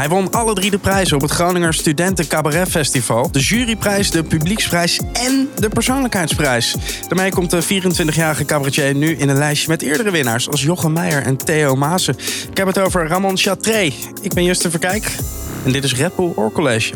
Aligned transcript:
Hij 0.00 0.08
won 0.08 0.32
alle 0.32 0.54
drie 0.54 0.70
de 0.70 0.78
prijzen 0.78 1.16
op 1.16 1.22
het 1.22 1.30
Groninger 1.30 1.74
Studenten 1.74 2.28
Cabaret 2.28 2.68
Festival. 2.68 3.30
De 3.30 3.40
juryprijs, 3.40 4.10
de 4.10 4.22
publieksprijs 4.22 5.00
en 5.12 5.48
de 5.56 5.68
persoonlijkheidsprijs. 5.68 6.76
Daarmee 7.08 7.30
komt 7.30 7.50
de 7.50 7.62
24-jarige 7.62 8.44
cabaretier 8.44 8.94
nu 8.94 9.16
in 9.16 9.28
een 9.28 9.36
lijstje 9.36 9.68
met 9.68 9.82
eerdere 9.82 10.10
winnaars... 10.10 10.48
als 10.48 10.62
Jochem 10.62 10.92
Meijer 10.92 11.22
en 11.22 11.36
Theo 11.36 11.74
Maassen. 11.74 12.16
Ik 12.50 12.56
heb 12.56 12.66
het 12.66 12.78
over 12.78 13.06
Ramon 13.06 13.36
Chatré. 13.36 13.92
Ik 14.22 14.34
ben 14.34 14.44
Justin 14.44 14.70
Verkijk 14.70 15.16
en 15.64 15.72
dit 15.72 15.84
is 15.84 15.94
Red 15.94 16.16
Bull 16.16 16.32
Oor 16.36 16.52
College. 16.52 16.94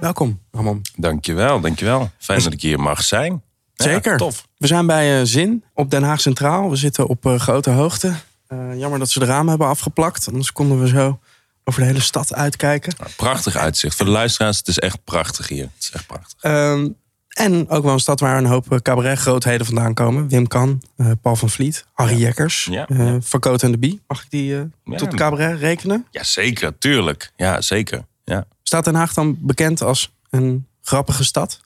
Welkom, 0.00 0.40
Ramon. 0.50 0.82
Dankjewel, 0.96 1.60
dankjewel. 1.60 2.10
Fijn 2.18 2.42
dat 2.42 2.52
ik 2.52 2.60
hier 2.60 2.80
mag 2.80 3.02
zijn. 3.02 3.42
Ja, 3.74 3.84
Zeker. 3.84 4.16
tof. 4.16 4.46
We 4.56 4.66
zijn 4.66 4.86
bij 4.86 5.18
eh, 5.18 5.26
Zin 5.26 5.64
op 5.72 5.90
Den 5.90 6.02
Haag 6.02 6.20
Centraal. 6.20 6.70
We 6.70 6.76
zitten 6.76 7.06
op 7.06 7.26
eh, 7.26 7.38
grote 7.38 7.70
hoogte. 7.70 8.12
Eh, 8.46 8.58
jammer 8.78 8.98
dat 8.98 9.10
ze 9.10 9.18
de 9.18 9.24
ramen 9.24 9.48
hebben 9.48 9.66
afgeplakt. 9.68 10.28
Anders 10.28 10.52
konden 10.52 10.80
we 10.80 10.88
zo 10.88 11.18
over 11.64 11.80
de 11.80 11.86
hele 11.86 12.00
stad 12.00 12.34
uitkijken. 12.34 12.94
Prachtig 13.16 13.56
uitzicht. 13.56 13.96
Voor 13.96 14.06
de 14.06 14.12
luisteraars, 14.12 14.58
het 14.58 14.68
is 14.68 14.78
echt 14.78 15.04
prachtig 15.04 15.48
hier. 15.48 15.62
Het 15.74 15.82
is 15.82 15.90
echt 15.90 16.06
prachtig. 16.06 16.38
Ehm, 16.40 16.88
en 17.28 17.68
ook 17.68 17.84
wel 17.84 17.92
een 17.92 18.00
stad 18.00 18.20
waar 18.20 18.38
een 18.38 18.46
hoop 18.46 18.72
eh, 18.72 18.78
cabaret-grootheden 18.78 19.66
vandaan 19.66 19.94
komen. 19.94 20.28
Wim 20.28 20.46
Kan, 20.46 20.82
eh, 20.96 21.10
Paul 21.22 21.36
van 21.36 21.50
Vliet, 21.50 21.84
Harry 21.92 22.16
Jekkers, 22.16 22.64
Ja, 22.70 22.86
eh, 22.88 22.98
ja. 22.98 23.20
Van 23.20 23.40
Cote 23.40 23.64
en 23.66 23.72
de 23.72 23.78
Bie. 23.78 24.02
Mag 24.06 24.22
ik 24.22 24.30
die 24.30 24.56
eh, 24.58 24.62
Ja. 24.84 24.96
tot 24.96 25.14
cabaret 25.14 25.58
rekenen? 25.58 26.06
Ja, 26.10 26.22
zeker. 26.24 26.78
Tuurlijk. 26.78 27.32
Ja, 27.36 27.60
zeker. 27.60 28.04
Ja. 28.24 28.46
Staat 28.62 28.84
Den 28.84 28.94
Haag 28.94 29.14
dan 29.14 29.36
bekend 29.40 29.82
als 29.82 30.12
een 30.30 30.66
grappige 30.82 31.24
stad? 31.24 31.60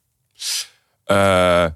Eh, 1.05 1.67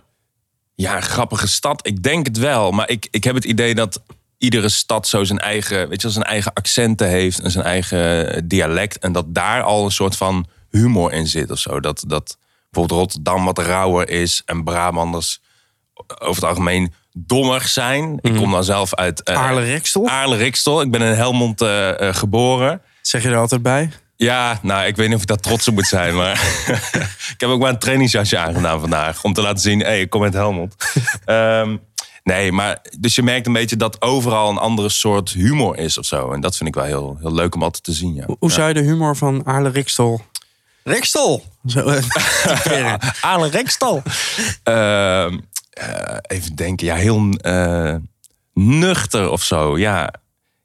ja, 0.75 0.97
een 0.97 1.03
grappige 1.03 1.49
stad. 1.49 1.87
Ik 1.87 2.03
denk 2.03 2.27
het 2.27 2.39
wel. 2.39 2.71
Maar 2.71 2.91
ik, 2.91 3.09
ik 3.11 3.25
heb 3.25 3.35
het 3.35 3.45
idee 3.45 3.75
dat 3.75 4.03
iedere 4.43 4.69
stad 4.69 5.09
zo 5.09 5.25
zijn 5.25 5.39
eigen, 5.39 5.89
weet 5.89 6.03
je, 6.03 6.11
zijn 6.11 6.25
eigen 6.25 6.53
accenten 6.53 7.09
heeft 7.09 7.41
en 7.41 7.51
zijn 7.51 7.65
eigen 7.65 8.49
dialect. 8.49 8.99
En 8.99 9.13
dat 9.13 9.35
daar 9.35 9.63
al 9.63 9.85
een 9.85 9.91
soort 9.91 10.17
van 10.17 10.47
humor 10.71 11.13
in 11.13 11.27
zit 11.27 11.51
of 11.51 11.59
zo. 11.59 11.81
Dat, 11.81 12.05
dat 12.07 12.39
bijvoorbeeld 12.71 13.01
Rotterdam 13.01 13.45
wat 13.45 13.59
rauwer 13.59 14.09
is 14.09 14.43
en 14.45 14.65
Brabanders 14.65 15.41
over 16.19 16.35
het 16.35 16.45
algemeen 16.45 16.93
dommer 17.13 17.63
zijn. 17.63 18.19
Ik 18.21 18.35
kom 18.35 18.51
dan 18.51 18.65
zelf 18.65 18.95
uit 18.95 19.23
eh, 19.23 19.37
Aarle-Rekstel? 19.37 20.09
Aarle-Rikstel. 20.09 20.81
Ik 20.81 20.91
ben 20.91 21.03
in 21.03 21.15
Helmond 21.15 21.61
eh, 21.61 22.09
eh, 22.09 22.15
geboren. 22.15 22.83
Zeg 23.03 23.23
je 23.23 23.29
er 23.29 23.37
altijd 23.37 23.63
bij? 23.63 23.91
Ja, 24.17 24.59
nou, 24.63 24.87
ik 24.87 24.97
weet 24.97 25.07
niet 25.07 25.17
of 25.17 25.23
ik 25.23 25.29
daar 25.29 25.37
trots 25.37 25.69
op 25.69 25.75
moet 25.75 25.87
zijn, 25.87 26.15
maar 26.15 26.33
ik 27.35 27.41
heb 27.41 27.49
ook 27.49 27.61
maar 27.61 27.71
een 27.71 27.79
trainingsjasje 27.79 28.39
aangedaan 28.39 28.81
vandaag 28.81 29.25
om 29.25 29.33
te 29.33 29.43
laten 29.43 29.61
zien, 29.61 29.79
hé, 29.79 29.87
hey, 29.87 30.01
ik 30.01 30.11
kom 30.11 30.23
uit 30.23 30.33
Helmond. 30.33 30.75
Ehm, 31.25 31.77
nee, 32.23 32.53
maar 32.53 32.83
dus 32.99 33.15
je 33.15 33.23
merkt 33.23 33.47
een 33.47 33.53
beetje 33.53 33.77
dat 33.77 34.03
overal 34.03 34.51
een 34.51 34.59
andere 34.59 34.89
soort 34.89 35.31
humor 35.31 35.79
is 35.79 35.99
of 35.99 36.05
zo. 36.05 36.33
En 36.33 36.41
dat 36.41 36.57
vind 36.57 36.69
ik 36.69 36.75
wel 36.75 36.85
heel, 36.85 37.17
heel 37.21 37.35
leuk 37.35 37.55
om 37.55 37.63
altijd 37.63 37.85
te 37.85 37.93
zien. 37.93 38.15
Ja. 38.15 38.27
Hoe 38.39 38.53
zou 38.53 38.69
je 38.69 38.75
de 38.75 38.81
humor 38.81 39.17
van 39.17 39.47
Aarle-Rikstel... 39.47 40.21
Rikstel! 40.85 41.43
Zo, 41.67 41.89
eh, 41.89 43.49
Rekstal. 43.51 44.03
Ehm, 44.63 45.39
eh, 45.71 46.17
even 46.23 46.55
denken, 46.55 46.87
ja, 46.87 46.95
heel 46.95 47.31
eh, 47.31 47.95
nuchter 48.55 49.31
of 49.31 49.43
zo. 49.43 49.79
Ja, 49.79 50.15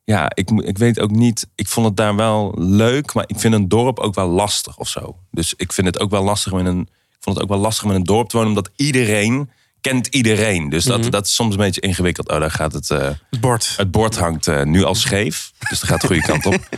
ja 0.03 0.31
ik, 0.33 0.49
ik 0.51 0.77
weet 0.77 0.99
ook 0.99 1.11
niet. 1.11 1.47
Ik 1.55 1.67
vond 1.67 1.85
het 1.85 1.97
daar 1.97 2.15
wel 2.15 2.53
leuk, 2.57 3.13
maar 3.13 3.23
ik 3.27 3.39
vind 3.39 3.53
een 3.53 3.67
dorp 3.67 3.99
ook 3.99 4.15
wel 4.15 4.27
lastig 4.27 4.77
of 4.77 4.87
zo. 4.87 5.17
Dus 5.31 5.53
ik 5.57 5.73
vind 5.73 5.87
het 5.87 5.99
ook 5.99 6.09
wel 6.09 6.23
lastig 6.23 6.53
met 6.53 6.65
een. 6.65 6.81
Ik 6.89 7.23
vond 7.23 7.35
het 7.35 7.43
ook 7.43 7.51
wel 7.51 7.61
lastig 7.61 7.85
met 7.85 7.95
een 7.95 8.03
dorp 8.03 8.29
te 8.29 8.37
wonen, 8.37 8.51
omdat 8.51 8.71
iedereen 8.75 9.49
kent 9.81 10.07
iedereen. 10.07 10.69
Dus 10.69 10.83
dat, 10.83 11.11
dat 11.11 11.25
is 11.25 11.35
soms 11.35 11.51
een 11.53 11.59
beetje 11.61 11.81
ingewikkeld. 11.81 12.29
Oh, 12.29 12.39
daar 12.39 12.51
gaat 12.51 12.73
het. 12.73 12.91
eh, 12.91 13.09
Het 13.29 13.39
bord. 13.41 13.73
het 13.77 13.91
bord 13.91 14.17
hangt 14.17 14.47
eh, 14.47 14.63
nu 14.63 14.83
al 14.83 14.95
scheef, 14.95 15.51
dus 15.69 15.79
dat 15.79 15.89
gaat 15.89 16.01
de 16.01 16.07
goede 16.07 16.21
kant 16.21 16.45
op. 16.45 16.59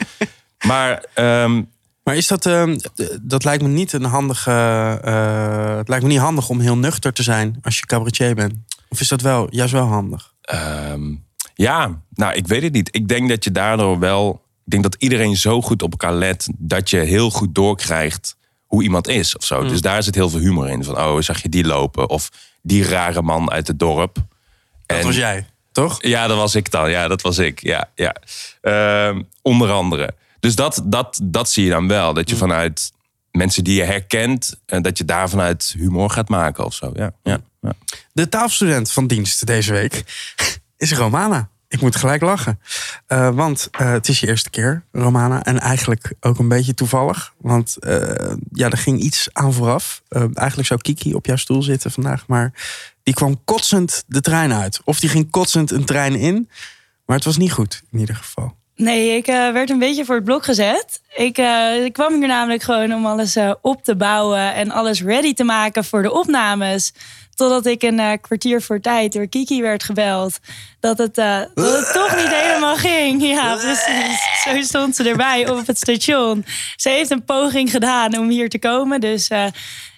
Maar 0.67 1.05
ehm, 1.13 1.61
Maar 2.03 2.15
is 2.15 2.27
dat, 2.27 2.45
ehm, 2.45 2.77
dat 3.21 3.43
lijkt 3.43 3.63
me 3.63 3.69
niet 3.69 3.93
een 3.93 4.03
handige. 4.03 4.51
eh, 5.03 5.77
het 5.77 5.87
lijkt 5.87 6.03
me 6.03 6.09
niet 6.09 6.19
handig 6.19 6.49
om 6.49 6.59
heel 6.59 6.77
nuchter 6.77 7.13
te 7.13 7.23
zijn 7.23 7.57
als 7.61 7.79
je 7.79 7.85
cabaretier 7.85 8.35
bent. 8.35 8.53
Of 8.89 8.99
is 8.99 9.07
dat 9.07 9.21
wel 9.21 9.47
juist 9.49 9.73
wel 9.73 9.85
handig? 9.85 10.33
Ehm, 10.41 11.01
ja, 11.53 12.01
nou, 12.13 12.33
ik 12.33 12.47
weet 12.47 12.61
het 12.61 12.73
niet. 12.73 12.95
Ik 12.95 13.07
denk 13.07 13.29
dat 13.29 13.43
je 13.43 13.51
daardoor 13.51 13.99
wel. 13.99 14.41
Ik 14.65 14.71
denk 14.71 14.83
dat 14.83 14.95
iedereen 14.99 15.35
zo 15.37 15.61
goed 15.61 15.81
op 15.81 15.91
elkaar 15.91 16.13
let 16.13 16.47
dat 16.57 16.89
je 16.89 16.97
heel 16.97 17.29
goed 17.29 17.55
doorkrijgt 17.55 18.35
hoe 18.65 18.83
iemand 18.83 19.07
is 19.07 19.37
of 19.37 19.43
zo. 19.45 19.63
Dus 19.63 19.81
daar 19.81 20.03
zit 20.03 20.15
heel 20.15 20.29
veel 20.29 20.39
humor 20.39 20.69
in. 20.69 20.83
Van, 20.83 20.97
oh, 20.97 21.21
zag 21.21 21.41
je 21.41 21.49
die 21.49 21.65
lopen? 21.65 22.09
Of 22.09 22.29
die 22.61 22.83
rare 22.83 23.21
man 23.21 23.51
uit 23.51 23.67
het 23.67 23.79
dorp. 23.79 24.17
Dat 24.85 25.03
was 25.03 25.15
jij, 25.15 25.47
toch? 25.71 26.03
Ja, 26.03 26.27
dat 26.27 26.37
was 26.37 26.55
ik 26.55 26.71
dan. 26.71 26.89
Ja, 26.89 27.07
dat 27.07 27.21
was 27.21 27.37
ik. 27.37 27.61
Ja, 27.61 27.89
ja. 27.95 28.15
Ehm, 28.61 29.21
onder 29.41 29.71
andere. 29.71 30.15
Dus 30.39 30.55
dat, 30.55 30.81
dat, 30.85 31.19
dat 31.23 31.49
zie 31.49 31.63
je 31.63 31.69
dan 31.69 31.87
wel. 31.87 32.13
Dat 32.13 32.29
je 32.29 32.35
vanuit 32.35 32.91
mensen 33.31 33.63
die 33.63 33.75
je 33.75 33.83
herkent, 33.83 34.59
en 34.65 34.81
dat 34.81 34.97
je 34.97 35.05
daar 35.05 35.29
vanuit 35.29 35.75
humor 35.77 36.09
gaat 36.09 36.29
maken 36.29 36.65
of 36.65 36.73
zo. 36.73 36.91
Ja, 36.93 37.11
ja, 37.23 37.41
ja. 37.61 37.73
De 38.13 38.29
tafelstudent 38.29 38.91
van 38.91 39.07
dienst 39.07 39.45
deze 39.45 39.71
week 39.71 40.03
is 40.77 40.93
Romana. 40.93 41.49
Ik 41.69 41.81
moet 41.81 41.95
gelijk 41.95 42.21
lachen. 42.21 42.59
Eh, 43.07 43.29
want 43.29 43.67
eh, 43.71 43.91
het 43.91 44.07
is 44.07 44.19
je 44.19 44.27
eerste 44.27 44.49
keer, 44.49 44.83
Romana. 44.91 45.43
En 45.43 45.59
eigenlijk 45.59 46.13
ook 46.19 46.39
een 46.39 46.47
beetje 46.47 46.73
toevallig. 46.73 47.33
Want 47.37 47.77
eh, 47.77 48.33
ja, 48.51 48.69
er 48.69 48.77
ging 48.77 48.99
iets 48.99 49.29
aan 49.33 49.53
vooraf. 49.53 50.01
Eigenlijk 50.09 50.67
zou 50.67 50.81
Kiki 50.81 51.13
op 51.13 51.25
jouw 51.25 51.35
stoel 51.35 51.61
zitten 51.61 51.91
vandaag. 51.91 52.27
Maar 52.27 52.53
die 53.03 53.13
kwam 53.13 53.43
kotsend 53.43 54.03
de 54.07 54.21
trein 54.21 54.53
uit. 54.53 54.81
Of 54.83 54.99
die 54.99 55.09
ging 55.09 55.29
kotsend 55.29 55.71
een 55.71 55.85
trein 55.85 56.15
in. 56.15 56.49
Maar 57.05 57.15
het 57.15 57.25
was 57.25 57.37
niet 57.37 57.51
goed, 57.51 57.83
in 57.91 57.99
ieder 57.99 58.15
geval. 58.15 58.57
Nee, 58.79 59.15
ik 59.15 59.27
eh, 59.27 59.51
werd 59.51 59.69
een 59.69 59.79
beetje 59.79 60.05
voor 60.05 60.15
het 60.15 60.23
blok 60.23 60.43
gezet. 60.43 61.01
Ik, 61.15 61.37
eh, 61.37 61.83
ik 61.85 61.93
kwam 61.93 62.13
hier 62.13 62.27
namelijk 62.27 62.63
gewoon 62.63 62.93
om 62.93 63.05
alles 63.05 63.35
eh, 63.35 63.51
op 63.61 63.83
te 63.83 63.95
bouwen 63.95 64.53
en 64.53 64.71
alles 64.71 65.01
ready 65.03 65.33
te 65.33 65.43
maken 65.43 65.83
voor 65.85 66.01
de 66.01 66.11
opnames. 66.13 66.93
Totdat 67.35 67.65
ik 67.65 67.83
een 67.83 68.19
kwartier 68.21 68.61
voor 68.61 68.79
tijd 68.81 69.13
door 69.13 69.27
Kiki 69.27 69.61
werd 69.61 69.83
gebeld. 69.83 70.39
Dat 70.79 70.97
het, 70.97 71.15
dat 71.15 71.49
het 71.55 71.93
toch 71.93 72.15
niet 72.15 72.27
helemaal 72.35 72.75
ging. 72.75 73.21
Ja, 73.23 73.55
precies. 73.55 74.43
Zo 74.43 74.61
stond 74.61 74.95
ze 74.95 75.09
erbij 75.09 75.49
op 75.49 75.67
het 75.67 75.77
station. 75.77 76.45
Ze 76.75 76.89
heeft 76.89 77.09
een 77.09 77.23
poging 77.23 77.71
gedaan 77.71 78.17
om 78.17 78.29
hier 78.29 78.49
te 78.49 78.59
komen. 78.59 78.99
Dus 79.01 79.27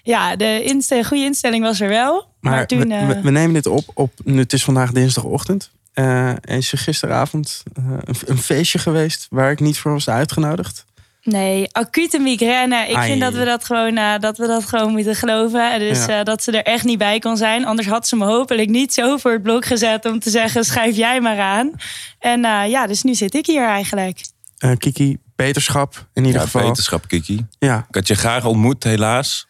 ja, 0.02 0.36
de 0.36 1.02
goede 1.06 1.24
instelling 1.24 1.64
was 1.64 1.80
er 1.80 1.88
wel. 1.88 2.26
Maar, 2.40 2.52
Maar, 2.52 2.66
toen. 2.66 2.88
we, 2.88 3.06
we- 3.06 3.20
we 3.20 3.30
nemen 3.30 3.52
dit 3.54 3.66
op, 3.66 3.84
op. 3.94 4.12
Het 4.24 4.52
is 4.52 4.64
vandaag 4.64 4.92
dinsdagochtend. 4.92 5.70
Eh, 5.92 6.28
en 6.28 6.38
is 6.44 6.72
er 6.72 6.78
gisteravond 6.78 7.62
eh, 7.74 7.84
een, 8.04 8.14
een 8.26 8.38
feestje 8.38 8.78
geweest 8.78 9.26
waar 9.30 9.50
ik 9.50 9.60
niet 9.60 9.78
voor 9.78 9.92
was 9.92 10.08
uitgenodigd? 10.08 10.84
Nee, 11.24 11.68
acute 11.72 12.18
migraine. 12.18 12.86
Ik 12.88 12.96
Ai. 12.96 13.08
vind 13.08 13.20
dat 13.20 13.32
we 13.32 13.44
dat, 13.44 13.64
gewoon, 13.64 13.96
eh, 13.96 14.18
dat 14.18 14.38
we 14.38 14.46
dat 14.46 14.64
gewoon 14.64 14.92
moeten 14.92 15.14
geloven. 15.14 15.78
Dus 15.78 16.04
Ja. 16.04 16.18
eh, 16.18 16.24
dat 16.24 16.42
ze 16.42 16.52
er 16.52 16.62
echt 16.72 16.84
niet 16.84 16.98
bij 16.98 17.18
kon 17.18 17.36
zijn. 17.36 17.64
Anders 17.66 17.88
had 17.88 18.08
ze 18.08 18.16
me 18.16 18.24
hopelijk 18.24 18.68
niet 18.68 18.92
zo 18.94 19.16
voor 19.16 19.32
het 19.32 19.42
blok 19.42 19.64
gezet 19.64 20.04
om 20.04 20.18
te 20.18 20.30
zeggen: 20.30 20.64
schrijf 20.64 20.96
jij 20.96 21.20
maar 21.20 21.38
aan. 21.40 21.70
En 22.18 22.44
eh, 22.44 22.70
ja, 22.70 22.86
dus 22.86 23.02
nu 23.02 23.14
zit 23.14 23.34
ik 23.34 23.46
hier 23.46 23.66
eigenlijk. 23.66 24.20
Eh, 24.58 24.70
Kiki, 24.76 25.16
beterschap 25.36 26.06
in 26.12 26.24
ieder 26.24 26.40
ja 26.40 26.46
geval. 26.46 26.62
wetenschap, 26.66 27.08
Kiki. 27.08 27.46
Ja, 27.58 27.86
Ik 27.88 27.94
had 27.94 28.06
je 28.06 28.14
graag 28.14 28.44
ontmoet, 28.44 28.84
helaas. 28.84 29.46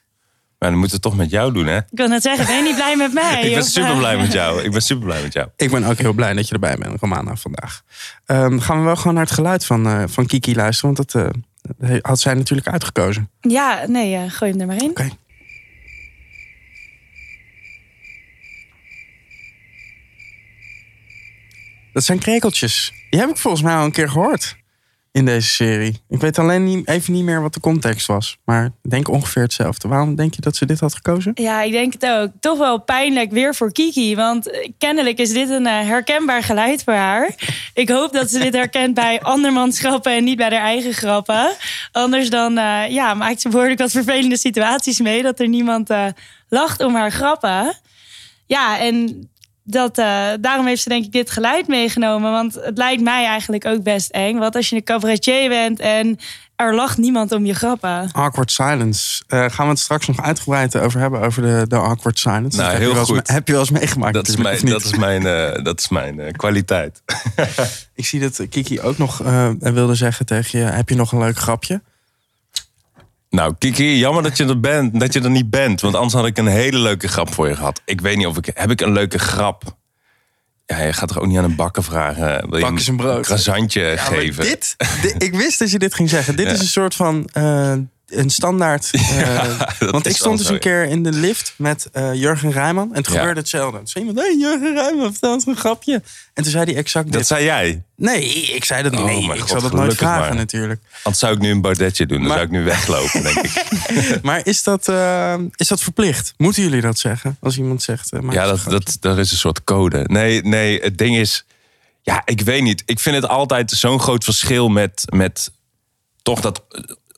Maar 0.62 0.70
dan 0.70 0.80
moeten 0.80 1.00
we 1.00 1.06
het 1.08 1.12
toch 1.16 1.22
met 1.22 1.30
jou 1.30 1.52
doen, 1.52 1.66
hè? 1.66 1.76
Ik 1.76 1.84
wil 1.90 2.08
net 2.08 2.22
zeggen: 2.22 2.46
ben 2.46 2.56
je 2.56 2.62
niet 2.62 2.74
blij 2.74 2.96
met 2.96 3.12
mij? 3.22 3.42
Ik 3.42 3.50
ben 3.50 3.62
Of, 3.62 3.68
super 3.68 3.90
eh, 3.90 3.98
blij 3.98 4.16
met 4.16 4.32
jou. 4.32 4.62
Ik 4.62 4.70
ben 4.70 4.82
super 4.82 5.04
blij 5.04 5.22
met 5.22 5.32
jou. 5.32 5.48
ik 5.56 5.70
ben 5.70 5.84
ook 5.84 5.98
heel 5.98 6.12
blij 6.12 6.32
dat 6.34 6.48
je 6.48 6.54
erbij 6.54 6.76
bent, 6.76 7.00
Romana, 7.00 7.36
vandaag. 7.36 7.82
Ehm, 8.26 8.58
gaan 8.58 8.78
we 8.78 8.84
wel 8.84 8.96
gewoon 8.96 9.14
naar 9.14 9.24
het 9.24 9.32
geluid 9.32 9.64
van, 9.64 9.86
eh, 9.86 10.02
van 10.06 10.26
Kiki 10.26 10.54
luisteren, 10.54 10.94
want 10.94 11.12
dat 11.12 11.32
eh, 11.80 11.96
had 12.02 12.20
zij 12.20 12.34
natuurlijk 12.34 12.68
uitgekozen. 12.68 13.30
Ja, 13.40 13.84
nee, 13.86 14.14
eh, 14.14 14.22
gooi 14.30 14.50
hem 14.50 14.60
er 14.60 14.66
maar 14.66 14.82
in. 14.82 14.90
Oké. 14.90 15.08
Dat 21.92 22.04
zijn 22.04 22.18
krekeltjes. 22.18 22.92
Die 23.10 23.20
heb 23.20 23.28
ik 23.30 23.36
volgens 23.36 23.62
mij 23.62 23.74
al 23.74 23.84
een 23.84 23.92
keer 23.92 24.08
gehoord 24.08 24.56
in 25.12 25.24
deze 25.24 25.48
serie. 25.48 26.02
Ik 26.08 26.20
weet 26.20 26.38
alleen 26.38 26.64
niet, 26.64 26.88
even 26.88 27.12
niet 27.12 27.24
meer 27.24 27.42
wat 27.42 27.54
de 27.54 27.60
context 27.60 28.06
was. 28.06 28.38
Maar 28.44 28.64
ik 28.64 28.90
denk 28.90 29.08
ongeveer 29.08 29.42
hetzelfde. 29.42 29.88
Waarom 29.88 30.14
denk 30.14 30.34
je 30.34 30.40
dat 30.40 30.56
ze 30.56 30.66
dit 30.66 30.80
had 30.80 30.94
gekozen? 30.94 31.32
Ja, 31.34 31.62
ik 31.62 31.72
denk 31.72 31.92
het 31.92 32.06
ook. 32.06 32.30
Toch 32.40 32.58
wel 32.58 32.78
pijnlijk 32.80 33.30
weer 33.30 33.54
voor 33.54 33.72
Kiki. 33.72 34.16
Want 34.16 34.70
kennelijk 34.78 35.18
is 35.18 35.32
dit 35.32 35.50
een 35.50 35.66
eh, 35.66 35.86
herkenbaar 35.86 36.42
geluid 36.42 36.82
voor 36.82 36.94
haar. 36.94 37.34
Ik 37.74 37.88
hoop 37.88 38.12
dat 38.12 38.30
ze 38.30 38.38
dit 38.38 38.54
herkent 38.54 38.94
bij 38.94 39.20
andermans 39.20 39.78
grappen 39.78 40.12
en 40.12 40.24
niet 40.24 40.36
bij 40.36 40.50
haar 40.50 40.64
eigen 40.64 40.92
grappen. 40.92 41.52
Anders 41.92 42.30
dan 42.30 42.58
eh, 42.58 42.88
ja, 42.88 43.14
maakt 43.14 43.40
ze 43.40 43.48
behoorlijk 43.48 43.80
wat 43.80 43.90
vervelende 43.90 44.38
situaties 44.38 45.00
mee. 45.00 45.22
Dat 45.22 45.40
er 45.40 45.48
niemand 45.48 45.90
eh, 45.90 46.06
lacht 46.48 46.82
om 46.82 46.94
haar 46.94 47.12
grappen. 47.12 47.74
Ja, 48.46 48.78
en 48.78 49.28
dat, 49.64 49.98
eh, 49.98 50.28
daarom 50.40 50.66
heeft 50.66 50.82
ze 50.82 50.88
denk 50.88 51.04
ik 51.04 51.12
dit 51.12 51.30
geluid 51.30 51.66
meegenomen. 51.68 52.30
Want 52.30 52.54
het 52.54 52.78
lijkt 52.78 53.02
mij 53.02 53.24
eigenlijk 53.24 53.66
ook 53.66 53.82
best 53.82 54.10
eng. 54.10 54.38
Want 54.38 54.56
als 54.56 54.68
je 54.68 54.76
een 54.76 54.84
cabaretier 54.84 55.48
bent 55.48 55.80
en 55.80 56.18
er 56.56 56.74
lacht 56.74 56.96
niemand 56.98 57.32
om 57.32 57.44
je 57.46 57.54
grappen. 57.54 58.08
Awkward 58.12 58.50
silence. 58.50 59.22
Eh, 59.26 59.38
gaan 59.48 59.64
we 59.64 59.70
het 59.72 59.78
straks 59.78 60.06
nog 60.06 60.22
uitgebreid 60.22 60.76
over 60.76 61.00
hebben, 61.00 61.20
over 61.20 61.42
de, 61.42 61.64
de 61.68 61.76
awkward 61.76 62.18
silence. 62.18 62.56
Nou, 62.58 62.70
heb 62.70 62.78
heel 62.78 62.88
je 62.88 62.94
wel 62.94 63.02
eens 63.02 63.12
goed. 63.12 63.26
me- 63.28 63.34
heb 63.34 63.46
je 63.46 63.52
wel 63.52 63.60
eens 63.62 63.70
meegemaakt? 63.70 64.14
Dat 64.14 64.28
is 64.28 64.36
mijn, 64.36 64.54
of 64.54 64.70
dat 64.70 64.84
is 64.84 64.94
mijn, 64.96 65.26
eh, 65.26 65.64
dat 65.64 65.78
is 65.80 65.88
mijn 65.88 66.20
eh, 66.20 66.32
kwaliteit. 66.32 67.02
Ik 67.94 68.06
zie 68.06 68.20
dat 68.20 68.40
Kiki 68.48 68.80
ook 68.80 68.98
nog 68.98 69.22
eh, 69.22 69.48
wilde 69.60 69.94
zeggen 69.94 70.26
tegen 70.26 70.58
je... 70.58 70.64
heb 70.64 70.88
je 70.88 70.94
nog 70.94 71.12
een 71.12 71.18
leuk 71.18 71.38
grapje? 71.38 71.82
Nou, 73.32 73.54
Kiki, 73.58 73.98
jammer 73.98 74.22
dat 74.22 74.36
je 74.36 74.44
er 74.46 74.60
bent, 74.60 75.00
dat 75.00 75.12
je 75.12 75.20
er 75.20 75.30
niet 75.30 75.50
bent. 75.50 75.80
Want 75.80 75.94
anders 75.94 76.14
had 76.14 76.26
ik 76.26 76.38
een 76.38 76.46
hele 76.46 76.78
leuke 76.78 77.08
grap 77.08 77.34
voor 77.34 77.48
je 77.48 77.56
gehad. 77.56 77.80
Ik 77.84 78.00
weet 78.00 78.16
niet 78.16 78.26
of 78.26 78.36
ik... 78.36 78.50
Heb 78.54 78.70
ik 78.70 78.80
een 78.80 78.92
leuke 78.92 79.18
grap? 79.18 79.76
Ja, 80.66 80.82
je 80.82 80.92
gaat 80.92 81.08
toch 81.08 81.18
ook 81.20 81.26
niet 81.26 81.38
aan 81.38 81.44
een 81.44 81.56
bakker 81.56 81.82
vragen? 81.84 82.48
Wil 82.50 82.58
je 82.58 82.64
Bak 82.64 82.70
eens 82.72 82.86
een 82.88 82.96
brood. 82.96 83.24
croissantje 83.24 83.80
Ja, 83.82 83.94
maar 83.94 84.04
geven? 84.04 84.44
dit, 84.44 84.76
di- 85.02 85.14
ik 85.26 85.34
wist 85.34 85.58
dat 85.58 85.70
je 85.70 85.78
dit 85.78 85.94
ging 85.94 86.08
zeggen. 86.10 86.36
Dit 86.36 86.50
is 86.50 86.60
een 86.60 86.66
soort 86.66 86.94
van 86.94 87.28
eh, 87.32 87.74
een 88.14 88.30
standaard. 88.30 88.90
eh, 88.94 89.58
want 89.78 90.06
ik 90.06 90.16
stond 90.16 90.38
dus 90.38 90.46
zo, 90.46 90.52
een 90.52 90.58
keer 90.60 90.84
in 90.84 91.02
de 91.02 91.12
lift 91.12 91.54
met 91.56 91.88
eh, 91.92 92.14
Jurgen 92.14 92.50
Rijman. 92.52 92.88
En 92.90 92.96
het 92.96 93.06
Ja. 93.06 93.12
gebeurde 93.18 93.40
hetzelfde. 93.40 93.76
Toen 93.78 93.86
zei 93.86 94.04
iemand, 94.04 94.26
hey, 94.26 94.36
Jurgen 94.38 94.74
Rijman, 94.74 95.10
vertel 95.12 95.32
eens 95.32 95.46
een 95.46 95.56
grapje. 95.56 96.02
En 96.34 96.42
toen 96.42 96.52
zei 96.52 96.64
hij 96.64 96.74
exact 96.76 97.04
dit. 97.04 97.14
Dat 97.14 97.26
zei 97.26 97.44
jij. 97.44 97.82
Nee, 97.96 98.24
ik 98.42 98.64
zei 98.64 98.82
dat. 98.82 98.92
Oh, 98.92 99.04
Nee, 99.04 99.22
ik 99.32 99.38
God, 99.40 99.48
zou 99.48 99.62
dat 99.62 99.72
nooit 99.72 99.94
vragen 99.96 100.20
maar. 100.26 100.34
natuurlijk. 100.34 100.80
Anders 101.02 101.18
zou 101.18 101.34
ik 101.34 101.40
nu 101.40 101.50
een 101.50 101.60
baudetje 101.60 102.06
doen. 102.06 102.18
Dan 102.18 102.26
Maar- 102.28 102.36
zou 102.36 102.48
ik 102.50 102.52
nu 102.56 102.64
weglopen, 102.64 103.22
denk 103.22 103.36
ik. 103.36 103.64
Maar 104.22 104.46
is 104.46 104.62
dat, 104.62 104.88
eh, 104.88 105.34
is 105.56 105.68
dat 105.68 105.80
verplicht? 105.82 106.34
Moeten 106.36 106.62
jullie 106.62 106.80
dat 106.80 106.98
zeggen? 106.98 107.36
Als 107.40 107.56
iemand 107.58 107.82
zegt... 107.82 108.10
Ja, 108.30 108.46
dat, 108.46 108.60
dat, 108.64 108.96
dat 109.00 109.18
is 109.18 109.30
een 109.30 109.36
soort 109.36 109.64
code. 109.64 110.04
Nee, 110.06 110.42
nee, 110.42 110.80
het 110.80 110.98
ding 110.98 111.16
is... 111.16 111.44
Ja, 112.04 112.22
ik 112.24 112.40
weet 112.40 112.62
niet. 112.62 112.82
Ik 112.86 113.00
vind 113.00 113.16
het 113.16 113.28
altijd 113.28 113.70
zo'n 113.70 114.00
groot 114.00 114.24
verschil 114.24 114.68
met, 114.68 115.02
met 115.08 115.50
toch 116.22 116.40
dat 116.40 116.62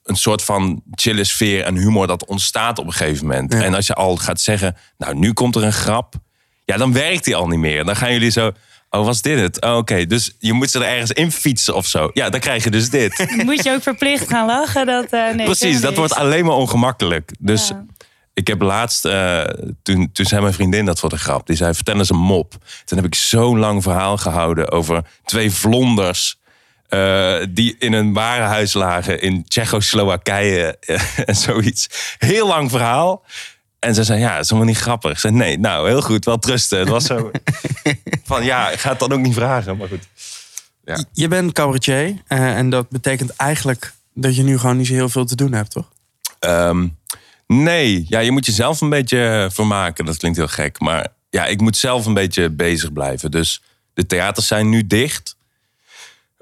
een 0.04 0.16
soort 0.16 0.42
van 0.42 0.82
chille 0.90 1.24
sfeer 1.24 1.64
en 1.64 1.76
humor 1.76 2.06
dat 2.06 2.26
ontstaat 2.26 2.78
op 2.78 2.86
een 2.86 2.92
gegeven 2.92 3.26
moment. 3.26 3.52
Ja. 3.52 3.62
En 3.62 3.74
als 3.74 3.86
je 3.86 3.94
al 3.94 4.16
gaat 4.16 4.40
zeggen, 4.40 4.76
nou 4.98 5.14
nu 5.14 5.32
komt 5.32 5.56
er 5.56 5.62
een 5.62 5.72
grap. 5.72 6.14
Ja, 6.64 6.76
dan 6.76 6.92
werkt 6.92 7.24
die 7.24 7.36
al 7.36 7.46
niet 7.46 7.58
meer. 7.58 7.84
Dan 7.84 7.96
gaan 7.96 8.12
jullie 8.12 8.30
zo, 8.30 8.52
oh 8.90 9.04
was 9.04 9.22
dit 9.22 9.40
het? 9.40 9.60
Oh, 9.60 9.76
Oké, 9.76 10.06
dus 10.06 10.34
je 10.38 10.52
moet 10.52 10.70
ze 10.70 10.78
er 10.78 10.90
ergens 10.90 11.10
in 11.12 11.32
fietsen 11.32 11.74
of 11.74 11.86
zo. 11.86 12.10
Ja, 12.12 12.30
dan 12.30 12.40
krijg 12.40 12.64
je 12.64 12.70
dus 12.70 12.90
dit. 12.90 13.26
Moet 13.44 13.64
je 13.64 13.70
ook 13.70 13.82
verplicht 13.82 14.28
gaan 14.28 14.46
lachen? 14.46 14.86
Dat, 14.86 15.06
eh, 15.10 15.34
nee, 15.34 15.44
Precies, 15.46 15.80
dat 15.80 15.96
wordt 15.96 16.14
alleen 16.14 16.44
maar 16.44 16.54
ongemakkelijk. 16.54 17.32
Dus 17.38 17.68
Ja. 17.68 17.84
ik 18.34 18.46
heb 18.46 18.60
laatst, 18.60 19.04
eh, 19.04 19.42
toen, 19.82 20.12
toen 20.12 20.26
zei 20.26 20.40
mijn 20.40 20.54
vriendin 20.54 20.84
dat 20.84 20.98
voor 21.00 21.08
de 21.08 21.18
grap. 21.18 21.46
Die 21.46 21.56
zei, 21.56 21.74
vertel 21.74 21.96
eens 21.98 22.10
een 22.10 22.16
mop. 22.16 22.54
Toen 22.84 22.98
heb 22.98 23.06
ik 23.06 23.14
zo'n 23.14 23.58
lang 23.58 23.82
verhaal 23.82 24.16
gehouden 24.16 24.70
over 24.70 25.02
twee 25.24 25.50
vlonders... 25.50 26.42
eh, 26.94 27.46
die 27.50 27.76
in 27.78 27.92
een 27.92 28.12
warenhuis 28.12 28.72
lagen 28.72 29.20
in 29.20 29.44
Tsjechoslowakije 29.44 30.78
eh, 30.80 31.18
en 31.28 31.36
zoiets. 31.36 31.88
Heel 32.18 32.46
lang 32.46 32.70
verhaal. 32.70 33.24
En 33.78 33.94
ze 33.94 34.04
zei, 34.04 34.20
ja, 34.20 34.32
dat 34.34 34.42
is 34.42 34.48
helemaal 34.50 34.70
niet 34.72 34.80
grappig. 34.80 35.10
Ik 35.10 35.18
zei, 35.18 35.32
nee, 35.32 35.58
nou, 35.58 35.88
heel 35.88 36.02
goed, 36.02 36.24
wel 36.24 36.38
trusten. 36.38 36.78
Het 36.78 36.88
was 36.88 37.04
zo 37.04 37.30
van, 38.24 38.44
ja, 38.44 38.70
ik 38.70 38.78
ga 38.78 38.90
het 38.90 38.98
dan 38.98 39.12
ook 39.12 39.20
niet 39.20 39.34
vragen, 39.34 39.76
maar 39.76 39.88
goed. 39.88 40.08
Ja. 40.84 41.04
Je 41.12 41.28
bent 41.28 41.52
cabaretier. 41.52 42.22
eh, 42.26 42.56
en 42.56 42.70
dat 42.70 42.88
betekent 42.88 43.36
eigenlijk 43.36 43.92
dat 44.14 44.36
je 44.36 44.42
nu 44.42 44.58
gewoon 44.58 44.76
niet 44.76 44.86
zo 44.86 44.92
heel 44.92 45.08
veel 45.08 45.24
te 45.24 45.36
doen 45.36 45.52
hebt, 45.52 45.70
toch? 45.70 45.92
Ehm, 46.38 46.88
nee, 47.46 48.04
ja, 48.08 48.18
je 48.18 48.30
moet 48.30 48.46
jezelf 48.46 48.80
een 48.80 48.88
beetje 48.88 49.48
vermaken. 49.52 50.04
Dat 50.04 50.16
klinkt 50.16 50.38
heel 50.38 50.48
gek. 50.48 50.80
Maar 50.80 51.06
ja, 51.30 51.46
ik 51.46 51.60
moet 51.60 51.76
zelf 51.76 52.06
een 52.06 52.14
beetje 52.14 52.50
bezig 52.50 52.92
blijven. 52.92 53.30
Dus 53.30 53.62
de 53.94 54.06
theaters 54.06 54.46
zijn 54.46 54.68
nu 54.68 54.86
dicht. 54.86 55.36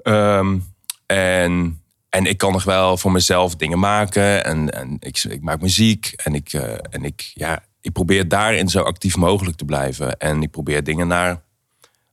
Ehm, 0.03 0.57
en, 1.05 1.81
en 2.09 2.25
ik 2.25 2.37
kan 2.37 2.51
nog 2.51 2.63
wel 2.63 2.97
voor 2.97 3.11
mezelf 3.11 3.55
dingen 3.55 3.79
maken. 3.79 4.45
En, 4.45 4.69
en 4.73 4.97
ik, 4.99 5.23
ik 5.23 5.41
maak 5.41 5.61
muziek. 5.61 6.13
En, 6.23 6.35
ik, 6.35 6.53
eh, 6.53 6.73
en 6.89 7.03
ik, 7.03 7.31
ja, 7.33 7.63
ik 7.81 7.91
probeer 7.91 8.27
daarin 8.27 8.67
zo 8.69 8.81
actief 8.81 9.15
mogelijk 9.17 9.57
te 9.57 9.65
blijven. 9.65 10.17
En 10.17 10.41
ik 10.41 10.51
probeer 10.51 10.83
dingen 10.83 11.07
naar 11.07 11.41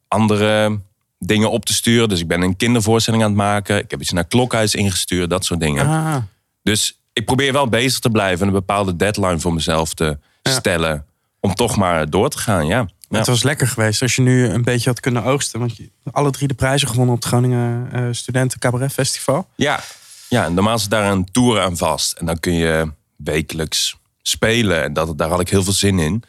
andere 0.08 0.80
dingen 1.18 1.50
op 1.50 1.64
te 1.64 1.72
sturen. 1.72 2.08
Dus 2.08 2.20
ik 2.20 2.28
ben 2.28 2.40
een 2.42 2.56
kindervoorstelling 2.56 3.22
aan 3.22 3.28
het 3.28 3.38
maken. 3.38 3.78
Ik 3.78 3.90
heb 3.90 4.00
iets 4.00 4.12
naar 4.12 4.24
Klokhuis 4.26 4.74
ingestuurd. 4.74 5.30
Dat 5.30 5.44
soort 5.44 5.60
dingen. 5.60 5.86
Ah, 5.86 6.16
Dus 6.62 7.00
ik 7.12 7.24
probeer 7.24 7.52
wel 7.52 7.68
bezig 7.68 7.98
te 7.98 8.10
blijven 8.10 8.40
en 8.40 8.46
een 8.46 8.58
bepaalde 8.60 8.96
deadline 8.96 9.38
voor 9.38 9.54
mezelf 9.54 9.94
te 9.94 10.18
Ja. 10.42 10.50
stellen. 10.50 11.04
Om 11.40 11.54
toch 11.54 11.76
maar 11.76 12.10
door 12.10 12.28
te 12.30 12.38
gaan, 12.38 12.66
ja. 12.66 12.88
Ja. 13.10 13.18
Het 13.18 13.26
was 13.26 13.42
lekker 13.42 13.66
geweest 13.66 14.02
als 14.02 14.16
je 14.16 14.22
nu 14.22 14.46
een 14.46 14.62
beetje 14.62 14.88
had 14.88 15.00
kunnen 15.00 15.24
oogsten. 15.24 15.60
Want 15.60 15.76
je 15.76 15.90
alle 16.10 16.30
drie 16.30 16.48
de 16.48 16.54
prijzen 16.54 16.88
gewonnen 16.88 17.14
op 17.14 17.20
het 17.20 17.28
Groningen 17.28 17.88
eh, 17.92 18.08
Studenten 18.10 18.58
Cabaret 18.58 18.92
Festival. 18.92 19.48
Ja, 19.54 19.80
ja 20.28 20.44
en 20.44 20.54
normaal 20.54 20.78
zit 20.78 20.90
daar 20.90 21.12
een 21.12 21.30
tour 21.32 21.60
aan 21.60 21.76
vast. 21.76 22.12
En 22.12 22.26
dan 22.26 22.40
kun 22.40 22.52
je 22.52 22.92
wekelijks 23.16 23.96
spelen. 24.22 24.82
En 24.82 24.92
dat, 24.92 25.18
daar 25.18 25.28
had 25.28 25.40
ik 25.40 25.48
heel 25.48 25.62
veel 25.62 25.72
zin 25.72 25.98
in. 25.98 26.22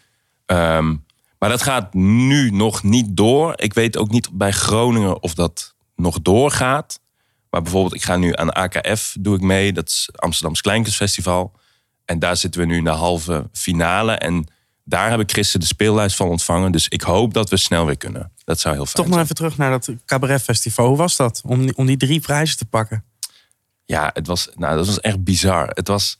Ehm, 0.45 0.95
maar 1.39 1.49
dat 1.49 1.61
gaat 1.61 1.93
nu 1.93 2.51
nog 2.51 2.83
niet 2.83 3.17
door. 3.17 3.53
Ik 3.55 3.73
weet 3.73 3.97
ook 3.97 4.11
niet 4.11 4.29
bij 4.31 4.51
Groningen 4.51 5.21
of 5.21 5.33
dat 5.33 5.75
nog 5.95 6.21
doorgaat. 6.21 6.99
Maar 7.49 7.61
bijvoorbeeld, 7.61 7.95
ik 7.95 8.03
ga 8.03 8.17
nu 8.17 8.35
aan 8.35 8.53
AKF, 8.53 9.15
doe 9.19 9.35
ik 9.35 9.41
mee. 9.41 9.73
Dat 9.73 9.87
is 9.87 10.09
Amsterdams 10.15 10.61
Kleinkunstfestival. 10.61 11.51
En 12.05 12.19
daar 12.19 12.37
zitten 12.37 12.61
we 12.61 12.67
nu 12.67 12.77
in 12.77 12.83
de 12.83 12.89
halve 12.89 13.49
finale. 13.51 14.13
En 14.13 14.47
daar 14.83 15.09
heb 15.09 15.19
ik 15.19 15.31
gisteren 15.31 15.61
de 15.61 15.67
speellijst 15.67 16.15
van 16.15 16.27
ontvangen. 16.27 16.71
Dus 16.71 16.87
ik 16.87 17.01
hoop 17.01 17.33
dat 17.33 17.49
we 17.49 17.57
snel 17.57 17.85
weer 17.85 17.97
kunnen. 17.97 18.31
Dat 18.43 18.59
zou 18.59 18.75
heel 18.75 18.85
fijn 18.85 18.95
Toch 18.95 19.13
nog 19.13 19.23
even 19.23 19.35
terug 19.35 19.57
naar 19.57 19.71
dat 19.71 19.89
Cabaret 20.05 20.41
Festival. 20.41 20.87
Hoe 20.87 20.97
was 20.97 21.15
dat 21.15 21.41
om 21.45 21.61
die, 21.61 21.75
om 21.75 21.85
die 21.85 21.97
drie 21.97 22.19
prijzen 22.19 22.57
te 22.57 22.65
pakken? 22.65 23.03
Ja, 23.85 24.09
het 24.13 24.27
was, 24.27 24.49
nou, 24.55 24.77
dat 24.77 24.85
was 24.85 24.99
echt 24.99 25.23
bizar. 25.23 25.69
Het 25.73 25.87
was, 25.87 26.17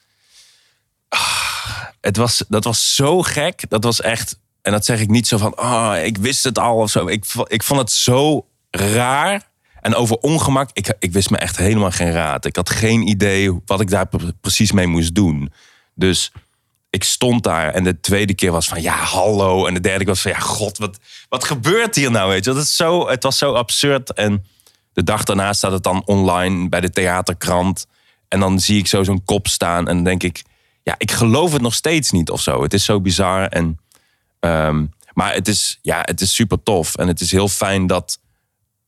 ah, 1.09 1.83
het 2.01 2.17
was, 2.17 2.43
dat 2.47 2.63
was 2.63 2.95
zo 2.95 3.21
gek. 3.21 3.69
Dat 3.69 3.83
was 3.83 4.01
echt, 4.01 4.39
en 4.61 4.71
dat 4.71 4.85
zeg 4.85 4.99
ik 4.99 5.09
niet 5.09 5.27
zo 5.27 5.37
van, 5.37 5.59
oh, 5.59 5.93
ik 6.03 6.17
wist 6.17 6.43
het 6.43 6.59
al 6.59 6.77
of 6.77 6.89
zo. 6.89 7.07
Ik, 7.07 7.25
ik 7.47 7.63
vond 7.63 7.79
het 7.79 7.91
zo 7.91 8.47
raar. 8.69 9.49
En 9.81 9.95
over 9.95 10.17
ongemak, 10.17 10.69
ik, 10.73 10.93
ik 10.99 11.11
wist 11.11 11.29
me 11.29 11.37
echt 11.37 11.57
helemaal 11.57 11.91
geen 11.91 12.11
raad. 12.11 12.45
Ik 12.45 12.55
had 12.55 12.69
geen 12.69 13.07
idee 13.07 13.59
wat 13.65 13.81
ik 13.81 13.89
daar 13.89 14.07
pre- 14.07 14.33
precies 14.41 14.71
mee 14.71 14.87
moest 14.87 15.15
doen. 15.15 15.53
Dus 15.93 16.31
ik 16.91 17.03
stond 17.03 17.43
daar 17.43 17.73
en 17.73 17.83
de 17.83 17.99
tweede 17.99 18.33
keer 18.33 18.51
was 18.51 18.67
van 18.67 18.81
ja, 18.81 18.95
hallo. 18.95 19.65
En 19.65 19.73
de 19.73 19.79
derde 19.79 19.97
keer 19.97 20.13
was 20.13 20.21
van 20.21 20.31
ja, 20.31 20.39
god, 20.39 20.77
wat, 20.77 20.99
wat 21.29 21.43
gebeurt 21.43 21.95
hier 21.95 22.11
nou? 22.11 22.29
Weet 22.29 22.45
je? 22.45 22.53
Dat 22.53 22.63
is 22.63 22.75
zo, 22.75 23.07
het 23.07 23.23
was 23.23 23.37
zo 23.37 23.53
absurd. 23.53 24.13
En 24.13 24.45
de 24.93 25.03
dag 25.03 25.23
daarna 25.23 25.53
staat 25.53 25.71
het 25.71 25.83
dan 25.83 26.05
online 26.05 26.69
bij 26.69 26.81
de 26.81 26.89
theaterkrant. 26.89 27.87
En 28.27 28.39
dan 28.39 28.59
zie 28.59 28.77
ik 28.77 28.87
zo 28.87 29.03
zo'n 29.03 29.23
kop 29.23 29.47
staan 29.47 29.87
en 29.87 29.95
dan 29.95 30.03
denk 30.03 30.23
ik, 30.23 30.43
ja, 30.83 30.95
ik 30.97 31.11
geloof 31.11 31.53
het 31.53 31.61
nog 31.61 31.73
steeds 31.73 32.11
niet 32.11 32.29
of 32.29 32.41
zo. 32.41 32.63
Het 32.63 32.73
is 32.73 32.85
zo 32.85 33.01
bizar. 33.01 33.47
En, 33.47 33.79
ehm, 34.39 34.85
maar 35.13 35.33
het 35.33 35.47
is, 35.47 35.79
ja, 35.81 36.01
het 36.01 36.21
is 36.21 36.33
super 36.33 36.63
tof. 36.63 36.95
En 36.95 37.07
het 37.07 37.21
is 37.21 37.31
heel 37.31 37.47
fijn 37.47 37.87
dat 37.87 38.19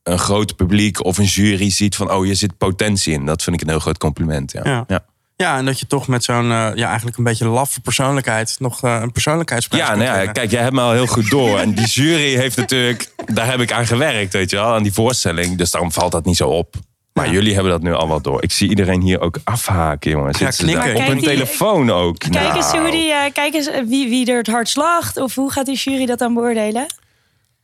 een 0.02 0.18
groot 0.18 0.56
publiek 0.56 1.04
of 1.04 1.18
een 1.18 1.24
jury 1.24 1.70
ziet 1.70 1.96
van, 1.96 2.10
oh, 2.10 2.26
je 2.26 2.34
zit 2.34 2.58
potentie 2.58 3.12
in. 3.12 3.26
Dat 3.26 3.42
vind 3.42 3.56
ik 3.56 3.62
een 3.62 3.68
heel 3.68 3.78
groot 3.78 3.98
compliment. 3.98 4.52
Ja. 4.52 4.60
Ja. 4.64 4.84
ja. 4.86 5.04
Ja, 5.44 5.56
en 5.56 5.64
dat 5.64 5.80
je 5.80 5.86
toch 5.86 6.08
met 6.08 6.24
zo'n 6.24 6.50
eh, 6.50 6.70
ja, 6.74 6.86
eigenlijk 6.86 7.16
een 7.16 7.24
beetje 7.24 7.46
laffe 7.48 7.80
persoonlijkheid 7.80 8.56
nog 8.58 8.82
eh, 8.82 8.98
een 9.02 9.12
persoonlijkheidsprijs 9.12 9.82
Ja, 9.82 9.88
kunt 9.88 9.98
nou 10.00 10.10
ja, 10.12 10.16
winnen. 10.16 10.34
kijk, 10.34 10.50
jij 10.50 10.62
hebt 10.62 10.74
me 10.74 10.80
al 10.80 10.92
heel 10.92 11.06
goed 11.06 11.30
door. 11.30 11.58
En 11.58 11.74
die 11.74 11.86
jury 11.86 12.34
heeft 12.36 12.56
natuurlijk, 12.56 13.10
daar 13.26 13.50
heb 13.50 13.60
ik 13.60 13.72
aan 13.72 13.86
gewerkt, 13.86 14.32
weet 14.32 14.50
je 14.50 14.56
wel, 14.56 14.74
aan 14.74 14.82
die 14.82 14.92
voorstelling. 14.92 15.56
Dus 15.56 15.70
daarom 15.70 15.92
valt 15.92 16.12
dat 16.12 16.24
niet 16.24 16.36
zo 16.36 16.48
op. 16.48 16.74
Maar 17.12 17.26
Ja. 17.26 17.32
jullie 17.32 17.54
hebben 17.54 17.72
dat 17.72 17.82
nu 17.82 17.92
al 17.94 18.08
wat 18.08 18.24
door. 18.24 18.42
Ik 18.42 18.52
zie 18.52 18.68
iedereen 18.68 19.00
hier 19.00 19.20
ook 19.20 19.38
afhaken, 19.44 20.10
jongens. 20.10 20.38
Ja, 20.38 20.50
Zitten 20.50 20.68
ze 20.68 20.74
daar 20.74 20.82
knikken. 20.82 21.02
Op 21.02 21.08
hun 21.08 21.18
die- 21.18 21.26
telefoon 21.28 21.90
ook. 21.90 22.18
Kijk 22.18 22.54
eens, 22.56 22.72
Nou. 22.72 22.80
hoe 22.82 22.90
die, 22.90 23.12
eh, 23.12 23.32
kijk 23.32 23.54
eens 23.54 23.70
wie, 23.88 24.08
wie 24.08 24.26
er 24.30 24.36
het 24.36 24.46
hardst 24.46 24.76
lacht. 24.76 25.16
Of 25.16 25.34
hoe 25.34 25.50
gaat 25.52 25.66
die 25.66 25.76
jury 25.76 26.06
dat 26.06 26.18
dan 26.18 26.34
beoordelen? 26.34 26.86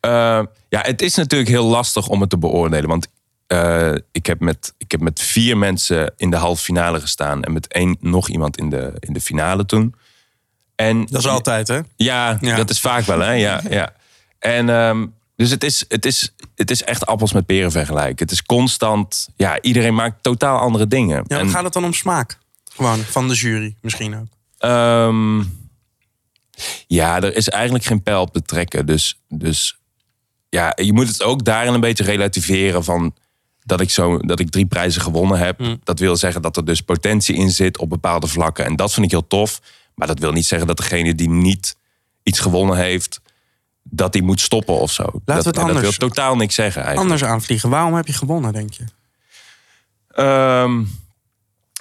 Eh, 0.01 0.41
ja, 0.69 0.81
het 0.83 1.03
is 1.03 1.15
natuurlijk 1.15 1.51
heel 1.51 1.65
lastig 1.65 2.09
om 2.09 2.21
het 2.21 2.31
te 2.31 2.39
beoordelen. 2.39 2.89
Want 2.89 3.07
eh, 3.51 3.95
ik, 4.13 4.27
heb 4.27 4.41
met, 4.41 4.75
ik 4.79 4.91
heb 4.91 5.01
met 5.01 5.21
vier 5.21 5.59
mensen 5.59 6.13
in 6.17 6.31
de 6.31 6.37
halve 6.37 6.63
finale 6.63 7.01
gestaan. 7.01 7.43
En 7.43 7.53
met 7.53 7.67
één 7.73 7.97
nog 8.01 8.29
iemand 8.29 8.57
in 8.59 8.71
de, 8.71 8.93
in 8.99 9.13
de 9.13 9.21
finale 9.21 9.67
toen. 9.67 9.95
En 10.75 11.07
Dat 11.07 11.21
is 11.21 11.27
altijd, 11.27 11.69
hè? 11.69 11.81
Ja, 11.97 12.39
Ja. 12.41 12.57
dat 12.57 12.71
is 12.71 12.81
vaak 12.81 13.05
wel, 13.05 13.19
hè? 13.19 13.33
Ja, 13.33 13.61
ja. 13.71 13.93
En 14.39 14.69
ehm, 14.69 15.07
dus 15.37 15.51
het 15.51 15.65
is, 15.65 15.85
het, 15.89 16.07
is, 16.07 16.35
het 16.55 16.71
is 16.71 16.83
echt 16.83 17.07
appels 17.07 17.33
met 17.33 17.47
peren 17.47 17.71
vergelijken. 17.71 18.25
Het 18.25 18.31
is 18.31 18.43
constant, 18.43 19.29
ja, 19.37 19.61
iedereen 19.61 19.95
maakt 19.95 20.23
totaal 20.23 20.59
andere 20.59 20.87
dingen. 20.87 21.25
Ja, 21.27 21.39
en, 21.39 21.49
gaat 21.49 21.65
het 21.65 21.73
dan 21.73 21.85
om 21.85 21.93
smaak. 21.93 22.39
Gewoon, 22.73 22.99
van 22.99 23.29
de 23.29 23.35
jury 23.35 23.75
misschien 23.81 24.17
ook. 24.17 24.27
ehm, 24.59 25.43
ja, 26.87 27.21
er 27.21 27.37
is 27.37 27.49
eigenlijk 27.49 27.85
geen 27.85 28.03
pijl 28.03 28.21
op 28.21 28.33
te 28.33 28.43
trekken. 28.43 28.87
Dus, 28.87 29.21
dus 29.29 29.79
ja, 30.49 30.73
je 30.77 30.93
moet 30.93 31.09
het 31.09 31.23
ook 31.23 31.45
daarin 31.45 31.75
een 31.75 31.81
beetje 31.81 32.05
relativeren 32.05 32.85
van 32.85 33.15
dat 33.71 33.81
ik, 33.81 33.91
zo, 33.91 34.19
dat 34.19 34.41
ik 34.41 34.51
drie 34.51 34.67
prijzen 34.67 35.03
gewonnen 35.03 35.39
heb. 35.39 35.59
Hmm. 35.59 35.81
Dat 35.85 35.99
wil 35.99 36.17
zeggen 36.17 36.43
dat 36.43 36.57
er 36.57 36.65
dus 36.65 36.81
potentie 36.81 37.35
in 37.35 37.51
zit 37.51 37.79
op 37.79 37.89
bepaalde 37.91 38.27
vlakken. 38.27 38.65
En 38.65 38.77
dat 38.77 38.93
vind 38.93 39.05
ik 39.07 39.11
heel 39.13 39.27
tof. 39.27 39.61
Maar 39.95 40.07
dat 40.07 40.19
wil 40.19 40.33
niet 40.33 40.47
zeggen 40.47 40.67
dat 40.69 40.77
degene 40.77 41.15
die 41.15 41.31
niet 41.31 41.77
iets 42.23 42.39
gewonnen 42.39 42.77
heeft, 42.77 43.21
dat 43.83 44.13
die 44.13 44.23
moet 44.23 44.41
stoppen 44.41 44.75
of 44.75 44.93
zo. 44.93 45.03
dat, 45.03 45.13
we 45.25 45.33
het 45.33 45.47
en 45.47 45.53
dat 45.53 45.63
anders- 45.63 45.81
wil 45.97 46.09
totaal 46.09 46.37
niks 46.37 46.55
zeggen 46.55 46.83
eigenlijk. 46.83 47.13
Anders 47.13 47.31
aanvliegen. 47.31 47.71
Waarom 47.71 47.95
heb 47.95 48.07
je 48.07 48.13
gewonnen, 48.13 48.53
denk 48.53 48.73
je? 48.73 48.85
Ehm, 50.09 50.83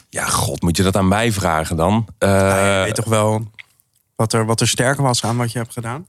ja, 0.10 0.26
god, 0.26 0.62
moet 0.62 0.78
je 0.78 0.84
dat 0.84 0.96
aan 0.96 1.08
mij 1.08 1.32
vragen 1.32 1.76
dan? 1.76 2.08
Eh, 2.18 2.30
Ja, 2.30 2.78
je 2.80 2.84
weet 2.84 2.96
toch 2.96 3.06
wel 3.06 3.52
wat 4.16 4.34
er, 4.34 4.46
wat 4.46 4.62
er 4.62 4.68
sterker 4.68 5.04
was 5.04 5.24
aan 5.24 5.38
wat 5.38 5.52
je 5.52 5.58
hebt 5.60 5.74
gedaan? 5.74 6.08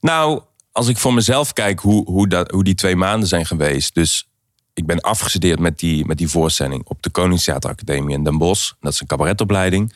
Nou, 0.00 0.42
als 0.72 0.88
ik 0.88 0.98
voor 0.98 1.14
mezelf 1.14 1.52
kijk 1.52 1.80
hoe, 1.80 2.04
hoe, 2.04 2.28
dat, 2.28 2.50
hoe 2.50 2.64
die 2.64 2.74
twee 2.74 2.96
maanden 2.96 3.28
zijn 3.28 3.46
geweest. 3.46 3.94
Dus 3.94 4.28
ik 4.74 4.86
ben 4.86 5.00
afgestudeerd 5.00 5.58
met 5.58 5.78
die, 5.78 6.06
met 6.06 6.18
die 6.18 6.28
voorstelling 6.28 6.82
op 6.84 7.02
de 7.02 7.10
Koningstheateracademie 7.10 8.16
in 8.16 8.24
Den 8.24 8.38
Bosch. 8.38 8.72
Dat 8.80 8.92
is 8.92 9.00
een 9.00 9.06
cabaretopleiding. 9.06 9.92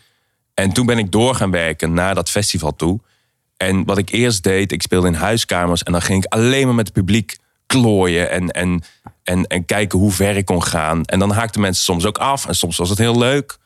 En 0.54 0.72
toen 0.72 0.86
ben 0.86 0.98
ik 0.98 1.12
door 1.12 1.34
gaan 1.34 1.50
werken 1.50 1.92
naar 1.92 2.14
dat 2.14 2.30
festival 2.30 2.76
toe. 2.76 3.00
En 3.56 3.84
wat 3.84 3.98
ik 3.98 4.10
eerst 4.10 4.42
deed, 4.42 4.72
ik 4.72 4.82
speelde 4.82 5.06
in 5.06 5.14
huiskamers 5.14 5.82
en 5.82 5.92
dan 5.92 6.02
ging 6.02 6.24
ik 6.24 6.32
alleen 6.32 6.66
maar 6.66 6.74
met 6.74 6.86
het 6.86 6.94
publiek 6.94 7.36
klooien 7.66 8.30
en, 8.30 8.50
en, 8.50 8.82
en, 9.22 9.46
en 9.46 9.64
kijken 9.64 9.98
hoe 9.98 10.12
ver 10.12 10.36
ik 10.36 10.44
kon 10.44 10.62
gaan. 10.62 11.04
En 11.04 11.18
dan 11.18 11.30
haakten 11.30 11.60
mensen 11.60 11.84
soms 11.84 12.04
ook 12.04 12.18
af 12.18 12.46
en 12.46 12.54
soms 12.54 12.76
was 12.76 12.88
het 12.88 12.98
heel 12.98 13.18
leuk. 13.18 13.58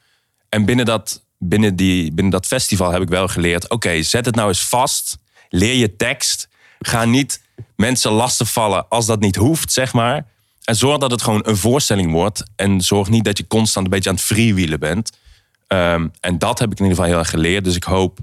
En 0.49 0.65
binnen 0.65 0.85
dat, 0.85 1.25
binnen 1.39 1.77
die, 1.77 2.13
binnen 2.13 2.33
dat 2.33 2.47
festival 2.47 2.91
heb 2.91 3.03
ik 3.03 3.09
wel 3.09 3.29
geleerd: 3.29 3.71
oké, 3.71 4.03
zet 4.03 4.27
het 4.27 4.35
nou 4.35 4.49
eens 4.49 4.69
vast. 4.69 5.19
Leer 5.49 5.75
je 5.75 5.97
tekst. 5.97 6.49
Ga 6.79 7.05
niet 7.05 7.43
mensen 7.77 8.13
lastigvallen 8.13 8.89
als 8.89 9.07
dat 9.07 9.21
niet 9.21 9.37
hoeft, 9.37 9.73
zeg 9.73 9.93
maar. 9.93 10.27
En 10.71 10.77
zorg 10.77 10.99
dat 10.99 11.11
het 11.11 11.23
gewoon 11.23 11.43
een 11.45 11.57
voorstelling 11.57 12.13
wordt. 12.13 12.43
En 12.57 12.81
zorg 12.81 13.09
niet 13.09 13.25
dat 13.25 13.39
je 13.39 13.47
constant 13.47 13.85
een 13.85 13.93
beetje 13.93 14.09
aan 14.09 14.15
het 14.15 14.25
freewheelen 14.25 14.81
bent. 14.81 15.11
Ehm, 15.67 16.09
en 16.21 16.39
dat 16.39 16.59
heb 16.59 16.73
ik 16.73 16.79
in 16.79 16.85
ieder 16.85 16.97
geval 16.97 17.11
heel 17.11 17.21
erg 17.21 17.31
geleerd. 17.31 17.65
Dus 17.65 17.77
ik 17.77 17.85
hoop 17.85 18.19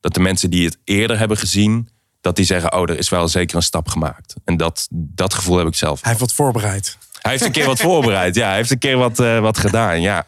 dat 0.00 0.14
de 0.14 0.20
mensen 0.20 0.50
die 0.50 0.64
het 0.64 0.78
eerder 0.84 1.18
hebben 1.18 1.36
gezien, 1.36 1.88
dat 2.20 2.36
die 2.36 2.44
zeggen: 2.44 2.72
Oh, 2.72 2.90
er 2.90 2.98
is 2.98 3.08
wel 3.08 3.28
zeker 3.28 3.56
een 3.56 3.62
stap 3.62 3.88
gemaakt. 3.88 4.34
En 4.44 4.56
dat, 4.56 4.86
dat 4.90 5.34
gevoel 5.34 5.58
heb 5.58 5.66
ik 5.66 5.74
zelf. 5.74 6.00
Hij 6.00 6.08
heeft 6.08 6.20
wat 6.20 6.32
voorbereid. 6.32 6.98
Hij 7.20 7.32
heeft 7.32 7.44
een 7.44 7.52
keer 7.52 7.66
wat 7.66 7.80
voorbereid. 7.90 8.34
Ja, 8.34 8.46
hij 8.46 8.56
heeft 8.56 8.70
een 8.70 8.78
keer 8.78 8.96
wat, 8.96 9.20
eh, 9.20 9.40
wat 9.40 9.58
gedaan. 9.58 10.00
Ja. 10.00 10.26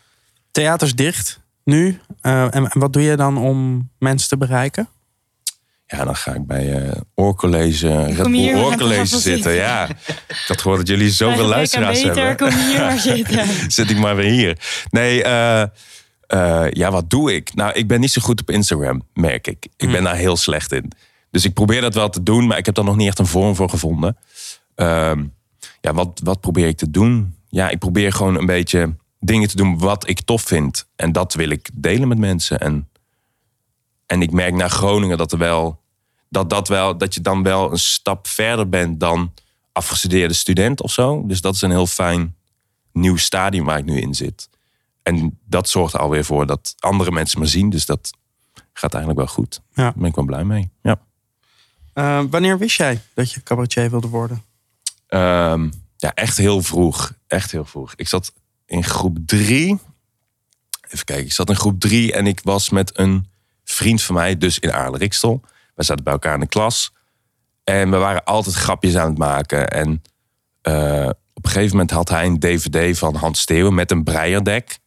Theaters 0.51 0.95
dicht 0.95 1.41
nu. 1.65 2.01
Eh, 2.21 2.43
en, 2.43 2.53
en 2.53 2.81
wat 2.81 2.93
doe 2.93 3.03
je 3.03 3.17
dan 3.17 3.39
om 3.39 3.91
mensen 3.99 4.29
te 4.29 4.37
bereiken? 4.37 4.89
Ja, 5.90 6.04
dan 6.04 6.16
ga 6.16 6.35
ik 6.35 6.47
bij 6.47 6.83
eh 6.83 7.00
Oorcollege, 7.14 8.04
Red 8.04 8.23
Bull 8.23 8.54
Oorcollege 8.54 9.18
zitten. 9.18 9.52
Ja, 9.52 9.88
ik 9.88 10.45
had 10.47 10.61
gehoord 10.61 10.78
dat 10.78 10.88
jullie 10.88 11.11
zoveel 11.11 11.47
luisteraars 11.47 12.00
en 12.00 12.04
hebben. 12.04 12.37
beter, 12.37 12.49
kom 12.49 12.68
hier 12.68 12.80
maar 12.80 12.99
zitten. 13.16 13.71
Zit 13.71 13.90
ik 13.90 13.99
maar 13.99 14.16
weer 14.16 14.30
hier. 14.30 14.59
Nee, 14.90 15.23
eh, 15.23 15.62
eh, 16.26 16.71
ja, 16.71 16.90
wat 16.90 17.11
doe 17.11 17.35
ik? 17.35 17.54
Nou, 17.54 17.73
ik 17.73 17.87
ben 17.87 18.00
niet 18.00 18.11
zo 18.11 18.23
goed 18.23 18.40
op 18.40 18.50
Instagram, 18.50 19.02
merk 19.14 19.47
ik. 19.47 19.66
Ik 19.76 19.90
ben 19.90 20.02
daar 20.02 20.16
heel 20.16 20.37
slecht 20.37 20.73
in. 20.73 20.92
Dus 21.30 21.45
ik 21.45 21.54
probeer 21.54 21.80
dat 21.80 21.95
wel 21.95 22.09
te 22.09 22.23
doen, 22.23 22.47
maar 22.47 22.59
ik 22.59 22.66
heb 22.66 22.75
daar 22.75 22.85
nog 22.85 22.97
niet 22.97 23.09
echt 23.09 23.18
een 23.18 23.26
vorm 23.26 23.54
voor 23.54 23.71
gevonden. 23.71 24.16
Ehm, 24.75 25.25
ja, 25.80 25.92
wat, 25.95 26.21
wat 26.25 26.40
probeer 26.40 26.66
ik 26.66 26.76
te 26.76 26.90
doen? 26.90 27.35
Ja, 27.49 27.68
ik 27.68 27.78
probeer 27.78 28.12
gewoon 28.12 28.38
een 28.38 28.47
beetje 28.47 28.95
dingen 29.21 29.49
te 29.49 29.57
doen 29.57 29.78
wat 29.78 30.09
ik 30.09 30.21
tof 30.21 30.42
vind. 30.42 30.88
En 30.97 31.12
dat 31.12 31.35
wil 31.35 31.50
ik 31.50 31.71
delen 31.75 32.09
met 32.09 32.18
mensen. 32.18 32.59
En, 32.61 32.88
en 34.09 34.23
ik 34.23 34.31
merk 34.31 34.55
naar 34.55 34.71
Groningen 34.71 35.19
dat 35.19 35.33
er 35.33 35.38
wel 35.38 35.81
dat, 36.29 36.50
dat 36.50 36.69
wel, 36.69 36.99
dat 36.99 37.15
je 37.15 37.21
dan 37.21 37.43
wel 37.43 37.71
een 37.71 37.79
stap 37.79 38.27
verder 38.27 38.69
bent 38.69 39.00
dan 39.00 39.33
afgestudeerde 39.73 40.35
student 40.35 40.83
of 40.83 40.93
zo. 40.93 41.27
Dus 41.27 41.41
dat 41.41 41.55
is 41.55 41.62
een 41.62 41.71
heel 41.71 41.87
fijn 41.87 42.37
nieuw 42.93 43.17
stadium 43.17 43.65
waar 43.65 43.79
ik 43.79 43.85
nu 43.85 44.00
in 44.00 44.15
zit. 44.15 44.49
En 45.03 45.38
dat 45.45 45.69
zorgt 45.69 45.95
er 45.95 46.00
alweer 46.00 46.25
voor 46.25 46.47
dat 46.47 46.75
andere 46.79 47.11
mensen 47.11 47.38
me 47.38 47.47
zien. 47.47 47.71
Dus 47.71 47.87
dat 47.87 48.11
gaat 48.73 48.95
eigenlijk 48.95 49.25
wel 49.25 49.35
goed. 49.35 49.61
Ja. 49.73 49.83
Daar 49.83 49.93
ben 49.97 50.05
ik 50.05 50.15
wel 50.15 50.25
blij 50.25 50.45
mee. 50.45 50.71
Ja. 50.83 51.00
Eh, 51.93 52.23
wanneer 52.31 52.59
wist 52.59 52.77
jij 52.77 53.00
dat 53.15 53.33
je 53.33 53.43
cabaretier 53.43 53.91
wilde 53.91 54.09
worden? 54.09 54.43
Ehm, 55.07 55.71
ja, 55.97 56.15
echt 56.15 56.37
heel 56.37 56.62
vroeg. 56.62 57.12
Echt 57.27 57.50
heel 57.50 57.65
vroeg. 57.65 57.93
Ik 57.97 58.09
zat 58.09 58.33
in 58.67 58.85
groep 58.85 59.19
drie. 59.27 59.79
Even 60.88 61.05
kijken, 61.05 61.25
ik 61.25 61.33
zat 61.33 61.49
in 61.49 61.57
groep 61.57 61.81
drie 61.81 62.12
en 62.12 62.27
ik 62.27 62.41
was 62.43 62.71
met 62.71 62.99
een 62.99 63.27
vriend 63.73 64.03
van 64.03 64.15
mij, 64.15 64.39
dus 64.39 64.59
in 64.59 64.73
Aarle 64.73 64.99
Rikstel. 64.99 65.41
We 65.75 65.83
zaten 65.85 66.05
bij 66.05 66.13
elkaar 66.13 66.35
in 66.35 66.41
de 66.41 66.47
klas. 66.47 66.93
En 67.65 67.91
we 67.91 67.97
waren 67.97 68.25
altijd 68.25 68.55
grapjes 68.55 68.97
aan 68.97 69.09
het 69.09 69.19
maken. 69.19 69.69
En 69.69 70.03
eh, 70.63 71.09
op 71.35 71.45
een 71.45 71.51
gegeven 71.51 71.71
moment 71.71 71.91
had 71.91 72.09
hij 72.09 72.27
een 72.27 72.39
dvd 72.39 72.99
van 72.99 73.15
Hans 73.15 73.41
Steeuwen 73.41 73.75
met 73.75 73.91
een 73.91 74.05
breierdek. 74.05 74.79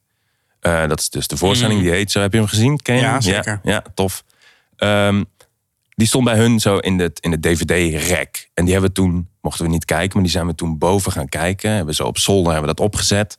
Eh, 0.60 0.88
dat 0.88 1.00
is 1.00 1.10
dus 1.10 1.28
de 1.28 1.38
voorstelling, 1.38 1.82
die 1.82 1.90
heet 1.92 2.12
zo. 2.12 2.20
Heb 2.22 2.32
je 2.32 2.38
hem 2.38 2.48
gezien? 2.48 2.78
Ken 2.78 2.96
je 2.96 3.02
Ja, 3.02 3.12
hem? 3.12 3.22
zeker. 3.22 3.60
Ja, 3.64 3.72
ja, 3.72 3.84
tof. 3.94 4.24
Ehm, 4.76 5.24
die 5.96 6.08
stond 6.08 6.26
bij 6.26 6.36
hun 6.38 6.60
zo 6.60 6.78
in 6.78 6.98
de, 6.98 7.12
in 7.20 7.32
de 7.32 7.40
dvd-rek. 7.40 8.50
En 8.54 8.64
die 8.64 8.74
hebben 8.74 8.90
we 8.92 8.96
toen, 8.96 9.30
mochten 9.42 9.66
we 9.66 9.72
niet 9.72 9.86
kijken, 9.86 10.14
maar 10.14 10.24
die 10.24 10.32
zijn 10.32 10.48
we 10.48 10.56
toen 10.56 10.78
boven 10.78 11.12
gaan 11.12 11.30
kijken. 11.30 11.70
Hebben 11.70 11.88
we 11.88 11.94
zo 11.94 12.04
op 12.08 12.18
zolder 12.18 12.52
hebben 12.52 12.70
we 12.70 12.76
dat 12.76 12.86
opgezet. 12.86 13.38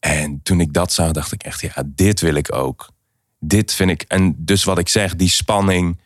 En 0.00 0.40
toen 0.42 0.60
ik 0.60 0.72
dat 0.72 0.92
zag, 0.92 1.12
dacht 1.12 1.32
ik 1.32 1.42
echt, 1.42 1.60
ja, 1.60 1.82
dit 1.86 2.20
wil 2.20 2.34
ik 2.34 2.54
ook. 2.54 2.88
Dit 3.44 3.74
vind 3.74 3.90
ik, 3.90 4.02
en 4.02 4.34
dus 4.38 4.64
wat 4.64 4.78
ik 4.78 4.88
zeg, 4.88 5.16
die 5.16 5.28
spanning 5.28 5.98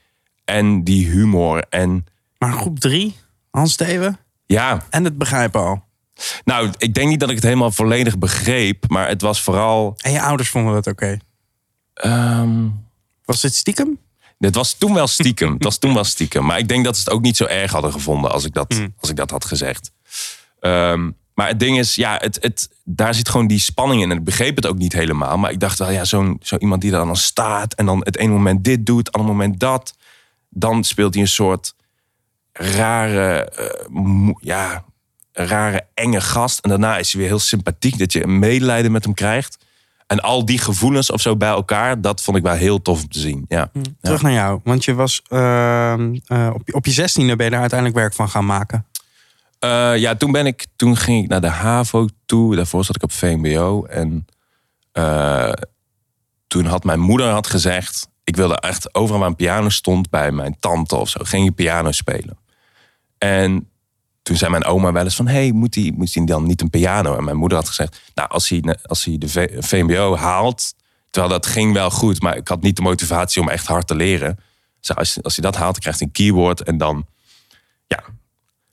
en 0.44 0.84
die 0.84 1.06
humor. 1.06 1.64
En 1.70 2.06
Maar 2.38 2.52
groep 2.52 2.78
drie, 2.78 3.16
Hans 3.50 3.72
Steven 3.72 4.18
ja, 4.46 4.86
en 4.90 5.04
het 5.04 5.18
begrijpen 5.18 5.60
al. 5.60 5.84
nou, 6.44 6.70
ik 6.78 6.94
denk 6.94 7.08
niet 7.08 7.20
dat 7.20 7.28
ik 7.28 7.34
het 7.34 7.44
helemaal 7.44 7.70
volledig 7.70 8.18
begreep, 8.18 8.88
maar 8.88 9.08
het 9.08 9.20
was 9.20 9.42
vooral. 9.42 9.94
En 10.00 10.12
je 10.12 10.22
ouders 10.22 10.48
vonden 10.48 10.74
dat 10.74 10.86
oké. 10.86 11.18
ehm, 11.94 12.68
Was 13.24 13.40
dit 13.40 13.54
stiekem? 13.54 13.98
Het 14.38 14.54
was 14.54 14.74
toen 14.74 14.94
wel 14.94 15.06
stiekem. 15.06 15.52
het 15.52 15.64
was 15.64 15.78
toen 15.78 15.94
wel 15.94 16.04
stiekem. 16.04 16.44
Maar 16.44 16.58
ik 16.58 16.68
denk 16.68 16.84
dat 16.84 16.96
ze 16.96 17.02
het 17.04 17.12
ook 17.12 17.22
niet 17.22 17.36
zo 17.36 17.44
erg 17.44 17.72
hadden 17.72 17.92
gevonden 17.92 18.30
als 18.30 18.44
ik 18.44 18.52
dat, 18.52 18.80
als 19.00 19.10
ik 19.10 19.16
dat 19.16 19.30
had 19.30 19.44
gezegd. 19.44 19.92
Ehm, 20.60 21.10
maar 21.34 21.48
het 21.48 21.58
ding 21.60 21.78
is, 21.78 21.94
ja, 21.94 22.16
het, 22.22 22.38
het, 22.40 22.68
daar 22.88 23.14
zit 23.14 23.28
gewoon 23.28 23.46
die 23.46 23.58
spanning 23.58 24.02
in. 24.02 24.10
En 24.10 24.16
ik 24.16 24.24
begreep 24.24 24.56
het 24.56 24.66
ook 24.66 24.78
niet 24.78 24.92
helemaal. 24.92 25.38
Maar 25.38 25.50
ik 25.50 25.60
dacht 25.60 25.78
wel, 25.78 25.90
ja, 25.90 26.04
zo'n 26.04 26.36
zo 26.42 26.56
iemand 26.56 26.80
die 26.80 26.90
daar 26.90 27.04
dan 27.04 27.16
staat. 27.16 27.74
En 27.74 27.86
dan 27.86 27.98
het 28.04 28.16
ene 28.16 28.32
moment 28.32 28.64
dit 28.64 28.86
doet, 28.86 29.06
het 29.06 29.12
andere 29.12 29.32
moment 29.32 29.60
dat. 29.60 29.96
Dan 30.48 30.84
speelt 30.84 31.12
hij 31.14 31.22
een 31.22 31.28
soort 31.28 31.74
rare, 32.52 33.44
eh, 33.50 34.28
ja, 34.40 34.84
rare, 35.32 35.86
enge 35.94 36.20
gast. 36.20 36.58
En 36.58 36.70
daarna 36.70 36.98
is 36.98 37.12
hij 37.12 37.20
weer 37.20 37.30
heel 37.30 37.38
sympathiek. 37.38 37.98
Dat 37.98 38.12
je 38.12 38.22
een 38.22 38.38
medelijden 38.38 38.92
met 38.92 39.04
hem 39.04 39.14
krijgt. 39.14 39.58
En 40.06 40.20
al 40.20 40.44
die 40.44 40.58
gevoelens 40.58 41.10
of 41.10 41.20
zo 41.20 41.36
bij 41.36 41.48
elkaar, 41.48 42.00
dat 42.00 42.22
vond 42.22 42.36
ik 42.36 42.42
wel 42.42 42.54
heel 42.54 42.82
tof 42.82 43.02
om 43.02 43.08
te 43.08 43.18
zien. 43.18 43.44
Ja. 43.48 43.70
Terug 44.00 44.22
naar 44.22 44.32
jou. 44.32 44.60
Want 44.64 44.84
je 44.84 44.94
was 44.94 45.22
ehm, 45.28 46.16
eh, 46.26 46.50
op, 46.54 46.62
je- 46.66 46.74
op 46.74 46.84
je 46.86 46.92
zestiende 46.92 47.36
ben 47.36 47.44
je 47.44 47.50
daar 47.50 47.60
uiteindelijk 47.60 47.98
werk 47.98 48.14
van 48.14 48.28
gaan 48.28 48.46
maken. 48.46 48.86
Eh, 49.66 49.96
ja, 49.96 50.14
toen, 50.14 50.32
ben 50.32 50.46
ik, 50.46 50.66
toen 50.76 50.96
ging 50.96 51.22
ik 51.22 51.28
naar 51.28 51.40
de 51.40 51.48
HAVO 51.48 52.08
toe. 52.26 52.56
Daarvoor 52.56 52.84
zat 52.84 52.96
ik 52.96 53.02
op 53.02 53.12
VMBO. 53.12 53.84
En 53.84 54.26
eh, 54.92 55.52
toen 56.46 56.64
had 56.64 56.84
mijn 56.84 57.00
moeder 57.00 57.28
had 57.28 57.46
gezegd... 57.46 58.08
ik 58.24 58.36
wilde 58.36 58.60
echt 58.60 58.94
overal 58.94 59.20
waar 59.20 59.28
een 59.28 59.36
piano 59.36 59.68
stond 59.68 60.10
bij 60.10 60.32
mijn 60.32 60.56
tante 60.60 60.96
of 60.96 61.08
zo... 61.08 61.20
ging 61.22 61.44
je 61.44 61.52
piano 61.52 61.92
spelen. 61.92 62.38
En 63.18 63.68
toen 64.22 64.36
zei 64.36 64.50
mijn 64.50 64.64
oma 64.64 64.92
wel 64.92 65.04
eens 65.04 65.16
van... 65.16 65.28
hey, 65.28 65.52
moet 65.52 65.74
hij 65.74 65.92
moet 65.96 66.26
dan 66.26 66.46
niet 66.46 66.60
een 66.60 66.70
piano? 66.70 67.16
En 67.16 67.24
mijn 67.24 67.36
moeder 67.36 67.58
had 67.58 67.68
gezegd... 67.68 68.00
nou, 68.14 68.28
als 68.28 68.48
hij, 68.48 68.76
als 68.82 69.04
hij 69.04 69.18
de 69.18 69.28
VMBO 69.58 70.16
haalt... 70.16 70.74
terwijl 71.10 71.32
dat 71.32 71.46
ging 71.46 71.72
wel 71.72 71.90
goed... 71.90 72.22
maar 72.22 72.36
ik 72.36 72.48
had 72.48 72.62
niet 72.62 72.76
de 72.76 72.82
motivatie 72.82 73.42
om 73.42 73.48
echt 73.48 73.66
hard 73.66 73.86
te 73.86 73.94
leren. 73.94 74.38
Ze, 74.80 74.94
als, 74.94 75.22
als 75.22 75.36
hij 75.36 75.44
dat 75.44 75.56
haalt, 75.56 75.72
dan 75.72 75.80
krijgt 75.80 75.98
hij 75.98 76.08
een 76.08 76.14
keyboard... 76.14 76.62
en 76.62 76.78
dan 76.78 77.06
ja. 77.86 78.04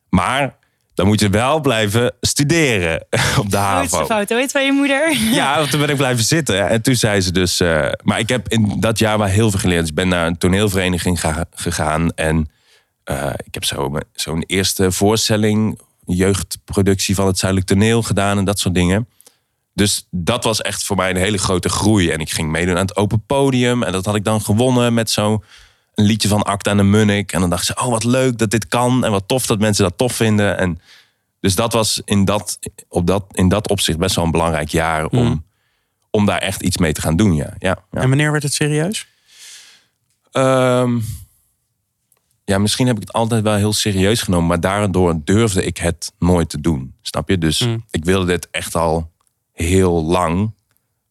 Maar 0.10 0.62
dan 0.94 1.08
moet 1.08 1.20
je 1.20 1.30
wel 1.30 1.60
blijven 1.62 2.14
studeren 2.22 3.06
op 3.40 3.50
de 3.52 3.58
Grootste 3.58 3.96
HAVO. 3.96 4.06
fout 4.06 4.34
ooit 4.34 4.52
van 4.52 4.66
je 4.66 4.72
moeder. 4.72 5.18
Ja, 5.34 5.58
want 5.58 5.70
toen 5.70 5.80
ben 5.80 5.90
ik 5.90 5.96
blijven 5.98 6.24
zitten. 6.24 6.70
En 6.70 6.82
toen 6.82 6.96
zei 6.96 7.22
ze 7.22 7.32
dus... 7.32 7.60
eh, 7.60 7.92
maar 8.04 8.20
ik 8.20 8.30
heb 8.30 8.48
in 8.50 8.76
dat 8.80 9.00
jaar 9.00 9.18
wel 9.18 9.28
heel 9.28 9.50
veel 9.52 9.60
geleerd. 9.60 9.80
Dus 9.80 9.90
ik 9.90 9.96
ben 9.96 10.08
naar 10.08 10.28
een 10.28 10.38
toneelvereniging 10.38 11.20
ga- 11.20 11.46
gegaan. 11.52 12.14
En 12.16 12.50
eh, 13.04 13.30
ik 13.44 13.54
heb 13.54 13.64
zo 13.64 13.98
zo'n 14.14 14.44
eerste 14.48 14.92
voorstelling... 14.92 15.80
jeugdproductie 16.06 17.16
van 17.16 17.28
het 17.28 17.38
Zuidelijk 17.38 17.70
Toneel 17.70 18.02
gedaan 18.02 18.38
en 18.38 18.46
dat 18.46 18.60
soort 18.60 18.74
dingen. 18.76 19.08
Dus 19.74 20.08
dat 20.12 20.44
was 20.44 20.62
echt 20.62 20.84
voor 20.84 20.96
mij 20.96 21.10
een 21.10 21.16
hele 21.16 21.38
grote 21.38 21.70
groei. 21.70 22.10
En 22.10 22.20
ik 22.20 22.30
ging 22.32 22.52
meedoen 22.52 22.76
aan 22.76 22.82
het 22.86 22.96
open 22.96 23.24
podium. 23.26 23.84
En 23.84 23.92
dat 23.92 24.06
had 24.06 24.16
ik 24.16 24.24
dan 24.24 24.42
gewonnen 24.42 24.94
met 24.94 25.10
zo'n 25.10 25.44
een 25.96 26.06
liedje 26.06 26.28
van 26.28 26.44
Acta 26.44 26.72
en 26.72 26.78
de 26.78 26.84
Munnik. 26.84 27.32
En 27.32 27.40
dan 27.40 27.50
dacht 27.50 27.66
ze, 27.66 27.76
oh 27.76 27.88
wat 27.88 28.04
leuk 28.04 28.38
dat 28.38 28.52
dit 28.52 28.68
kan. 28.68 29.06
En 29.06 29.12
wat 29.12 29.28
tof 29.28 29.46
dat 29.46 29.60
mensen 29.60 29.84
dat 29.84 29.98
tof 29.98 30.14
vinden. 30.14 30.58
En 30.58 30.80
dus 31.40 31.56
dat 31.56 31.74
was 31.74 32.02
in 32.06 32.26
dat, 32.26 32.60
op 32.88 33.08
dat, 33.08 33.26
in 33.32 33.50
dat 33.50 33.70
opzicht 33.70 33.98
best 33.98 34.16
wel 34.16 34.26
een 34.26 34.32
belangrijk 34.32 34.70
jaar 34.70 35.06
om, 35.08 35.46
om 36.10 36.26
daar 36.26 36.40
echt 36.40 36.62
iets 36.62 36.78
mee 36.78 36.94
te 36.94 37.02
gaan 37.02 37.16
doen. 37.16 37.36
Ja, 37.36 37.54
ja, 37.60 37.78
ja. 37.92 38.02
En 38.02 38.08
wanneer 38.08 38.32
werd 38.32 38.44
het 38.44 38.54
serieus? 38.54 39.08
Ehm, 40.32 41.00
ja, 42.46 42.58
misschien 42.58 42.88
heb 42.88 42.96
ik 42.96 43.02
het 43.02 43.14
altijd 43.14 43.44
wel 43.44 43.56
heel 43.56 43.74
serieus 43.74 44.22
genomen, 44.22 44.48
maar 44.48 44.60
daardoor 44.60 45.22
durfde 45.24 45.66
ik 45.66 45.78
het 45.78 46.12
nooit 46.20 46.50
te 46.50 46.62
doen. 46.62 46.96
Snap 47.02 47.30
je? 47.30 47.38
Dus 47.38 47.68
ik 47.92 48.06
wilde 48.06 48.26
dit 48.26 48.50
echt 48.50 48.76
al 48.76 49.12
heel 49.52 50.04
lang. 50.04 50.54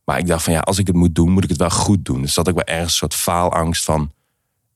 Maar 0.05 0.19
ik 0.19 0.27
dacht 0.27 0.45
van 0.45 0.53
ja, 0.53 0.61
als 0.61 0.79
ik 0.79 0.87
het 0.87 0.97
moet 0.97 1.15
doen, 1.15 1.31
moet 1.31 1.45
ik 1.45 1.51
het 1.51 1.59
wel 1.59 1.71
goed 1.71 2.05
doen. 2.05 2.23
Dus 2.23 2.35
dat 2.35 2.49
ik 2.49 2.55
wel 2.55 2.65
ergens 2.65 2.93
een 2.93 2.99
soort 2.99 3.15
faalangst 3.15 3.85
van. 3.85 4.13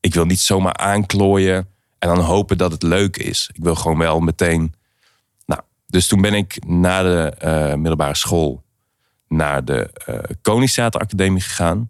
Ik 0.07 0.15
wil 0.15 0.25
niet 0.25 0.41
zomaar 0.41 0.77
aanklooien 0.77 1.69
en 1.99 2.09
dan 2.09 2.19
hopen 2.19 2.59
dat 2.59 2.73
het 2.73 2.83
leuk 2.83 3.17
is. 3.17 3.51
Ik 3.53 3.63
wil 3.63 3.75
gewoon 3.75 3.99
wel 3.99 4.21
meteen. 4.21 4.75
Nou, 5.47 5.61
dus 5.87 6.07
toen 6.07 6.21
ben 6.21 6.35
ik 6.35 6.67
na 6.67 7.03
de 7.03 7.35
eh, 7.39 7.75
middelbare 7.75 8.17
school 8.17 8.63
naar 9.29 9.65
de 9.65 9.91
eh 10.05 10.19
Koningstheateracademie 10.43 11.41
gegaan. 11.41 11.89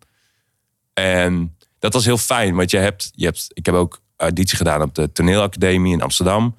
En 0.92 1.56
dat 1.78 1.92
was 1.92 2.04
heel 2.04 2.18
fijn, 2.18 2.54
want 2.54 2.70
je 2.70 2.76
hebt, 2.76 3.10
je 3.14 3.24
hebt, 3.24 3.46
ik 3.52 3.66
heb 3.66 3.74
ook 3.74 4.00
auditie 4.16 4.56
gedaan 4.56 4.82
op 4.82 4.94
de 4.94 5.12
toneelacademie 5.12 5.92
in 5.92 6.02
Amsterdam. 6.02 6.56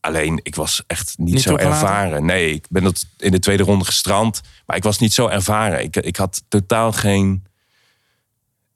Alleen, 0.00 0.40
ik 0.42 0.54
was 0.54 0.82
echt 0.86 1.18
niet, 1.18 1.34
Niet 1.34 1.42
zo 1.42 1.56
ervaren. 1.56 2.24
Nee, 2.24 2.54
ik 2.54 2.66
ben 2.68 2.82
dat 2.82 3.06
in 3.18 3.30
de 3.30 3.38
tweede 3.38 3.62
ronde 3.62 3.84
gestrand. 3.84 4.40
Maar 4.66 4.76
ik 4.76 4.82
was 4.82 4.98
niet 4.98 5.12
zo 5.12 5.28
ervaren. 5.28 5.82
Ik, 5.82 5.96
ik 5.96 6.16
had 6.16 6.42
totaal 6.48 6.92
geen... 6.92 7.44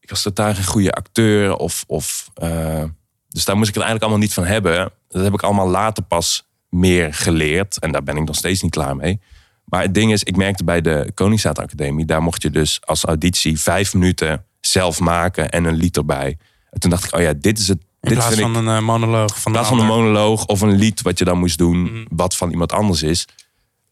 Ik 0.09 0.15
was 0.15 0.23
totaal 0.23 0.55
geen 0.55 0.65
goede 0.65 0.93
acteur. 0.93 1.57
Of, 1.57 1.85
of, 1.87 2.31
eh, 2.35 2.85
dus 3.29 3.45
daar 3.45 3.57
moest 3.57 3.69
ik 3.69 3.75
het 3.75 3.85
eigenlijk 3.85 4.03
allemaal 4.03 4.19
niet 4.19 4.35
van 4.35 4.45
hebben. 4.45 4.91
Dat 5.09 5.23
heb 5.23 5.33
ik 5.33 5.43
allemaal 5.43 5.69
later 5.69 6.03
pas 6.03 6.47
meer 6.69 7.15
geleerd. 7.15 7.79
En 7.79 7.93
daar 7.93 8.03
ben 8.03 8.17
ik 8.17 8.25
nog 8.25 8.37
steeds 8.37 8.63
niet 8.63 8.71
klaar 8.71 8.97
mee. 8.97 9.21
Maar 9.65 9.83
het 9.83 9.95
ding 9.95 10.13
is, 10.13 10.23
ik 10.23 10.37
merkte 10.37 10.65
bij 10.65 10.81
de 10.81 11.11
Koningsstaat 11.15 11.59
Academie... 11.59 12.05
daar 12.05 12.23
mocht 12.23 12.43
je 12.43 12.51
dus 12.51 12.81
als 12.85 13.05
auditie 13.05 13.61
vijf 13.61 13.95
minuten 13.95 14.45
zelf 14.61 15.01
maken 15.01 15.51
en 15.51 15.65
een 15.65 15.75
lied 15.75 15.97
erbij. 15.97 16.39
En 16.71 16.81
toen 16.81 16.91
dacht 16.91 17.05
ik, 17.05 17.15
oh 17.15 17.21
ja, 17.21 17.33
dit 17.33 17.59
is 17.59 17.69
het. 17.69 17.79
In 18.01 18.09
dit 18.15 18.19
ik, 18.19 18.39
van 18.41 18.57
een 18.57 18.77
eh, 18.77 18.83
monoloog 18.83 19.41
van 19.41 19.43
in 19.45 19.53
plaats 19.53 19.69
van 19.69 19.81
een 19.81 19.87
monoloog 19.87 20.47
of 20.47 20.61
een 20.61 20.77
lied 20.77 21.03
wat 21.03 21.19
je 21.19 21.25
dan 21.25 21.39
moest 21.39 21.59
doen, 21.59 21.83
Mhm. 21.83 22.05
wat 22.11 22.37
van 22.37 22.51
iemand 22.51 22.73
anders 22.73 23.03
is. 23.03 23.29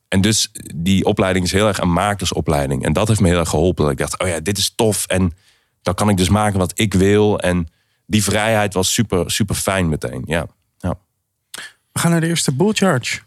En 0.09 0.21
dus 0.21 0.51
die 0.75 1.05
opleiding 1.05 1.45
is 1.45 1.53
heel 1.53 1.67
erg 1.67 1.79
een 1.79 1.93
makersopleiding. 1.93 2.85
En 2.85 2.93
dat 2.93 3.09
heeft 3.09 3.21
me 3.21 3.29
heel 3.29 3.39
erg 3.39 3.49
geholpen. 3.49 3.83
Dat 3.83 3.93
ik 3.93 3.99
dacht, 3.99 4.19
oh 4.19 4.29
ja, 4.29 4.41
dit 4.41 4.59
is 4.59 4.73
tof. 4.77 5.07
En 5.07 5.33
dan 5.87 5.95
kan 5.95 6.09
ik 6.09 6.17
dus 6.17 6.29
maken 6.29 6.59
wat 6.59 6.73
ik 6.75 6.95
wil. 6.95 7.39
En 7.41 7.69
die 8.07 8.23
vrijheid 8.23 8.75
was 8.75 8.93
super, 8.93 9.31
super 9.31 9.55
fijn 9.55 9.89
meteen. 9.89 10.23
Ja. 10.25 10.47
ja. 10.79 10.99
We 11.93 11.99
gaan 11.99 12.11
naar 12.11 12.21
de 12.21 12.27
eerste 12.27 12.55
bull 12.55 12.73
charge. 12.73 13.21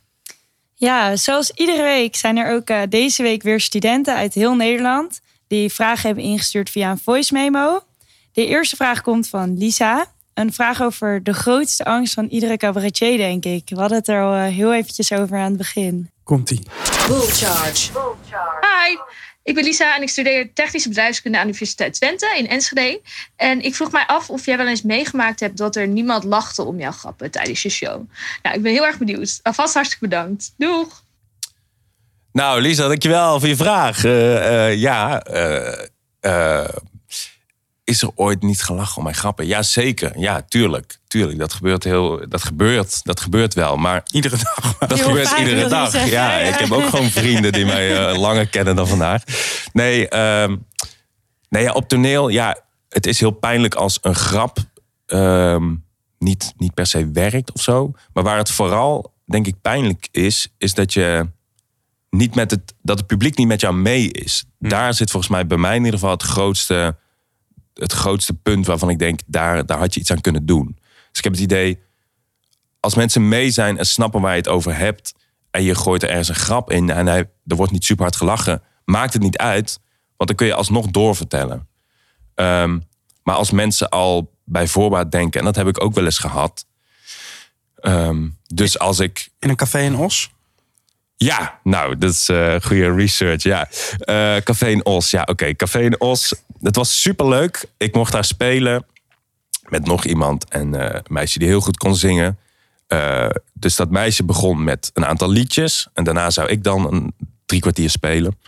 Ja, 0.76 1.16
zoals 1.16 1.52
iedere 1.52 1.84
week 1.84 2.16
zijn 2.16 2.38
er 2.38 2.54
ook 2.54 2.70
eh, 2.70 2.82
deze 2.90 3.24
week 3.24 3.44
weer 3.44 3.60
studenten 3.60 4.16
uit 4.16 4.34
heel 4.34 4.56
Nederland 4.56 5.22
die 5.48 5.74
vragen 5.74 6.06
hebben 6.06 6.24
ingestuurd 6.24 6.70
via 6.70 6.92
een 6.92 7.00
voice 7.00 7.34
memo. 7.34 7.84
De 8.32 8.46
eerste 8.46 8.76
vraag 8.76 9.02
komt 9.02 9.30
van 9.30 9.58
Lisa. 9.58 10.06
Een 10.34 10.54
vraag 10.54 10.82
over 10.82 11.24
de 11.24 11.34
grootste 11.34 11.86
angst 11.86 12.14
van 12.14 12.26
iedere 12.26 12.58
cabaretier, 12.58 13.18
denk 13.18 13.46
ik. 13.46 13.70
We 13.70 13.80
hadden 13.80 13.98
het 13.98 14.08
er 14.08 14.24
al 14.24 14.34
eh, 14.34 14.54
heel 14.54 14.74
eventjes 14.74 15.12
over 15.12 15.38
aan 15.38 15.50
het 15.50 15.58
begin. 15.58 16.10
Komt-ie. 16.24 16.64
Bull 17.08 17.28
Charge. 17.28 17.92
Hi, 18.62 18.98
ik 19.50 19.56
ben 19.56 19.64
Lisa 19.64 19.96
en 19.96 20.02
ik 20.02 20.10
studeer 20.10 20.54
technische 20.54 20.90
bedrijfskunde 20.90 21.38
aan 21.38 21.44
de 21.48 21.50
Universiteit 21.50 21.94
Twente 21.94 22.36
in 22.38 22.48
Enschede. 22.48 23.02
En 23.36 23.62
ik 23.62 23.76
vroeg 23.76 23.92
mij 23.92 24.04
af 24.08 24.30
of 24.30 24.46
jij 24.46 24.58
wel 24.58 24.68
eens 24.68 24.82
meegemaakt 24.82 25.40
hebt 25.40 25.58
dat 25.58 25.76
er 25.76 25.88
niemand 25.88 26.24
lachte 26.24 26.64
om 26.64 26.80
jouw 26.80 26.92
grappen 26.92 27.32
tijdens 27.32 27.62
je 27.62 27.70
show. 27.70 28.10
Nou, 28.44 28.56
ik 28.56 28.62
ben 28.62 28.72
heel 28.72 28.86
erg 28.86 28.98
benieuwd. 28.98 29.40
Alvast 29.44 29.74
hartstikke 29.74 30.08
bedankt. 30.08 30.54
Doeg! 30.58 31.04
Nou, 32.32 32.62
Lisa, 32.62 32.88
dankjewel 32.88 33.40
voor 33.40 33.50
je 33.50 33.56
vraag. 33.56 34.04
Eh, 34.04 34.68
eh, 34.68 34.80
ja, 34.80 35.22
eh, 36.20 36.68
is 37.90 38.02
er 38.02 38.10
ooit 38.16 38.42
niet 38.42 38.64
gelachen 38.64 38.98
om 38.98 39.04
mijn 39.04 39.16
grappen? 39.16 39.48
Ja, 39.48 39.62
zeker. 39.64 40.20
Ja, 40.20 40.42
tuurlijk. 40.42 41.00
Tuurlijk, 41.08 41.40
dat 41.40 41.54
gebeurt 41.54 41.84
heel... 41.84 42.30
Dat 42.30 42.44
gebeurt, 42.44 43.04
dat 43.04 43.20
gebeurt 43.20 43.54
wel. 43.54 43.78
Maar 43.78 44.04
Iedere 44.12 44.38
dag. 44.38 44.78
Dat 44.88 44.98
Heel 44.98 45.08
gebeurt 45.08 45.28
vaak, 45.28 45.40
iedere 45.40 45.68
dag. 45.68 45.94
Ja, 45.94 46.06
Ja. 46.06 46.38
ik 46.38 46.56
heb 46.56 46.72
ook 46.72 46.90
gewoon 46.96 47.10
vrienden 47.10 47.52
die 47.52 47.66
mij 47.66 48.08
eh, 48.08 48.18
langer 48.20 48.48
kennen 48.48 48.76
dan 48.76 48.88
vandaag. 48.88 49.24
Nee, 49.74 50.10
ehm, 50.10 50.56
nee 51.50 51.64
ja, 51.64 51.72
op 51.72 51.88
toneel, 51.88 52.28
ja, 52.30 52.58
het 52.90 53.06
is 53.06 53.20
heel 53.20 53.32
pijnlijk 53.32 53.76
als 53.76 53.98
een 54.02 54.16
grap 54.16 54.58
ehm, 55.06 55.76
niet, 56.20 56.54
niet 56.58 56.74
per 56.74 56.86
se 56.86 57.10
werkt 57.12 57.52
of 57.52 57.62
zo. 57.62 57.92
Maar 58.14 58.24
waar 58.24 58.38
het 58.38 58.52
vooral, 58.52 59.14
denk 59.26 59.48
ik, 59.48 59.62
pijnlijk 59.62 60.08
is, 60.12 60.48
is 60.58 60.74
dat 60.74 60.94
je 60.94 61.30
niet 62.10 62.36
met 62.36 62.52
het, 62.52 62.74
dat 62.82 62.98
het 62.98 63.08
publiek 63.08 63.38
niet 63.38 63.48
met 63.48 63.62
jou 63.62 63.76
mee 63.76 64.12
is. 64.12 64.46
Daar 64.60 64.94
zit 64.94 65.12
volgens 65.12 65.32
mij 65.32 65.48
bij 65.48 65.58
mij 65.58 65.76
in 65.76 65.84
ieder 65.84 66.00
geval 66.00 66.14
het 66.14 66.24
grootste, 66.24 66.98
het 67.80 67.92
grootste 67.92 68.34
punt 68.34 68.66
waarvan 68.66 68.90
ik 68.90 69.00
denk, 69.00 69.20
daar, 69.26 69.66
daar 69.66 69.78
had 69.78 69.94
je 69.94 70.00
iets 70.00 70.12
aan 70.12 70.22
kunnen 70.22 70.46
doen. 70.46 70.78
Dus 71.10 71.18
ik 71.18 71.24
heb 71.24 71.34
het 71.34 71.42
idee, 71.42 71.80
als 72.80 72.96
mensen 72.96 73.28
mee 73.28 73.52
zijn 73.52 73.78
en 73.78 73.86
snappen 73.86 74.22
waar 74.22 74.32
je 74.32 74.38
het 74.38 74.48
over 74.48 74.78
hebt. 74.78 75.14
en 75.52 75.64
je 75.64 75.76
gooit 75.76 76.04
er 76.04 76.10
ergens 76.10 76.30
een 76.30 76.36
grap 76.36 76.72
in 76.72 76.90
en 76.90 77.08
hij, 77.08 77.30
er 77.46 77.56
wordt 77.56 77.72
niet 77.72 77.84
super 77.84 78.04
hard 78.04 78.16
gelachen. 78.16 78.62
maakt 78.86 79.14
het 79.14 79.22
niet 79.22 79.38
uit, 79.38 79.80
want 80.18 80.30
dan 80.30 80.36
kun 80.36 80.48
je 80.48 80.54
alsnog 80.54 80.88
doorvertellen. 80.88 81.68
Ehm, 82.36 82.80
maar 83.24 83.36
als 83.36 83.52
mensen 83.52 83.90
al 83.90 84.34
bij 84.44 84.68
voorbaat 84.68 85.12
denken, 85.12 85.40
en 85.40 85.46
dat 85.46 85.56
heb 85.56 85.68
ik 85.68 85.84
ook 85.84 85.94
wel 85.94 86.06
eens 86.06 86.18
gehad. 86.18 86.66
ehm, 87.76 88.30
dus 88.48 88.80
als 88.80 89.00
ik 89.00 89.30
In 89.40 89.50
een 89.50 89.56
café 89.56 89.80
in 89.80 89.96
Os. 89.96 90.32
Ja, 91.26 91.60
nou, 91.64 91.98
dat 91.98 92.12
is 92.12 92.30
eh 92.30 92.56
goede 92.62 92.94
research. 92.94 93.44
Ja, 93.44 93.68
Eh, 94.00 94.36
Café 94.44 94.80
Os. 94.84 95.12
Ja, 95.12 95.22
oké. 95.30 95.56
Café 95.56 95.80
in 95.80 96.00
Os. 96.02 96.34
Het 96.62 96.76
was 96.76 97.02
superleuk. 97.02 97.66
Ik 97.78 97.96
mocht 97.96 98.12
daar 98.12 98.24
spelen 98.26 98.86
met 99.70 99.86
nog 99.86 100.06
iemand 100.06 100.50
en 100.50 100.76
eh, 100.76 100.94
een 100.94 101.04
meisje 101.08 101.40
die 101.40 101.48
heel 101.48 101.62
goed 101.62 101.78
kon 101.78 101.96
zingen. 101.96 102.38
Dus 103.54 103.76
dat 103.76 103.90
meisje 103.90 104.24
begon 104.24 104.64
met 104.64 104.92
een 104.94 105.06
aantal 105.06 105.30
liedjes. 105.30 105.88
En 105.94 106.04
daarna 106.04 106.30
zou 106.30 106.48
ik 106.48 106.64
dan 106.64 106.94
een 106.94 107.14
drie 107.46 107.62
kwartier 107.62 107.90
spelen. 107.90 108.40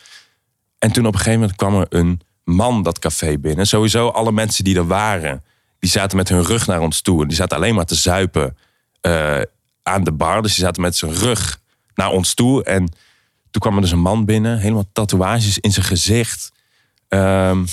En 0.80 0.92
toen 0.92 1.06
op 1.06 1.14
een 1.14 1.20
gegeven 1.20 1.40
moment 1.40 1.58
kwam 1.58 1.76
er 1.76 1.86
een 1.90 2.22
man 2.44 2.84
dat 2.84 3.00
café 3.00 3.38
binnen. 3.38 3.68
Sowieso 3.68 4.08
alle 4.08 4.32
mensen 4.32 4.64
die 4.64 4.76
er 4.76 4.88
waren, 4.88 5.44
die 5.80 5.90
zaten 5.90 6.18
met 6.18 6.30
hun 6.30 6.44
rug 6.44 6.68
naar 6.68 6.80
ons 6.80 7.02
toe. 7.02 7.22
En 7.22 7.28
die 7.28 7.38
zaten 7.38 7.58
alleen 7.58 7.76
maar 7.76 7.86
te 7.86 7.96
zuipen 7.96 8.58
aan 9.84 10.04
de 10.04 10.12
bar. 10.12 10.42
Dus 10.42 10.56
die 10.56 10.64
zaten 10.64 10.82
met 10.82 10.96
zijn 10.96 11.14
rug 11.14 11.61
naar 11.95 12.10
ons 12.10 12.34
toe. 12.34 12.63
En 12.63 12.86
toen 13.51 13.62
kwam 13.62 13.75
er 13.75 13.82
dus 13.82 13.91
een 13.91 13.99
man 13.99 14.25
binnen, 14.25 14.58
helemaal 14.60 14.89
tatoeages 14.93 15.60
in 15.60 15.71
zijn 15.71 15.86
gezicht. 15.86 16.51
Ehm, 17.08 17.65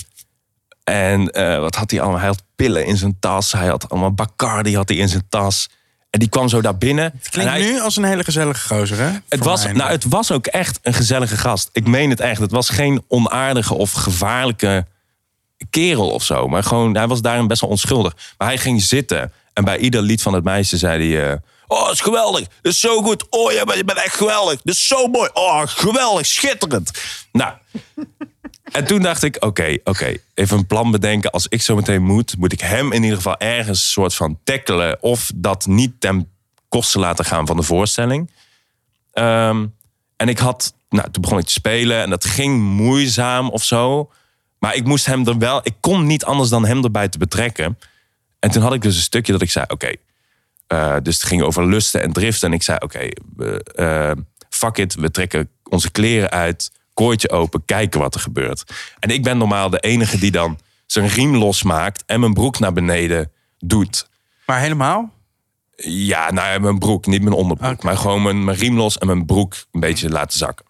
en 0.85 1.31
eh, 1.31 1.59
wat 1.59 1.75
had 1.75 1.91
hij 1.91 2.01
allemaal? 2.01 2.19
Hij 2.19 2.29
had 2.29 2.43
pillen 2.57 2.87
in 2.87 2.97
zijn 2.97 3.17
tas. 3.21 3.53
Hij 3.53 3.67
had 3.69 3.91
allemaal 3.91 4.13
Bacardi 4.13 4.77
had 4.77 4.89
hij 4.89 4.99
in 4.99 5.09
zijn 5.09 5.27
tas. 5.29 5.69
En 6.11 6.19
die 6.21 6.29
kwam 6.29 6.49
zo 6.49 6.61
daar 6.61 6.79
binnen. 6.79 7.13
Het 7.19 7.29
klinkt 7.29 7.51
hij- 7.53 7.61
nu 7.61 7.81
als 7.81 7.97
een 7.97 8.05
hele 8.05 8.25
gezellige 8.25 8.75
gozer, 8.75 8.99
hè? 8.99 9.11
het 9.29 9.45
was, 9.45 9.65
mij. 9.65 9.73
nou, 9.73 9.91
het 9.91 10.05
was 10.05 10.33
ook 10.33 10.47
echt 10.47 10.79
een 10.83 10.95
gezellige 10.95 11.37
gast. 11.37 11.69
Ik 11.73 11.87
meen 11.87 12.11
het 12.11 12.21
echt. 12.21 12.41
Het 12.41 12.51
was 12.51 12.69
geen 12.69 13.03
onaardige 13.09 13.75
of 13.75 13.93
gevaarlijke 13.93 14.87
kerel 15.71 16.11
of 16.11 16.23
zo. 16.25 16.49
Maar 16.49 16.63
gewoon, 16.63 16.97
hij 16.97 17.07
was 17.07 17.21
daarin 17.21 17.47
best 17.47 17.61
wel 17.61 17.71
onschuldig. 17.71 18.17
Maar 18.39 18.49
hij 18.49 18.59
ging 18.59 18.83
zitten. 18.83 19.33
En 19.53 19.65
bij 19.65 19.79
ieder 19.79 20.03
lied 20.03 20.23
van 20.23 20.33
het 20.35 20.45
meisje 20.45 20.77
zei 20.77 21.13
hij... 21.15 21.31
eh, 21.31 21.37
oh, 21.69 21.91
is 21.93 22.01
geweldig. 22.01 22.47
Dat 22.63 22.73
is 22.73 22.81
zo 22.81 23.03
goed. 23.03 23.27
Oh, 23.31 23.53
je 23.53 23.63
bent, 23.65 23.79
je 23.79 23.85
bent 23.85 23.99
echt 23.99 24.17
geweldig. 24.17 24.63
Dat 24.63 24.75
is 24.75 24.87
zo 24.87 25.07
mooi. 25.07 25.31
Oh, 25.33 25.63
geweldig. 25.65 26.27
Schitterend. 26.27 26.91
Nou... 27.33 27.53
En 28.73 28.85
toen 28.85 29.03
dacht 29.03 29.23
ik, 29.23 29.45
oké, 29.45 29.77
oké, 29.85 30.17
even 30.35 30.59
een 30.59 30.67
plan 30.67 30.91
bedenken. 30.91 31.31
Als 31.31 31.47
ik 31.47 31.63
zo 31.63 31.75
meteen 31.75 32.03
moet, 32.03 32.37
moet 32.39 32.53
ik 32.53 32.61
hem 32.61 32.93
in 32.93 33.03
ieder 33.03 33.17
geval 33.17 33.39
ergens 33.39 33.93
soort 33.93 34.15
van 34.15 34.39
tackelen. 34.45 35.03
Of 35.03 35.31
dat 35.35 35.67
niet 35.67 36.01
ten 36.01 36.29
koste 36.69 36.99
laten 36.99 37.25
gaan 37.25 37.47
van 37.47 37.57
de 37.57 37.63
voorstelling. 37.63 38.31
Ehm, 39.13 39.67
en 40.17 40.29
ik 40.29 40.39
had, 40.39 40.75
nou, 40.89 41.11
toen 41.11 41.23
begon 41.23 41.39
ik 41.39 41.45
te 41.45 41.53
spelen 41.53 42.03
en 42.03 42.11
dat 42.11 42.25
ging 42.25 42.61
moeizaam 42.61 43.51
of 43.51 43.65
zo. 43.65 44.11
Maar 44.59 44.75
ik 44.75 44.85
moest 44.85 45.07
hem 45.07 45.27
er 45.27 45.39
wel, 45.39 45.61
ik 45.63 45.75
kon 45.81 46.07
niet 46.07 46.25
anders 46.25 46.49
dan 46.49 46.65
hem 46.65 46.85
erbij 46.85 47.09
te 47.09 47.19
betrekken. 47.19 47.79
En 48.39 48.51
toen 48.51 48.63
had 48.63 48.75
ik 48.75 48.83
dus 48.83 48.97
een 48.97 49.03
stukje 49.03 49.33
dat 49.33 49.43
ik 49.43 49.51
zei, 49.51 49.65
oké. 49.69 49.93
Eh, 50.69 50.97
dus 51.03 51.15
het 51.15 51.25
ging 51.25 51.43
over 51.43 51.67
lusten 51.67 52.03
en 52.03 52.13
driften. 52.13 52.49
En 52.49 52.55
ik 52.55 52.63
zei, 52.63 52.79
oké, 52.81 53.09
eh, 53.75 54.11
fuck 54.51 54.77
it, 54.77 54.95
we 54.95 55.11
trekken 55.11 55.51
onze 55.65 55.91
kleren 55.91 56.31
uit, 56.31 56.73
kooitje 56.95 57.31
open, 57.31 57.65
kijken 57.65 58.01
wat 58.01 58.15
er 58.15 58.21
gebeurt. 58.21 58.65
En 58.99 59.11
ik 59.11 59.23
ben 59.23 59.39
normaal 59.39 59.71
de 59.71 59.81
enige 59.81 60.19
die 60.19 60.31
dan 60.31 60.59
zijn 60.87 61.09
riem 61.09 61.37
losmaakt 61.37 62.03
en 62.07 62.21
mijn 62.21 62.35
broek 62.35 62.59
naar 62.59 62.73
beneden 62.73 63.33
doet. 63.59 64.09
Maar 64.47 64.61
helemaal? 64.61 65.11
Ja, 65.77 66.31
nou 66.31 66.49
ja, 66.49 66.59
mijn 66.59 66.79
broek, 66.79 67.07
niet 67.07 67.23
mijn 67.23 67.35
onderbroek. 67.35 67.83
Maar 67.83 67.97
gewoon 67.97 68.23
mijn, 68.23 68.45
mijn 68.45 68.57
riem 68.57 68.77
los 68.77 68.99
en 68.99 69.07
mijn 69.07 69.27
broek 69.27 69.55
een 69.73 69.81
beetje 69.81 70.09
laten 70.09 70.39
zakken. 70.39 70.67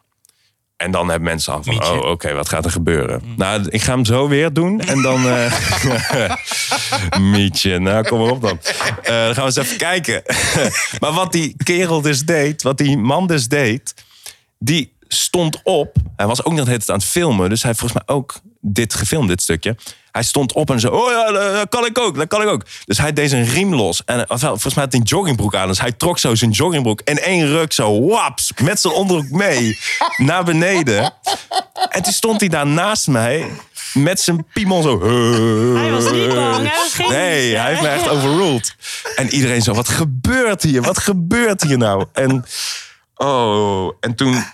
En 0.78 0.90
dan 0.90 1.08
hebben 1.08 1.28
mensen 1.28 1.52
al 1.52 1.62
van, 1.62 1.74
Mietje. 1.74 2.02
oh, 2.02 2.10
oké, 2.10 2.34
wat 2.34 2.48
gaat 2.48 2.64
er 2.64 2.70
gebeuren? 2.70 3.22
Nou, 3.36 3.66
ik 3.68 3.82
ga 3.82 3.92
hem 3.92 4.04
zo 4.04 4.28
weer 4.28 4.52
doen. 4.52 4.80
En 4.80 5.02
dan... 5.02 5.28
eh 5.28 6.32
Mietje, 7.32 7.78
nou, 7.78 8.04
kom 8.08 8.18
maar 8.20 8.30
op 8.30 8.40
dan. 8.40 8.58
Eh, 8.60 9.04
dan 9.04 9.34
gaan 9.34 9.34
we 9.34 9.42
eens 9.42 9.56
even 9.56 9.76
kijken. 9.76 10.22
maar 11.00 11.12
wat 11.12 11.32
die 11.32 11.54
kerel 11.64 12.00
dus 12.00 12.24
deed, 12.24 12.62
wat 12.62 12.78
die 12.78 12.96
man 12.98 13.26
dus 13.26 13.48
deed... 13.48 13.94
Die 14.58 14.92
stond 15.08 15.60
op. 15.62 15.96
Hij 16.16 16.26
was 16.26 16.44
ook 16.44 16.52
nog 16.52 16.64
de 16.64 16.70
hele 16.70 16.78
tijd 16.78 16.90
aan 16.90 16.96
het 16.98 17.04
filmen. 17.08 17.48
Dus 17.48 17.62
hij 17.62 17.70
heeft 17.70 17.80
volgens 17.80 18.04
mij 18.06 18.16
ook 18.16 18.40
dit 18.60 18.94
gefilmd, 18.94 19.28
dit 19.28 19.42
stukje. 19.42 19.76
Hij 20.18 20.26
stond 20.26 20.52
op 20.52 20.70
en 20.70 20.80
zei, 20.80 20.92
oh 20.92 21.10
ja, 21.10 21.32
dat 21.32 21.68
kan 21.68 21.84
ik 21.84 21.98
ook, 21.98 22.16
dat 22.16 22.26
kan 22.28 22.42
ik 22.42 22.48
ook. 22.48 22.62
Dus 22.84 22.98
hij 22.98 23.12
deed 23.12 23.30
zijn 23.30 23.44
riem 23.44 23.74
los. 23.74 24.02
En 24.04 24.24
volgens 24.28 24.74
mij 24.74 24.84
had 24.84 24.92
hij 24.92 25.00
een 25.00 25.06
joggingbroek 25.06 25.54
aan. 25.54 25.68
Dus 25.68 25.80
hij 25.80 25.92
trok 25.92 26.18
zo 26.18 26.34
zijn 26.34 26.50
joggingbroek 26.50 27.00
in 27.04 27.18
één 27.18 27.46
ruk 27.46 27.72
zo, 27.72 28.06
waps, 28.06 28.52
met 28.62 28.80
zijn 28.80 28.94
onderbroek 28.94 29.30
mee, 29.30 29.78
naar 30.16 30.44
beneden. 30.44 31.12
En 31.88 32.02
toen 32.02 32.12
stond 32.12 32.40
hij 32.40 32.48
daar 32.48 32.66
naast 32.66 33.06
mij, 33.06 33.50
met 33.94 34.20
zijn 34.20 34.46
piemel 34.52 34.82
zo. 34.82 35.00
Hij 35.76 35.90
was 35.90 36.10
niet 36.10 36.34
bang, 36.34 36.56
hij 36.56 36.76
was 36.76 36.94
geen 36.94 37.08
Nee, 37.08 37.56
hij 37.56 37.68
heeft 37.68 37.82
me 37.82 37.88
echt 37.88 38.08
overruled. 38.08 38.74
En 39.16 39.28
iedereen 39.28 39.62
zo, 39.62 39.74
wat 39.74 39.88
gebeurt 39.88 40.62
hier? 40.62 40.82
Wat 40.82 40.98
gebeurt 40.98 41.62
hier 41.62 41.78
nou? 41.78 42.04
En, 42.12 42.44
oh, 43.16 43.92
en 44.00 44.14
toen... 44.14 44.44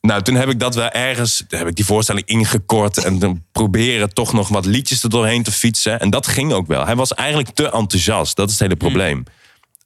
Nou, 0.00 0.22
toen 0.22 0.34
heb 0.34 0.48
ik 0.48 0.60
dat 0.60 0.74
wel 0.74 0.88
ergens... 0.90 1.44
Heb 1.48 1.66
ik 1.66 1.74
die 1.76 1.84
voorstelling 1.84 2.26
ingekort... 2.26 3.04
en 3.04 3.18
dan 3.18 3.44
proberen 3.52 4.14
toch 4.14 4.32
nog 4.32 4.48
wat 4.48 4.66
liedjes 4.66 5.02
er 5.02 5.10
doorheen 5.10 5.42
te 5.42 5.52
fietsen. 5.52 6.00
En 6.00 6.10
dat 6.10 6.26
ging 6.26 6.52
ook 6.52 6.66
wel. 6.66 6.84
Hij 6.86 6.96
was 6.96 7.14
eigenlijk 7.14 7.48
te 7.48 7.70
enthousiast. 7.70 8.36
Dat 8.36 8.46
is 8.46 8.52
het 8.52 8.62
hele 8.62 8.76
probleem. 8.76 9.24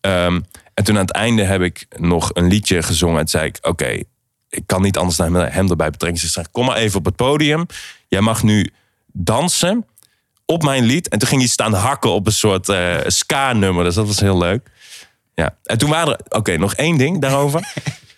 Ehm, 0.00 0.40
En 0.74 0.84
toen 0.84 0.94
aan 0.94 1.00
het 1.00 1.12
einde 1.12 1.42
heb 1.42 1.60
ik 1.60 1.86
nog 1.98 2.30
een 2.32 2.46
liedje 2.48 2.82
gezongen. 2.82 3.14
En 3.18 3.26
toen 3.26 3.40
zei 3.40 3.44
ik, 3.46 3.58
oké, 3.62 4.02
ik 4.48 4.62
kan 4.66 4.82
niet 4.82 4.96
anders 4.98 5.16
dan 5.16 5.34
hem- 5.34 5.70
erbij 5.70 5.90
betrekken. 5.90 6.20
Dus 6.20 6.24
ik 6.28 6.34
zei, 6.34 6.46
kom 6.50 6.64
maar 6.66 6.76
even 6.76 6.98
op 6.98 7.04
het 7.04 7.16
podium. 7.16 7.66
Jij 8.08 8.20
mag 8.20 8.42
nu 8.42 8.70
dansen 9.12 9.86
op 10.46 10.62
mijn 10.62 10.84
lied. 10.84 11.08
En 11.08 11.18
toen 11.18 11.28
ging 11.28 11.40
hij 11.40 11.50
staan 11.50 11.74
hakken 11.74 12.10
op 12.10 12.26
een 12.26 12.32
soort 12.32 12.68
eh, 12.68 12.96
ska-nummer. 13.06 13.84
Dus 13.84 13.94
dat 13.94 14.06
was 14.06 14.20
heel 14.20 14.38
leuk. 14.38 14.70
Ja. 15.34 15.56
En 15.62 15.78
toen 15.78 15.90
waren 15.90 16.12
er... 16.18 16.36
Oké, 16.38 16.56
nog 16.56 16.74
één 16.74 16.96
ding 16.98 17.20
daarover. 17.20 17.72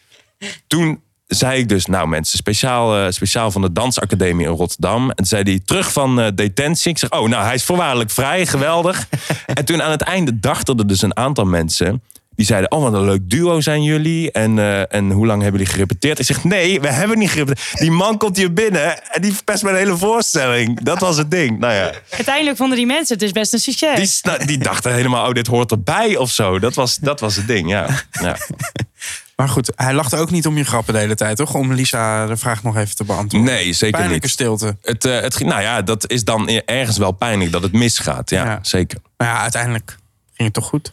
toen 0.66 1.02
zei 1.26 1.58
ik 1.58 1.68
dus, 1.68 1.86
nou 1.86 2.08
mensen, 2.08 2.38
speciaal, 2.38 2.96
eh, 2.96 3.10
speciaal 3.10 3.50
van 3.50 3.62
de 3.62 3.72
Dansacademie 3.72 4.46
in 4.46 4.52
Rotterdam. 4.52 5.08
En 5.08 5.16
toen 5.16 5.26
zei 5.26 5.42
hij, 5.42 5.60
terug 5.64 5.92
van 5.92 6.20
eh, 6.20 6.26
detentie. 6.34 6.90
Ik 6.90 6.98
zeg, 6.98 7.10
oh, 7.10 7.28
nou, 7.28 7.44
hij 7.44 7.54
is 7.54 7.64
voorwaardelijk 7.64 8.10
vrij, 8.10 8.46
geweldig. 8.46 9.08
en 9.46 9.64
toen 9.64 9.82
aan 9.82 9.90
het 9.90 10.02
einde 10.02 10.40
dachten 10.40 10.78
er 10.78 10.86
dus 10.86 11.02
een 11.02 11.16
aantal 11.16 11.44
mensen... 11.44 12.02
Die 12.36 12.46
zeiden, 12.46 12.70
oh 12.70 12.82
wat 12.82 12.92
een 12.92 13.04
leuk 13.04 13.30
duo 13.30 13.60
zijn 13.60 13.82
jullie. 13.82 14.32
En, 14.32 14.58
eh, 14.58 14.94
en 14.94 15.10
hoe 15.10 15.26
lang 15.26 15.42
hebben 15.42 15.60
jullie 15.60 15.74
gerepeteerd? 15.74 16.18
Ik 16.18 16.26
zeg, 16.26 16.44
nee, 16.44 16.80
we 16.80 16.88
hebben 16.88 17.18
niet 17.18 17.30
gerepeteerd. 17.30 17.78
Die 17.78 17.90
man 17.90 18.18
komt 18.18 18.36
hier 18.36 18.52
binnen 18.52 19.12
en 19.12 19.22
die 19.22 19.34
verpest 19.34 19.62
mijn 19.62 19.76
hele 19.76 19.96
voorstelling. 19.96 20.80
Dat 20.80 21.00
was 21.00 21.16
het 21.16 21.30
ding. 21.30 21.58
Nou 21.58 21.74
ja, 21.74 21.92
Uiteindelijk 22.10 22.56
vonden 22.56 22.76
die 22.76 22.86
mensen 22.86 23.14
het 23.14 23.20
dus 23.20 23.32
best 23.32 23.52
een 23.52 23.58
succes. 23.58 24.22
die, 24.22 24.46
die 24.46 24.58
dachten 24.58 24.94
helemaal, 24.94 25.28
oh 25.28 25.34
dit 25.34 25.46
hoort 25.46 25.70
erbij 25.70 26.16
of 26.16 26.30
zo. 26.30 26.58
Dat 26.58 26.74
was, 26.74 26.96
dat 26.96 27.20
was 27.20 27.36
het 27.36 27.46
ding, 27.46 27.70
ja. 27.70 27.86
ja. 28.10 28.36
Maar 29.36 29.48
goed, 29.48 29.72
hij 29.74 29.94
lachte 29.94 30.16
ook 30.16 30.30
niet 30.30 30.46
om 30.46 30.56
je 30.56 30.64
grappen 30.64 30.94
de 30.94 31.00
hele 31.00 31.14
tijd, 31.14 31.36
toch? 31.36 31.54
Om 31.54 31.72
Lisa 31.72 32.26
de 32.26 32.36
vraag 32.36 32.62
nog 32.62 32.76
even 32.76 32.96
te 32.96 33.04
beantwoorden. 33.04 33.52
Nee, 33.54 33.72
zeker 33.72 33.98
Pijnlijke 33.98 34.24
niet. 34.26 34.34
stilte. 34.34 34.76
Het, 34.82 35.04
eh, 35.04 35.20
het, 35.20 35.40
nou 35.40 35.62
ja, 35.62 35.82
dat 35.82 36.10
is 36.10 36.24
dan 36.24 36.48
ergens 36.48 36.96
wel 36.98 37.12
pijnlijk 37.12 37.52
dat 37.52 37.62
het 37.62 37.72
misgaat. 37.72 38.30
Ja, 38.30 38.44
Ja. 38.44 38.58
zeker. 38.62 38.98
Maar 39.16 39.26
ja, 39.28 39.40
uiteindelijk 39.40 39.88
ging 40.32 40.48
het 40.48 40.52
toch 40.52 40.64
goed. 40.66 40.92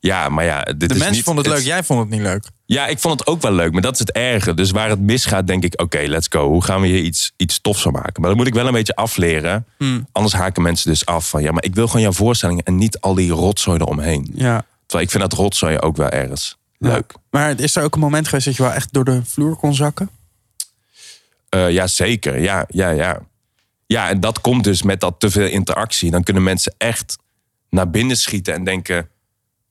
Ja, 0.00 0.28
maar 0.28 0.44
ja, 0.44 0.62
dit 0.62 0.78
De 0.80 0.84
is 0.86 0.90
mensen 0.90 1.12
niet, 1.12 1.24
vonden 1.24 1.44
het 1.44 1.54
leuk, 1.54 1.64
jij 1.64 1.82
vond 1.82 2.00
het 2.00 2.08
niet 2.08 2.20
leuk. 2.20 2.44
Ja, 2.66 2.86
ik 2.86 2.98
vond 2.98 3.18
het 3.18 3.28
ook 3.28 3.42
wel 3.42 3.52
leuk, 3.52 3.72
maar 3.72 3.82
dat 3.82 3.92
is 3.92 3.98
het 3.98 4.12
erge. 4.12 4.54
Dus 4.54 4.70
waar 4.70 4.88
het 4.88 5.00
misgaat, 5.00 5.46
denk 5.46 5.64
ik, 5.64 5.80
oké, 5.80 5.98
let's 5.98 6.26
go. 6.30 6.48
Hoe 6.48 6.64
gaan 6.64 6.80
we 6.80 6.86
hier 6.86 7.00
iets, 7.02 7.32
iets 7.36 7.60
tofs 7.60 7.82
van 7.82 7.92
maken? 7.92 8.20
Maar 8.20 8.28
dat 8.30 8.38
moet 8.38 8.46
ik 8.46 8.54
wel 8.54 8.66
een 8.66 8.72
beetje 8.72 8.96
afleren. 8.96 9.66
Hmm. 9.78 10.06
Anders 10.12 10.34
haken 10.34 10.62
mensen 10.62 10.90
dus 10.90 11.06
af 11.06 11.28
van... 11.28 11.42
ja, 11.42 11.52
maar 11.52 11.64
ik 11.64 11.74
wil 11.74 11.86
gewoon 11.86 12.02
jouw 12.02 12.12
voorstelling 12.12 12.62
en 12.64 12.76
niet 12.76 13.00
al 13.00 13.14
die 13.14 13.30
rotzooi 13.30 13.78
eromheen. 13.80 14.30
Ja. 14.34 14.64
Terwijl 14.86 15.04
ik 15.04 15.10
vind 15.10 15.30
dat 15.30 15.32
rotzooi 15.32 15.78
ook 15.78 15.96
wel 15.96 16.08
ergens 16.08 16.56
leuk. 16.82 17.14
Maar 17.30 17.60
is 17.60 17.76
er 17.76 17.82
ook 17.82 17.94
een 17.94 18.00
moment 18.00 18.28
geweest 18.28 18.44
dat 18.44 18.56
je 18.56 18.62
wel 18.62 18.72
echt 18.72 18.92
door 18.92 19.04
de 19.04 19.24
vloer 19.24 19.56
kon 19.56 19.74
zakken? 19.74 20.10
Eh, 21.48 21.70
ja, 21.70 21.86
zeker. 21.86 22.40
Ja, 22.40 22.64
ja, 22.68 22.88
ja. 22.88 23.20
Ja, 23.86 24.08
en 24.08 24.20
dat 24.20 24.40
komt 24.40 24.64
dus 24.64 24.82
met 24.82 25.00
dat 25.00 25.20
te 25.20 25.30
veel 25.30 25.46
interactie. 25.46 26.10
Dan 26.10 26.22
kunnen 26.22 26.42
mensen 26.42 26.74
echt 26.78 27.18
naar 27.70 27.90
binnen 27.90 28.16
schieten 28.16 28.54
en 28.54 28.64
denken 28.64 29.08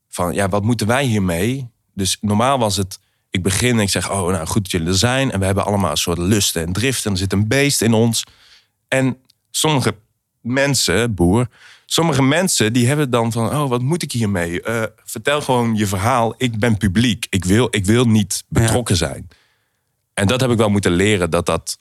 van... 0.09 0.33
ja, 0.33 0.49
wat 0.49 0.63
moeten 0.63 0.87
wij 0.87 1.03
hiermee? 1.05 1.69
Dus 1.93 2.17
normaal 2.21 2.59
was 2.59 2.77
het... 2.77 2.99
Ik 3.29 3.43
begin 3.43 3.75
en 3.75 3.81
ik 3.81 3.89
zeg, 3.89 4.11
oh, 4.11 4.27
nou 4.27 4.47
goed 4.47 4.61
dat 4.61 4.71
jullie 4.71 4.87
er 4.87 4.97
zijn. 4.97 5.31
En 5.31 5.39
we 5.39 5.45
hebben 5.45 5.65
allemaal 5.65 5.91
een 5.91 5.97
soort 5.97 6.17
lusten 6.17 6.65
en 6.65 6.73
driften. 6.73 7.05
En 7.05 7.11
er 7.11 7.17
zit 7.17 7.33
een 7.33 7.47
beest 7.47 7.81
in 7.81 7.93
ons. 7.93 8.23
En 8.87 9.17
sommige 9.51 9.95
mensen, 10.41 11.13
boer... 11.13 11.47
Sommige 11.93 12.23
mensen 12.23 12.73
die 12.73 12.87
hebben 12.87 13.09
dan 13.09 13.31
van, 13.31 13.49
oh, 13.49 13.69
wat 13.69 13.81
moet 13.81 14.03
ik 14.03 14.11
hiermee? 14.11 14.61
Eh, 14.61 14.83
vertel 15.03 15.41
gewoon 15.41 15.75
je 15.75 15.87
verhaal. 15.87 16.33
Ik 16.37 16.59
ben 16.59 16.77
publiek. 16.77 17.27
Ik 17.29 17.45
wil, 17.45 17.67
ik 17.69 17.85
wil 17.85 18.05
niet 18.05 18.43
betrokken 18.47 18.95
zijn. 18.95 19.27
En 20.13 20.27
dat 20.27 20.41
heb 20.41 20.49
ik 20.49 20.57
wel 20.57 20.69
moeten 20.69 20.91
leren, 20.91 21.29
dat 21.29 21.45
dat... 21.45 21.77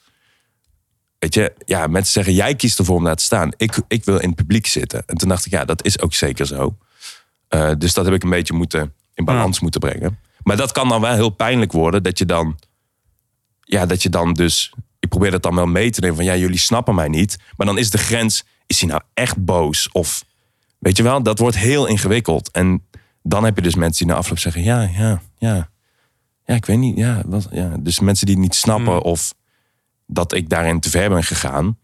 Weet 1.19 1.33
je, 1.33 1.53
ja, 1.65 1.87
mensen 1.87 2.13
zeggen, 2.13 2.33
jij 2.33 2.55
kiest 2.55 2.79
ervoor 2.79 2.95
om 2.95 3.03
daar 3.03 3.15
te 3.15 3.23
staan. 3.23 3.51
Ik, 3.57 3.81
ik 3.87 4.05
wil 4.05 4.19
in 4.19 4.27
het 4.27 4.35
publiek 4.35 4.67
zitten. 4.67 5.03
En 5.05 5.17
toen 5.17 5.29
dacht 5.29 5.45
ik, 5.45 5.51
ja, 5.51 5.65
dat 5.65 5.85
is 5.85 5.99
ook 5.99 6.13
zeker 6.13 6.45
zo. 6.45 6.77
Eh, 7.47 7.71
dus 7.77 7.93
dat 7.93 8.05
heb 8.05 8.13
ik 8.13 8.23
een 8.23 8.29
beetje 8.29 8.53
moeten, 8.53 8.93
in 9.13 9.25
balans 9.25 9.59
moeten 9.59 9.79
brengen. 9.79 10.19
Maar 10.43 10.57
dat 10.57 10.71
kan 10.71 10.89
dan 10.89 11.01
wel 11.01 11.13
heel 11.13 11.29
pijnlijk 11.29 11.71
worden, 11.71 12.03
dat 12.03 12.17
je 12.17 12.25
dan... 12.25 12.59
Ja, 13.61 13.85
dat 13.85 14.03
je 14.03 14.09
dan 14.09 14.33
dus... 14.33 14.73
Ik 14.99 15.09
probeer 15.09 15.31
dat 15.31 15.43
dan 15.43 15.55
wel 15.55 15.67
mee 15.67 15.91
te 15.91 15.99
nemen 15.99 16.15
van, 16.15 16.25
ja, 16.25 16.35
jullie 16.35 16.59
snappen 16.59 16.95
mij 16.95 17.07
niet. 17.07 17.37
Maar 17.57 17.67
dan 17.67 17.77
is 17.77 17.89
de 17.89 17.97
grens, 17.97 18.43
is 18.71 18.79
hij 18.79 18.89
nou 18.89 19.01
echt 19.13 19.43
boos? 19.45 19.89
Of, 19.91 20.23
weet 20.79 20.97
je 20.97 21.03
wel, 21.03 21.23
dat 21.23 21.39
wordt 21.39 21.57
heel 21.57 21.87
ingewikkeld. 21.87 22.51
En 22.51 22.87
dan 23.23 23.43
heb 23.43 23.55
je 23.55 23.61
dus 23.61 23.75
mensen 23.75 24.05
die 24.05 24.13
na 24.13 24.19
afloop 24.19 24.39
zeggen, 24.39 24.63
ja, 24.63 24.81
ja, 24.81 25.21
ja. 25.37 25.69
Ja, 26.45 26.55
ik 26.55 26.65
weet 26.65 26.77
niet. 26.77 26.97
Ja, 26.97 27.21
wat, 27.25 27.47
ja. 27.51 27.75
Dus 27.79 27.99
mensen 27.99 28.25
die 28.25 28.35
het 28.35 28.43
niet 28.43 28.55
snappen 28.55 29.01
of 29.01 29.33
dat 30.05 30.33
ik 30.33 30.49
daarin 30.49 30.79
te 30.79 30.89
ver 30.89 31.09
ben 31.09 31.23
gegaan. 31.23 31.77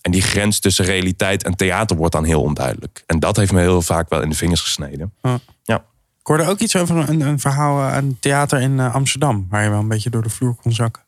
En 0.00 0.10
die 0.10 0.22
grens 0.22 0.58
tussen 0.58 0.84
realiteit 0.84 1.44
en 1.44 1.56
theater 1.56 1.96
wordt 1.96 2.12
dan 2.12 2.24
heel 2.24 2.42
onduidelijk. 2.42 3.02
En 3.06 3.18
dat 3.18 3.36
heeft 3.36 3.52
me 3.52 3.60
heel 3.60 3.82
vaak 3.82 4.08
wel 4.08 4.22
in 4.22 4.28
de 4.28 4.36
vingers 4.36 4.60
gesneden. 4.60 5.12
Ja. 5.22 5.38
Ja. 5.62 5.76
Ik 6.20 6.26
hoorde 6.26 6.46
ook 6.46 6.58
iets 6.58 6.76
over 6.76 7.08
een, 7.08 7.20
een 7.20 7.40
verhaal 7.40 7.78
eh, 7.78 7.94
aan 7.94 8.06
het 8.06 8.22
theater 8.22 8.60
in 8.60 8.80
eh, 8.80 8.94
Amsterdam. 8.94 9.46
Waar 9.50 9.62
je 9.62 9.70
wel 9.70 9.78
een 9.78 9.88
beetje 9.88 10.10
door 10.10 10.22
de 10.22 10.30
vloer 10.30 10.54
kon 10.54 10.72
zakken. 10.72 11.02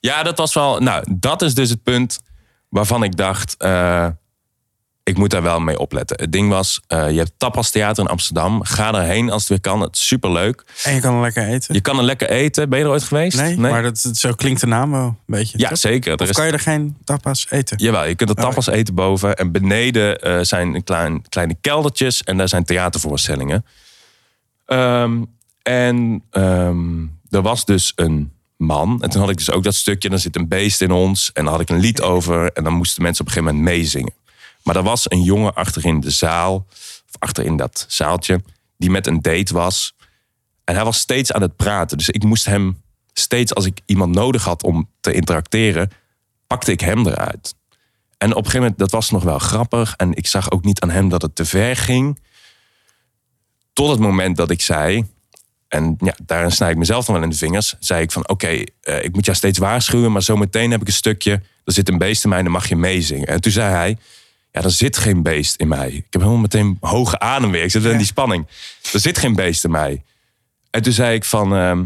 Ja, 0.00 0.22
dat 0.22 0.38
was 0.38 0.54
wel. 0.54 0.80
Nou, 0.80 1.04
dat 1.18 1.42
is 1.42 1.54
dus 1.54 1.70
het 1.70 1.82
punt 1.82 2.20
waarvan 2.70 3.02
ik 3.02 3.16
dacht. 3.16 3.56
eh, 3.56 4.06
ik 5.02 5.16
moet 5.16 5.30
daar 5.30 5.42
wel 5.42 5.60
mee 5.60 5.78
opletten. 5.78 6.16
Het 6.20 6.32
ding 6.32 6.48
was, 6.48 6.80
eh, 6.86 7.10
je 7.10 7.16
hebt 7.18 7.32
Tapas 7.36 7.70
Theater 7.70 8.04
in 8.04 8.10
Amsterdam. 8.10 8.62
Ga 8.64 8.94
erheen 8.94 9.30
als 9.30 9.40
het 9.40 9.48
weer 9.50 9.60
kan. 9.60 9.80
Het 9.80 9.96
is 9.96 10.06
superleuk. 10.06 10.64
En 10.84 10.94
je 10.94 11.00
kan 11.00 11.14
er 11.14 11.20
lekker 11.20 11.46
eten. 11.46 11.74
Je 11.74 11.80
kan 11.80 11.98
er 11.98 12.04
lekker 12.04 12.30
eten. 12.30 12.68
Ben 12.68 12.78
je 12.78 12.84
er 12.84 12.90
ooit 12.90 13.02
geweest? 13.02 13.36
Nee, 13.36 13.58
maar 13.58 13.82
dat, 13.82 13.98
zo 13.98 14.32
klinkt 14.32 14.60
de 14.60 14.66
naam 14.66 14.90
wel 14.90 15.06
een 15.06 15.16
beetje. 15.26 15.58
Ja, 15.58 15.68
toch? 15.68 15.78
zeker. 15.78 16.12
Er 16.12 16.20
Of 16.20 16.28
is 16.28 16.36
kan 16.36 16.46
je 16.46 16.52
er 16.52 16.60
geen 16.60 16.96
tapas 17.04 17.46
eten? 17.50 17.78
Jawel, 17.78 18.04
je 18.06 18.14
kunt 18.14 18.30
er 18.30 18.36
Oh, 18.36 18.42
tapas 18.42 18.66
eten 18.66 18.94
boven. 18.94 19.36
En 19.36 19.52
beneden 19.52 20.20
eh, 20.20 20.38
zijn 20.42 20.74
een 20.74 20.84
klein, 20.84 21.28
kleine 21.28 21.56
keldertjes. 21.60 22.22
En 22.22 22.36
daar 22.36 22.48
zijn 22.48 22.64
theatervoorstellingen. 22.64 23.64
Ehm, 24.66 25.22
en 25.62 26.22
ehm, 26.30 27.02
er 27.30 27.42
was 27.42 27.64
dus 27.64 27.92
een 27.96 28.32
man. 28.60 29.02
En 29.02 29.10
toen 29.10 29.20
had 29.20 29.30
ik 29.30 29.36
dus 29.36 29.50
ook 29.50 29.62
dat 29.62 29.74
stukje. 29.74 30.08
Dan 30.08 30.18
zit 30.18 30.36
een 30.36 30.48
beest 30.48 30.80
in 30.80 30.90
ons. 30.90 31.30
En 31.32 31.44
dan 31.44 31.52
had 31.52 31.62
ik 31.62 31.70
een 31.70 31.80
lied 31.80 32.02
over. 32.02 32.52
En 32.52 32.64
dan 32.64 32.72
moesten 32.72 33.02
mensen 33.02 33.24
op 33.24 33.28
een 33.28 33.34
gegeven 33.34 33.56
moment 33.56 33.74
meezingen. 33.74 34.12
Maar 34.62 34.76
er 34.76 34.82
was 34.82 35.10
een 35.10 35.22
jongen 35.22 35.54
achterin 35.54 36.00
de 36.00 36.10
zaal. 36.10 36.66
Of 37.08 37.16
achterin 37.18 37.56
dat 37.56 37.84
zaaltje. 37.88 38.42
Die 38.76 38.90
met 38.90 39.06
een 39.06 39.20
date 39.20 39.54
was. 39.54 39.94
En 40.64 40.74
hij 40.74 40.84
was 40.84 40.98
steeds 40.98 41.32
aan 41.32 41.42
het 41.42 41.56
praten. 41.56 41.96
Dus 41.96 42.08
ik 42.08 42.22
moest 42.22 42.44
hem 42.44 42.82
steeds 43.12 43.54
als 43.54 43.64
ik 43.64 43.80
iemand 43.86 44.14
nodig 44.14 44.44
had 44.44 44.62
om 44.62 44.88
te 45.00 45.12
interacteren. 45.12 45.90
Pakte 46.46 46.72
ik 46.72 46.80
hem 46.80 47.06
eruit. 47.06 47.54
En 48.18 48.30
op 48.30 48.36
een 48.36 48.44
gegeven 48.44 48.60
moment, 48.60 48.78
dat 48.78 48.90
was 48.90 49.10
nog 49.10 49.22
wel 49.22 49.38
grappig. 49.38 49.94
En 49.96 50.14
ik 50.14 50.26
zag 50.26 50.50
ook 50.50 50.64
niet 50.64 50.80
aan 50.80 50.90
hem 50.90 51.08
dat 51.08 51.22
het 51.22 51.34
te 51.34 51.44
ver 51.44 51.76
ging. 51.76 52.18
Tot 53.72 53.90
het 53.90 53.98
moment 53.98 54.36
dat 54.36 54.50
ik 54.50 54.60
zei... 54.60 55.06
En 55.70 55.96
ja, 55.98 56.14
daarin 56.22 56.50
snij 56.50 56.70
ik 56.70 56.76
mezelf 56.76 57.04
dan 57.04 57.14
wel 57.14 57.24
in 57.24 57.30
de 57.30 57.36
vingers. 57.36 57.74
Zei 57.78 58.02
ik 58.02 58.12
van, 58.12 58.28
oké, 58.28 58.64
eh, 58.80 59.04
ik 59.04 59.14
moet 59.14 59.24
jou 59.24 59.36
steeds 59.36 59.58
waarschuwen... 59.58 60.12
maar 60.12 60.22
zometeen 60.22 60.70
heb 60.70 60.80
ik 60.80 60.86
een 60.86 60.92
stukje... 60.92 61.32
er 61.64 61.72
zit 61.72 61.88
een 61.88 61.98
beest 61.98 62.22
in 62.22 62.28
mij 62.28 62.38
en 62.38 62.44
dan 62.44 62.52
mag 62.52 62.68
je 62.68 62.76
meezingen. 62.76 63.26
En 63.26 63.40
toen 63.40 63.52
zei 63.52 63.74
hij... 63.74 63.96
Ja, 64.52 64.62
er 64.62 64.70
zit 64.70 64.96
geen 64.96 65.22
beest 65.22 65.56
in 65.56 65.68
mij. 65.68 65.90
Ik 65.90 66.06
heb 66.10 66.20
helemaal 66.20 66.40
meteen 66.40 66.76
hoge 66.80 67.18
adem 67.18 67.50
weer. 67.50 67.62
Ik 67.62 67.70
zit 67.70 67.84
in 67.84 67.96
die 67.96 68.06
spanning. 68.06 68.46
Er 68.92 69.00
zit 69.00 69.18
geen 69.18 69.34
beest 69.34 69.64
in 69.64 69.70
mij. 69.70 70.02
En 70.70 70.82
toen 70.82 70.92
zei 70.92 71.14
ik 71.14 71.24
van... 71.24 71.54
ehm, 71.54 71.84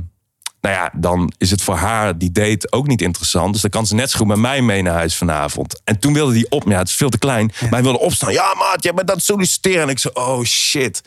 nou 0.61 0.75
ja, 0.75 0.90
dan 0.92 1.33
is 1.38 1.51
het 1.51 1.62
voor 1.62 1.75
haar 1.75 2.18
die 2.18 2.33
date 2.33 2.73
ook 2.73 2.87
niet 2.87 3.03
interessant. 3.03 3.53
Dus 3.53 3.62
dan 3.62 3.70
kan 3.70 3.87
ze 3.87 3.94
net 3.94 4.11
zo 4.11 4.18
goed 4.18 4.27
met 4.27 4.37
mij 4.37 4.62
mee 4.62 4.83
naar 4.83 4.94
huis 4.94 5.16
vanavond. 5.16 5.81
En 5.85 5.99
toen 5.99 6.12
wilde 6.12 6.33
hij 6.33 6.47
op, 6.49 6.64
ja, 6.68 6.79
het 6.79 6.88
is 6.88 6.94
veel 6.94 7.09
te 7.09 7.18
klein. 7.18 7.53
Maar 7.61 7.70
hij 7.70 7.83
wilde 7.83 7.99
opstaan. 7.99 8.33
Ja, 8.33 8.55
maat, 8.55 8.83
jij 8.83 8.94
bent 8.94 9.11
het 9.11 9.23
solliciteren. 9.23 9.83
En 9.83 9.88
ik 9.88 9.99
zei, 9.99 10.14
oh 10.14 10.42
shit. 10.42 11.03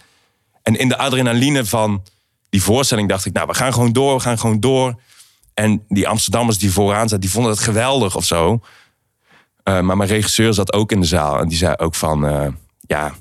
En 0.63 0.75
in 0.75 0.87
de 0.87 0.97
adrenaline 0.97 1.65
van 1.65 2.03
die 2.49 2.63
voorstelling 2.63 3.09
dacht 3.09 3.25
ik, 3.25 3.33
nou, 3.33 3.47
we 3.47 3.53
gaan 3.53 3.73
gewoon 3.73 3.93
door, 3.93 4.15
we 4.15 4.21
gaan 4.21 4.39
gewoon 4.39 4.59
door. 4.59 4.99
En 5.53 5.83
die 5.87 6.07
Amsterdammers 6.07 6.57
die 6.57 6.71
vooraan 6.71 7.01
zaten, 7.01 7.21
die 7.21 7.29
vonden 7.29 7.51
het 7.51 7.61
geweldig 7.61 8.15
of 8.15 8.25
zo. 8.25 8.61
Eh, 9.63 9.79
maar 9.79 9.97
mijn 9.97 10.09
regisseur 10.09 10.53
zat 10.53 10.73
ook 10.73 10.91
in 10.91 10.99
de 10.99 11.07
zaal. 11.07 11.39
En 11.39 11.47
die 11.47 11.57
zei 11.57 11.75
ook 11.75 11.95
van, 11.95 12.27
eh, 12.27 12.47
ja, 12.79 13.13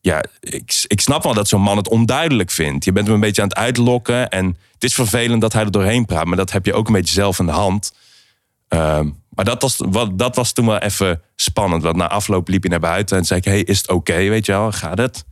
ja, 0.00 0.24
ik, 0.40 0.84
ik 0.86 1.00
snap 1.00 1.22
wel 1.22 1.34
dat 1.34 1.48
zo'n 1.48 1.60
man 1.60 1.76
het 1.76 1.88
onduidelijk 1.88 2.50
vindt. 2.50 2.84
Je 2.84 2.92
bent 2.92 3.06
hem 3.06 3.14
een 3.14 3.20
beetje 3.20 3.42
aan 3.42 3.48
het 3.48 3.56
uitlokken. 3.56 4.28
En 4.28 4.46
het 4.74 4.84
is 4.84 4.94
vervelend 4.94 5.40
dat 5.40 5.52
hij 5.52 5.62
er 5.62 5.70
doorheen 5.70 6.04
praat. 6.04 6.24
Maar 6.24 6.36
dat 6.36 6.52
heb 6.52 6.66
je 6.66 6.74
ook 6.74 6.86
een 6.86 6.92
beetje 6.92 7.14
zelf 7.14 7.38
in 7.38 7.46
de 7.46 7.52
hand. 7.52 7.92
Ehm, 8.68 9.08
maar 9.28 9.44
dat 9.44 9.62
was, 9.62 9.76
wat, 9.78 10.18
dat 10.18 10.36
was 10.36 10.52
toen 10.52 10.66
wel 10.66 10.78
even 10.78 11.22
spannend. 11.36 11.82
Want 11.82 11.96
na 11.96 12.08
afloop 12.08 12.48
liep 12.48 12.62
hij 12.62 12.70
naar 12.70 12.80
buiten 12.80 13.18
en 13.18 13.24
zei 13.24 13.40
ik... 13.40 13.44
hey, 13.44 13.62
is 13.62 13.78
het 13.78 13.90
oké, 13.90 14.16
weet 14.16 14.46
je 14.46 14.52
wel, 14.52 14.72
gaat 14.72 14.98
het? 14.98 15.24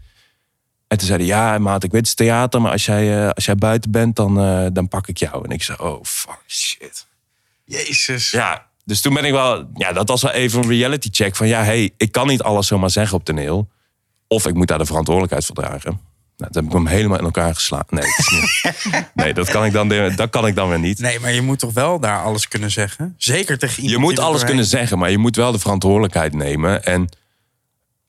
En 0.88 0.98
toen 0.98 1.06
zei 1.06 1.18
hij, 1.18 1.26
ja 1.26 1.58
maat, 1.58 1.84
ik 1.84 1.90
weet 1.90 2.00
het 2.00 2.08
is 2.08 2.14
theater... 2.14 2.60
maar 2.60 2.72
als 2.72 2.84
jij, 2.86 3.22
eh, 3.24 3.30
als 3.30 3.44
jij 3.44 3.54
buiten 3.56 3.90
bent, 3.90 4.16
dan, 4.16 4.40
eh, 4.40 4.66
dan 4.72 4.88
pak 4.88 5.06
ik 5.08 5.16
jou. 5.16 5.44
En 5.44 5.50
ik 5.50 5.62
zei, 5.62 5.78
oh 5.80 6.04
fuck, 6.04 6.38
shit. 6.46 7.06
Jezus. 7.64 8.30
Ja, 8.30 8.66
dus 8.84 9.00
toen 9.00 9.14
ben 9.14 9.24
ik 9.24 9.32
wel... 9.32 9.70
Ja, 9.74 9.92
dat 9.92 10.08
was 10.08 10.22
wel 10.22 10.32
even 10.32 10.62
een 10.62 10.68
reality 10.68 11.08
check 11.12 11.36
van... 11.36 11.46
ja, 11.48 11.62
hey, 11.64 11.90
ik 11.96 12.12
kan 12.12 12.26
niet 12.26 12.42
alles 12.42 12.66
zomaar 12.66 12.90
zeggen 12.90 13.16
op 13.16 13.24
toneel. 13.24 13.68
Of 14.26 14.46
ik 14.46 14.54
moet 14.54 14.66
daar 14.68 14.78
de 14.78 14.84
verantwoordelijkheid 14.84 15.46
voor 15.46 15.54
dragen. 15.54 16.00
Nou, 16.36 16.52
toen 16.52 16.62
heb 16.62 16.72
ik 16.72 16.78
hem 16.78 16.86
helemaal 16.86 17.18
in 17.18 17.24
elkaar 17.24 17.54
geslagen. 17.54 17.86
Nee, 17.90 18.04
dat, 18.16 18.30
niet- 18.30 19.10
nee 19.24 19.34
dat, 19.34 19.50
kan 19.50 19.64
ik 19.64 19.72
dan, 19.72 19.88
weer- 19.88 20.16
dat 20.16 20.30
kan 20.30 20.46
ik 20.46 20.54
dan 20.54 20.68
weer 20.68 20.78
niet. 20.78 20.98
Nee, 20.98 21.20
maar 21.20 21.32
je 21.32 21.42
moet 21.42 21.58
toch 21.58 21.72
wel 21.72 22.00
daar 22.00 22.22
alles 22.22 22.48
kunnen 22.48 22.70
zeggen? 22.70 23.14
Zeker 23.16 23.58
tegen 23.58 23.82
iemand 23.82 24.00
Je 24.00 24.04
moet 24.04 24.18
alles 24.18 24.44
kunnen 24.44 24.64
zeggen, 24.64 24.98
maar 24.98 25.10
je 25.10 25.18
moet 25.18 25.36
wel 25.36 25.52
de 25.52 25.58
verantwoordelijkheid 25.58 26.34
nemen. 26.34 26.84
En, 26.84 27.08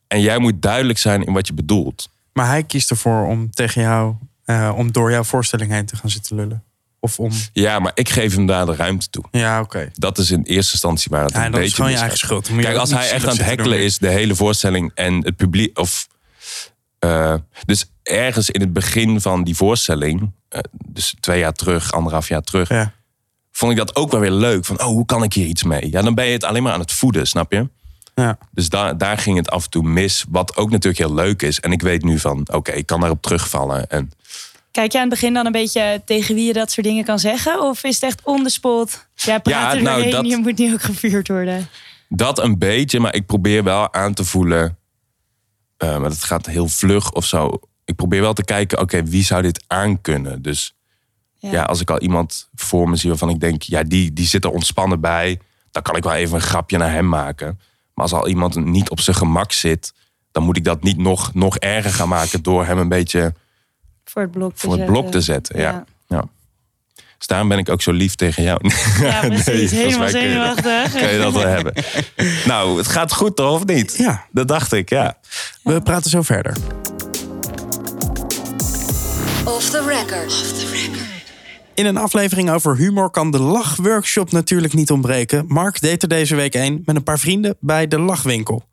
en 0.07 0.21
jij 0.21 0.37
moet 0.37 0.61
duidelijk 0.61 0.99
zijn 0.99 1.25
in 1.25 1.33
wat 1.33 1.47
je 1.47 1.53
bedoelt. 1.53 2.09
Maar 2.39 2.47
hij 2.47 2.63
kiest 2.63 2.89
ervoor 2.89 3.27
om 3.27 3.51
tegen 3.51 3.81
jou 3.81 4.15
eh, 4.45 4.73
om 4.75 4.91
door 4.91 5.11
jouw 5.11 5.23
voorstelling 5.23 5.71
heen 5.71 5.85
te 5.85 5.95
gaan 5.95 6.09
zitten 6.09 6.35
lullen? 6.35 6.63
Of 6.99 7.19
om. 7.19 7.31
Ja, 7.53 7.79
maar 7.79 7.91
ik 7.95 8.09
geef 8.09 8.35
hem 8.35 8.45
daar 8.45 8.65
de 8.65 8.75
ruimte 8.75 9.09
toe. 9.09 9.23
Ja, 9.31 9.61
oké. 9.61 9.89
Dat 9.93 10.17
is 10.17 10.31
in 10.31 10.43
eerste 10.43 10.71
instantie 10.71 11.11
waar 11.11 11.23
het 11.23 11.31
Ja, 11.33 11.39
en 11.39 11.45
een 11.45 11.51
dat 11.51 11.59
is 11.59 11.65
beetje 11.65 11.75
gewoon 11.75 11.91
je 11.91 11.97
eigen 11.97 12.17
schuld. 12.17 12.49
Kijk, 12.61 12.77
als 12.77 12.91
hij 12.91 13.11
echt 13.11 13.23
aan 13.23 13.37
het 13.37 13.45
hekkelen 13.45 13.79
is, 13.79 13.97
de 13.97 14.07
hele 14.09 14.35
voorstelling 14.35 14.91
en 14.95 15.13
het 15.25 15.35
publiek. 15.35 15.79
Of, 15.79 16.07
eh, 16.99 17.35
dus 17.65 17.85
ergens 18.03 18.49
in 18.49 18.61
het 18.61 18.73
begin 18.73 19.21
van 19.21 19.43
die 19.43 19.55
voorstelling, 19.55 20.31
eh, 20.49 20.59
dus 20.85 21.15
twee 21.19 21.39
jaar 21.39 21.53
terug, 21.53 21.91
anderhalf 21.91 22.27
jaar 22.27 22.41
terug, 22.41 22.69
Ja. 22.69 22.93
vond 23.51 23.71
ik 23.71 23.77
dat 23.77 23.95
ook 23.95 24.11
wel 24.11 24.19
weer 24.19 24.31
leuk. 24.31 24.65
Van, 24.65 24.79
oh, 24.79 24.85
hoe 24.85 25.05
kan 25.05 25.23
ik 25.23 25.33
hier 25.33 25.45
iets 25.47 25.63
mee? 25.63 25.91
Ja, 25.91 26.01
dan 26.01 26.15
ben 26.15 26.25
je 26.25 26.31
het 26.31 26.43
alleen 26.43 26.63
maar 26.63 26.73
aan 26.73 26.79
het 26.79 26.91
voeden, 26.91 27.27
snap 27.27 27.51
je? 27.51 27.69
Ja. 28.19 28.37
Dus 28.51 28.69
daar, 28.69 28.97
daar 28.97 29.17
ging 29.17 29.37
het 29.37 29.49
af 29.49 29.63
en 29.63 29.69
toe 29.69 29.83
mis, 29.83 30.25
wat 30.29 30.55
ook 30.57 30.69
natuurlijk 30.69 30.97
heel 30.99 31.13
leuk 31.13 31.41
is. 31.41 31.59
En 31.59 31.71
ik 31.71 31.81
weet 31.81 32.03
nu 32.03 32.19
van, 32.19 32.47
oké, 32.51 32.71
ik 32.71 32.85
kan 32.85 32.99
daarop 32.99 33.21
terugvallen. 33.21 33.89
En 33.89 34.11
Kijk 34.71 34.91
je 34.91 34.97
aan 34.97 35.09
het 35.09 35.13
begin 35.19 35.33
dan 35.33 35.45
een 35.45 35.51
beetje 35.51 36.01
tegen 36.05 36.35
wie 36.35 36.45
je 36.45 36.53
dat 36.53 36.71
soort 36.71 36.85
dingen 36.85 37.03
kan 37.05 37.19
zeggen? 37.19 37.61
Of 37.61 37.83
is 37.83 37.93
het 37.95 38.03
echt 38.03 38.21
on 38.23 38.43
the 38.43 38.49
spot? 38.49 39.07
Jij 39.15 39.39
praat 39.39 39.53
Ja, 39.71 39.75
er 39.75 39.81
nou, 39.81 40.09
dat- 40.09 40.25
je 40.27 40.37
moet 40.37 40.57
niet 40.57 40.73
ook 40.73 40.81
gevuurd 40.81 41.27
worden. 41.27 41.67
Dat 42.09 42.39
een 42.39 42.57
beetje, 42.57 42.99
maar 42.99 43.15
ik 43.15 43.25
probeer 43.25 43.63
wel 43.63 43.93
aan 43.93 44.13
te 44.13 44.23
voelen. 44.23 44.77
eh, 45.77 45.97
maar 45.99 46.09
het 46.09 46.23
gaat 46.23 46.45
heel 46.45 46.67
vlug 46.67 47.11
of 47.11 47.25
zo. 47.25 47.59
Ik 47.85 47.95
probeer 47.95 48.21
wel 48.21 48.33
te 48.33 48.43
kijken, 48.43 48.79
oké, 48.79 49.03
wie 49.03 49.23
zou 49.23 49.41
dit 49.41 49.63
aankunnen? 49.67 50.41
Dus 50.41 50.75
ja. 51.37 51.63
als 51.63 51.81
ik 51.81 51.89
al 51.89 51.99
iemand 51.99 52.49
voor 52.55 52.89
me 52.89 52.95
zie 52.95 53.09
waarvan 53.09 53.29
ik 53.29 53.39
denk, 53.39 53.61
ja, 53.61 53.83
die, 53.83 54.13
die 54.13 54.27
zit 54.27 54.43
er 54.43 54.51
ontspannen 54.51 54.99
bij, 54.99 55.39
dan 55.71 55.81
kan 55.83 55.95
ik 55.95 56.03
wel 56.03 56.13
even 56.13 56.35
een 56.35 56.41
grapje 56.41 56.77
naar 56.77 56.91
hem 56.91 57.07
maken. 57.09 57.59
Maar 57.99 58.07
als 58.11 58.19
al 58.19 58.27
iemand 58.27 58.55
niet 58.65 58.89
op 58.89 58.99
zijn 58.99 59.15
gemak 59.15 59.51
zit, 59.51 59.93
dan 60.31 60.43
moet 60.43 60.57
ik 60.57 60.63
dat 60.63 60.83
niet 60.83 60.97
nog, 60.97 61.33
nog 61.33 61.57
erger 61.57 61.91
gaan 61.91 62.07
maken 62.09 62.43
door 62.43 62.65
hem 62.65 62.77
een 62.77 62.87
beetje 62.89 63.33
Voor 64.05 64.21
het 64.21 64.31
blok 64.31 64.53
te 64.53 64.59
voor 64.59 64.69
het 64.69 64.79
zetten. 64.79 64.95
blok 64.99 65.11
te 65.11 65.21
zetten. 65.21 65.59
Ja. 65.59 65.83
Ja. 66.07 66.23
Dus 67.17 67.27
daarom 67.27 67.47
ben 67.47 67.57
ik 67.57 67.69
ook 67.69 67.81
zo 67.81 67.91
lief 67.91 68.15
tegen 68.15 68.43
jou. 68.43 68.59
Ja, 69.01 69.19
precies. 69.27 69.45
volgens 69.45 69.71
Helemaal 69.71 69.99
mij 69.99 70.11
kun 70.11 70.21
je- 70.21 70.27
zenuwachtig. 70.29 71.01
Kan 71.01 71.11
je 71.11 71.17
dat 71.19 71.33
wel 71.33 71.47
hebben? 71.47 71.73
Nou, 72.45 72.77
het 72.77 72.87
gaat 72.87 73.13
goed 73.13 73.35
toch, 73.35 73.51
of 73.51 73.65
niet? 73.65 73.95
Ja. 73.97 74.25
Dat 74.31 74.47
dacht 74.47 74.71
ik, 74.73 74.89
ja. 74.89 75.17
We 75.63 75.81
praten 75.81 76.09
zo 76.09 76.21
verder. 76.21 76.55
Off 79.45 79.69
the 79.69 79.83
record. 79.87 80.33
In 81.79 81.85
een 81.85 81.97
aflevering 81.97 82.51
over 82.51 82.77
humor 82.77 83.09
kan 83.09 83.31
de 83.31 83.39
lachworkshop 83.39 84.31
natuurlijk 84.31 84.73
niet 84.73 84.91
ontbreken. 84.91 85.45
Mark 85.47 85.81
deed 85.81 86.01
er 86.01 86.09
deze 86.09 86.35
week 86.35 86.55
een 86.55 86.81
met 86.85 86.95
een 86.95 87.03
paar 87.03 87.19
vrienden 87.19 87.57
bij 87.59 87.87
de 87.87 87.99
lachwinkel. 87.99 88.63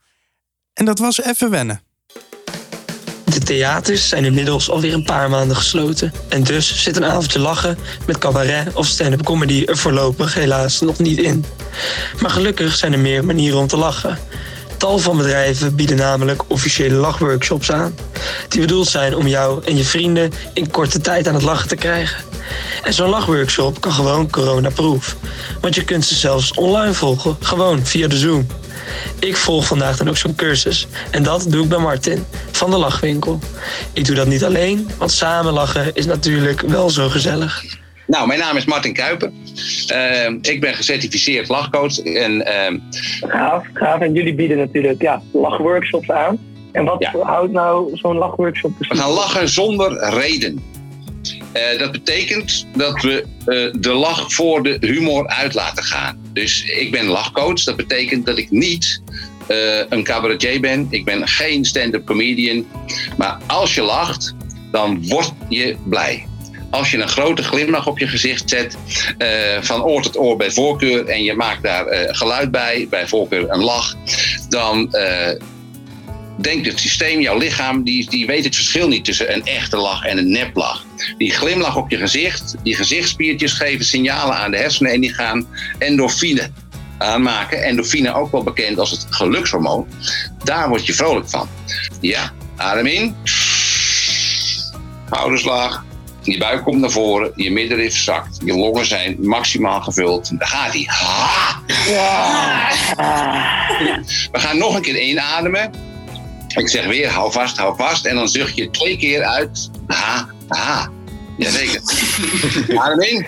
En 0.73 0.85
dat 0.85 0.99
was 0.99 1.23
even 1.23 1.51
wennen. 1.51 1.81
De 3.25 3.39
theaters 3.39 4.09
zijn 4.09 4.25
inmiddels 4.25 4.71
alweer 4.71 4.95
een 4.95 5.05
paar 5.05 5.31
maanden 5.31 5.57
gesloten. 5.57 6.13
En 6.29 6.45
dus 6.45 6.83
zit 6.83 6.97
een 6.97 7.05
avondje 7.05 7.39
lachen 7.39 7.79
met 8.07 8.19
cabaret 8.19 8.75
of 8.75 8.87
stand-up 8.87 9.25
comedy 9.25 9.65
er 9.67 9.77
voorlopig 9.77 10.35
helaas 10.35 10.81
nog 10.81 10.99
niet 10.99 11.19
in. 11.19 11.45
Maar 12.21 12.31
gelukkig 12.31 12.77
zijn 12.77 12.93
er 12.93 12.99
meer 12.99 13.25
manieren 13.25 13.59
om 13.59 13.67
te 13.67 13.77
lachen. 13.77 14.19
Tal 14.77 14.99
van 14.99 15.17
bedrijven 15.17 15.75
bieden 15.75 15.97
namelijk 15.97 16.43
officiële 16.49 16.95
lachworkshops 16.95 17.73
aan. 17.73 17.95
Die 18.49 18.61
bedoeld 18.61 18.89
zijn 18.89 19.17
om 19.17 19.27
jou 19.27 19.65
en 19.65 19.77
je 19.77 19.85
vrienden 19.85 20.33
in 20.53 20.71
korte 20.71 21.01
tijd 21.01 21.29
aan 21.29 21.35
het 21.35 21.43
lachen 21.43 21.69
te 21.69 21.77
krijgen. 21.77 22.25
En 22.83 22.93
zo'n 22.93 23.09
lachworkshop 23.09 23.81
kan 23.81 23.93
gewoon 23.93 24.31
coronaproof. 24.31 25.17
Want 25.61 25.75
je 25.75 25.85
kunt 25.85 26.05
ze 26.05 26.15
zelfs 26.15 26.53
online 26.53 26.95
volgen, 26.95 27.37
gewoon 27.41 27.87
via 27.87 28.09
de 28.09 28.19
Zoom. 28.19 28.47
Ik 29.19 29.37
volg 29.37 29.67
vandaag 29.67 29.97
dan 29.97 30.09
ook 30.09 30.17
zo'n 30.17 30.35
cursus. 30.35 30.87
En 31.11 31.23
dat 31.23 31.47
doe 31.49 31.63
ik 31.63 31.69
bij 31.69 31.79
Martin 31.79 32.25
van 32.51 32.71
de 32.71 32.77
Lachwinkel. 32.77 33.39
Ik 33.93 34.05
doe 34.05 34.15
dat 34.15 34.27
niet 34.27 34.45
alleen, 34.45 34.91
want 34.99 35.13
samen 35.13 35.53
lachen 35.53 35.95
is 35.95 36.07
natuurlijk 36.07 36.61
wel 36.61 36.91
zo 36.91 37.09
gezellig. 37.09 37.65
Nou, 38.07 38.27
mijn 38.27 38.39
naam 38.39 38.57
is 38.57 38.65
Martin 38.65 38.93
Kuiper. 38.95 39.31
Eh, 39.87 40.33
ik 40.53 40.61
ben 40.61 40.75
gecertificeerd 40.75 41.49
lachcoach. 41.49 41.99
En 41.99 42.47
eh, 42.47 42.75
Gaaf, 43.21 43.65
gaaf. 43.73 44.01
En 44.01 44.13
jullie 44.13 44.35
bieden 44.35 44.57
natuurlijk 44.59 45.03
ja, 45.03 45.23
lachworkshops 45.33 46.11
aan. 46.11 46.39
En 46.73 46.85
wat 46.85 46.97
Ja. 47.13 47.19
houdt 47.23 47.53
nou 47.53 47.91
zo'n 47.97 48.17
lachworkshop 48.17 48.71
we 48.71 48.77
precies? 48.87 49.05
gaan 49.05 49.13
lachen 49.13 49.49
zonder 49.49 50.09
reden. 50.15 50.63
Eh, 51.53 51.79
dat 51.79 51.93
betekent 51.93 52.67
dat 52.77 53.03
we 53.03 53.25
eh, 53.47 53.81
de 53.81 53.93
lach 53.93 54.33
voor 54.33 54.63
de 54.63 54.77
humor 54.81 55.27
uit 55.27 55.55
laten 55.55 55.85
gaan. 55.85 56.19
Dus 56.33 56.65
ik 56.65 56.91
ben 56.91 57.05
lachcoach. 57.07 57.63
Dat 57.65 57.77
betekent 57.77 58.27
dat 58.27 58.39
ik 58.39 58.51
niet 58.51 59.03
eh, 59.47 59.57
een 59.89 60.03
cabaretier 60.05 60.61
ben. 60.61 60.87
Ik 60.91 61.05
ben 61.05 61.29
geen 61.29 61.65
stand-up 61.65 62.05
comedian. 62.07 62.67
Maar 63.17 63.39
als 63.47 63.75
je 63.75 63.83
lacht, 63.83 64.35
dan 64.71 65.09
word 65.09 65.33
je 65.49 65.77
blij. 65.85 66.27
Als 66.71 66.91
je 66.91 66.99
een 66.99 67.09
grote 67.09 67.43
glimlach 67.43 67.87
op 67.87 67.99
je 67.99 68.09
gezicht 68.09 68.49
zet, 68.51 68.77
eh, 69.19 69.29
van 69.61 69.83
oor 69.83 70.03
tot 70.03 70.19
oor 70.19 70.37
bij 70.37 70.51
voorkeur, 70.51 71.07
en 71.07 71.23
je 71.23 71.35
maakt 71.35 71.63
daar 71.63 71.87
eh, 71.87 72.15
geluid 72.15 72.51
bij, 72.51 72.87
bij 72.91 73.09
voorkeur 73.09 73.51
een 73.51 73.63
lach, 73.63 73.95
dan 74.49 74.93
eh, 74.93 75.41
denkt 76.37 76.67
het 76.67 76.81
systeem, 76.81 77.21
jouw 77.21 77.39
lichaam, 77.39 77.85
die, 77.85 78.11
die 78.11 78.27
weet 78.27 78.45
het 78.45 78.55
verschil 78.55 78.89
niet 78.89 79.05
tussen 79.05 79.35
een 79.35 79.47
echte 79.47 79.77
lach 79.77 80.05
en 80.05 80.19
een 80.19 80.31
neplach. 80.31 80.85
Die 81.19 81.31
glimlach 81.31 81.77
op 81.77 81.91
je 81.91 81.97
gezicht, 81.97 82.55
die 82.63 82.75
gezichtsspiertjes 82.75 83.53
geven 83.53 83.85
signalen 83.85 84.37
aan 84.37 84.51
de 84.51 84.57
hersenen 84.57 84.93
en 84.93 85.01
die 85.01 85.15
gaan 85.15 85.47
endorfine 85.79 86.51
aanmaken. 86.99 87.63
Endorfine 87.63 88.15
ook 88.15 88.33
wel 88.33 88.43
bekend 88.43 88.79
als 88.79 88.91
het 88.91 89.07
gelukshormoon. 89.11 89.87
Daar 90.45 90.69
word 90.69 90.87
je 90.87 90.95
vrolijk 90.95 91.31
van. 91.31 91.49
Ja, 92.01 92.33
adem 92.57 92.87
in. 92.87 93.17
Schouderslag. 95.07 95.85
Je 96.27 96.39
buik 96.39 96.63
komt 96.63 96.81
naar 96.81 96.91
voren, 96.91 97.33
je 97.35 97.51
middenrif 97.51 97.97
zakt, 97.97 98.39
je 98.45 98.55
longen 98.55 98.87
zijn 98.87 99.17
maximaal 99.21 99.81
gevuld. 99.81 100.39
Daar 100.39 100.49
gaat 100.49 100.73
hij. 100.73 100.89
We 104.33 104.39
gaan 104.39 104.59
nog 104.59 104.75
een 104.75 104.83
keer 104.83 105.01
inademen. 105.01 105.71
Ik 106.57 106.69
zeg 106.69 106.87
weer, 106.87 107.09
hou 107.09 107.33
vast, 107.33 107.57
hou 107.57 107.77
vast. 107.77 108.07
En 108.07 108.15
dan 108.15 108.29
zucht 108.29 108.57
je 108.57 108.71
twee 108.71 108.97
keer 108.97 109.23
uit. 109.23 109.71
Ha, 109.87 110.29
ha. 110.49 110.91
Jazeker. 111.37 111.81
Adem 112.81 113.01
in. 113.01 113.27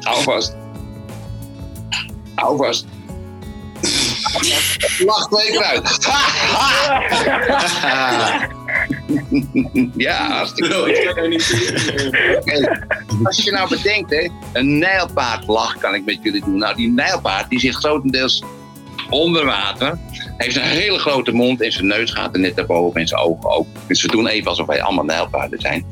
Hou 0.00 0.22
vast. 0.22 0.56
Hou 2.34 2.56
vast. 2.56 2.86
Lach 5.06 5.28
twee 5.28 5.50
keer 5.50 5.62
uit. 5.62 5.98
Ja, 9.96 10.30
hartstikke 10.30 10.74
goed. 10.74 10.98
Oké. 12.36 12.80
Als 13.22 13.44
je 13.44 13.50
nou 13.50 13.68
bedenkt, 13.68 14.10
hè, 14.10 14.28
een 14.52 14.78
nijlpaardlach 14.78 15.78
kan 15.78 15.94
ik 15.94 16.04
met 16.04 16.18
jullie 16.22 16.44
doen. 16.44 16.58
Nou, 16.58 16.76
die 16.76 16.88
nijlpaard 16.88 17.50
die 17.50 17.60
zit 17.60 17.74
grotendeels 17.74 18.42
onder 19.10 19.44
water. 19.44 19.98
Heeft 20.36 20.56
een 20.56 20.62
hele 20.62 20.98
grote 20.98 21.32
mond 21.32 21.60
en 21.60 21.72
zijn 21.72 21.86
neus 21.86 22.10
gaat 22.10 22.34
er 22.34 22.40
net 22.40 22.56
daarboven 22.56 23.00
en 23.00 23.08
zijn 23.08 23.20
ogen 23.20 23.50
ook. 23.50 23.66
Dus 23.86 24.02
we 24.02 24.08
doen 24.08 24.26
even 24.26 24.48
alsof 24.48 24.66
wij 24.66 24.82
allemaal 24.82 25.04
nijlpaarden 25.04 25.60
zijn. 25.60 25.86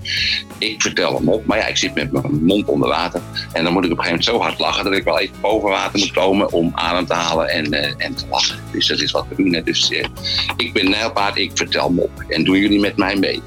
Ik 0.59 0.83
vertel 0.83 1.15
hem 1.15 1.29
op, 1.29 1.47
maar 1.47 1.59
ja, 1.59 1.67
ik 1.67 1.77
zit 1.77 1.95
met 1.95 2.13
mijn 2.13 2.45
mond 2.45 2.69
onder 2.69 2.89
water. 2.89 3.21
En 3.53 3.65
dan 3.65 3.73
moet 3.73 3.85
ik 3.85 3.91
op 3.91 3.99
een 3.99 4.05
gegeven 4.05 4.25
moment 4.25 4.25
zo 4.25 4.39
hard 4.39 4.59
lachen 4.59 4.85
dat 4.85 4.93
ik 4.93 5.05
wel 5.05 5.19
even 5.19 5.37
boven 5.41 5.69
water 5.69 5.99
moet 5.99 6.13
komen 6.13 6.53
om 6.53 6.71
adem 6.75 7.07
te 7.07 7.15
halen 7.15 7.49
en, 7.49 7.73
eh, 7.73 7.95
en 7.97 8.15
te 8.15 8.25
lachen. 8.31 8.59
Dus 8.73 8.87
dat 8.87 9.01
is 9.01 9.11
wat 9.11 9.27
we 9.29 9.35
doen. 9.43 9.55
Hè. 9.55 9.63
Dus 9.63 9.91
eh, 9.91 10.05
ik 10.57 10.73
ben 10.73 10.91
nijlpaard, 10.91 11.37
ik 11.37 11.51
vertel 11.55 11.89
hem 11.89 11.99
op. 11.99 12.11
En 12.29 12.45
doen 12.45 12.59
jullie 12.59 12.81
met 12.81 12.97
mij 12.97 13.17
mee. 13.17 13.43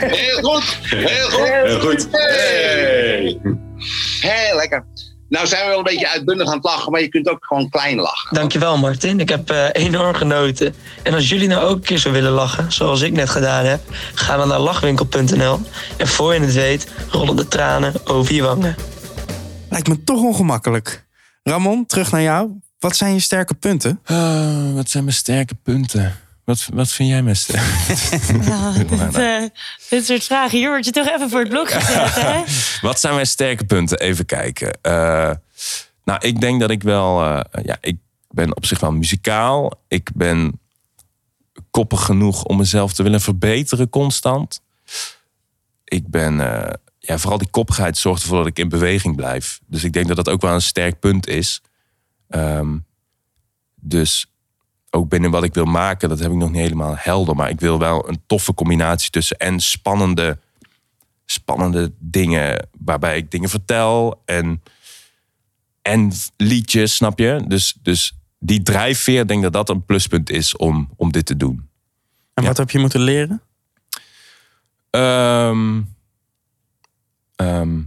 Heel 0.00 0.42
goed, 0.42 0.78
heel 0.90 1.28
goed. 1.30 1.82
Goed. 1.82 2.08
Hey. 2.10 3.40
Heel 4.20 4.56
lekker. 4.56 4.84
Nou 5.28 5.46
zijn 5.46 5.62
we 5.62 5.68
wel 5.68 5.78
een 5.78 5.84
beetje 5.84 6.08
uitbundig 6.08 6.46
aan 6.46 6.54
het 6.54 6.64
lachen, 6.64 6.92
maar 6.92 7.00
je 7.00 7.08
kunt 7.08 7.28
ook 7.28 7.44
gewoon 7.44 7.68
klein 7.68 7.96
lachen. 7.96 8.34
Dankjewel 8.34 8.78
Martin, 8.78 9.20
ik 9.20 9.28
heb 9.28 9.50
eh, 9.50 9.68
enorm 9.72 10.14
genoten. 10.14 10.74
En 11.02 11.14
als 11.14 11.28
jullie 11.28 11.48
nou 11.48 11.64
ook 11.64 11.76
een 11.76 11.82
keer 11.82 11.98
zo 11.98 12.10
willen 12.10 12.32
lachen, 12.32 12.72
zoals 12.72 13.00
ik 13.00 13.12
net 13.12 13.30
gedaan 13.30 13.64
heb, 13.64 13.80
ga 14.14 14.36
dan 14.36 14.48
naar 14.48 14.58
lachwinkel.nl. 14.58 15.60
En 15.96 16.08
voor 16.08 16.34
je 16.34 16.40
het 16.40 16.54
weet, 16.54 16.86
rollen 17.10 17.36
de 17.36 17.48
tranen 17.48 17.94
over 18.04 18.34
je 18.34 18.42
wangen. 18.42 18.76
Lijkt 19.70 19.88
me 19.88 20.04
toch 20.04 20.22
ongemakkelijk. 20.22 21.04
Ramon, 21.42 21.86
terug 21.86 22.12
naar 22.12 22.22
jou. 22.22 22.50
Wat 22.78 22.96
zijn 22.96 23.14
je 23.14 23.20
sterke 23.20 23.54
punten? 23.54 24.00
Ah, 24.04 24.74
wat 24.74 24.90
zijn 24.90 25.04
mijn 25.04 25.16
sterke 25.16 25.54
punten? 25.62 26.25
Wat, 26.46 26.68
wat 26.72 26.92
vind 26.92 27.08
jij 27.08 27.22
best? 27.24 27.52
Ja, 27.52 28.70
dit, 28.78 29.14
eh, 29.14 29.42
dit 29.88 30.06
soort 30.06 30.24
vragen. 30.24 30.58
Hier 30.58 30.68
word 30.68 30.84
je 30.84 30.90
toch 30.90 31.08
even 31.08 31.30
voor 31.30 31.40
het 31.40 31.48
blok 31.48 31.70
gezet, 31.70 32.14
hè? 32.24 32.42
Wat 32.80 33.00
zijn 33.00 33.14
mijn 33.14 33.26
sterke 33.26 33.64
punten? 33.64 33.98
Even 33.98 34.26
kijken. 34.26 34.78
Eh, 34.82 35.30
nou, 36.04 36.20
ik 36.20 36.40
denk 36.40 36.60
dat 36.60 36.70
ik 36.70 36.82
wel... 36.82 37.22
eh, 37.22 37.64
ja, 37.64 37.76
ik 37.80 37.96
ben 38.30 38.56
op 38.56 38.66
zich 38.66 38.80
wel 38.80 38.92
muzikaal. 38.92 39.72
Ik 39.88 40.10
ben 40.14 40.60
koppig 41.70 42.04
genoeg 42.04 42.44
om 42.44 42.56
mezelf 42.56 42.92
te 42.92 43.02
willen 43.02 43.20
verbeteren 43.20 43.88
constant. 43.88 44.60
Ik 45.84 46.08
ben... 46.08 46.40
eh, 46.40 46.72
ja, 46.98 47.18
vooral 47.18 47.38
die 47.38 47.50
koppigheid 47.50 47.98
zorgt 47.98 48.22
ervoor 48.22 48.38
dat 48.38 48.46
ik 48.46 48.58
in 48.58 48.68
beweging 48.68 49.16
blijf. 49.16 49.60
Dus 49.66 49.84
ik 49.84 49.92
denk 49.92 50.06
dat 50.06 50.16
dat 50.16 50.28
ook 50.28 50.40
wel 50.40 50.54
een 50.54 50.62
sterk 50.62 51.00
punt 51.00 51.26
is. 51.26 51.60
Ehm, 52.28 52.76
dus 53.74 54.26
ook 54.90 55.08
binnen 55.08 55.30
wat 55.30 55.44
ik 55.44 55.54
wil 55.54 55.64
maken, 55.64 56.08
dat 56.08 56.18
heb 56.18 56.30
ik 56.30 56.36
nog 56.36 56.50
niet 56.50 56.60
helemaal 56.60 56.94
helder. 56.98 57.36
Maar 57.36 57.50
ik 57.50 57.60
wil 57.60 57.78
wel 57.78 58.08
een 58.08 58.22
toffe 58.26 58.54
combinatie 58.54 59.10
tussen 59.10 59.36
en 59.36 59.60
spannende, 59.60 60.38
spannende 61.24 61.92
dingen 61.98 62.68
waarbij 62.78 63.16
ik 63.16 63.30
dingen 63.30 63.48
vertel 63.48 64.22
en, 64.24 64.62
en 65.82 66.12
liedjes, 66.36 66.94
snap 66.94 67.18
je? 67.18 67.44
Dus, 67.48 67.76
dus 67.82 68.12
die 68.38 68.62
drijfveer, 68.62 69.26
denk 69.26 69.42
dat 69.42 69.52
dat 69.52 69.68
een 69.68 69.84
pluspunt 69.84 70.30
is 70.30 70.56
om, 70.56 70.90
om 70.96 71.12
dit 71.12 71.26
te 71.26 71.36
doen. 71.36 71.68
En 72.34 72.42
Ja. 72.42 72.48
wat 72.48 72.56
heb 72.56 72.70
je 72.70 72.78
moeten 72.78 73.00
leren? 73.00 73.42
Ehm, 74.90 75.82
ehm, 77.36 77.80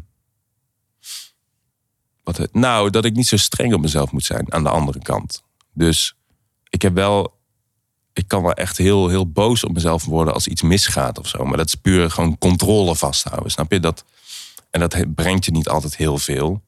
wat, 2.24 2.48
nou, 2.52 2.90
dat 2.90 3.06
ik 3.06 3.16
niet 3.16 3.28
zo 3.28 3.38
streng 3.38 3.74
op 3.74 3.82
mezelf 3.82 4.12
moet 4.12 4.24
zijn 4.26 4.54
aan 4.54 4.64
de 4.64 4.70
andere 4.70 5.00
kant. 5.00 5.44
Dus 5.74 6.16
ik 6.70 6.82
heb 6.82 6.94
wel. 6.94 7.38
Ik 8.14 8.28
kan 8.28 8.42
wel 8.42 8.54
echt 8.54 8.78
heel, 8.78 9.08
heel 9.08 9.32
boos 9.32 9.64
op 9.64 9.74
mezelf 9.74 10.06
worden 10.06 10.34
als 10.34 10.48
iets 10.48 10.62
misgaat 10.62 11.20
of 11.20 11.28
zo. 11.28 11.46
Maar 11.46 11.58
dat 11.58 11.68
is 11.68 11.76
puur 11.76 12.12
gewoon 12.12 12.38
controle 12.38 12.96
vasthouden. 12.96 13.52
Snap 13.52 13.72
je? 13.72 13.80
Dat, 13.80 14.06
en 14.70 14.80
dat 14.80 15.16
brengt 15.16 15.46
je 15.46 15.52
niet 15.52 15.70
altijd 15.70 15.96
heel 15.96 16.18
veel. 16.18 16.62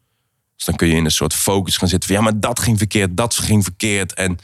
Dus 0.56 0.66
dan 0.66 0.76
kun 0.76 0.88
je 0.88 0.96
in 0.96 1.06
een 1.06 1.12
soort 1.12 1.34
focus 1.34 1.78
gaan 1.78 1.88
zitten 1.88 2.10
van 2.10 2.18
ja, 2.18 2.24
maar 2.24 2.40
dat 2.40 2.60
ging 2.60 2.78
verkeerd, 2.78 3.18
dat 3.18 3.36
ging 3.36 3.64
verkeerd. 3.64 4.14
En 4.14 4.40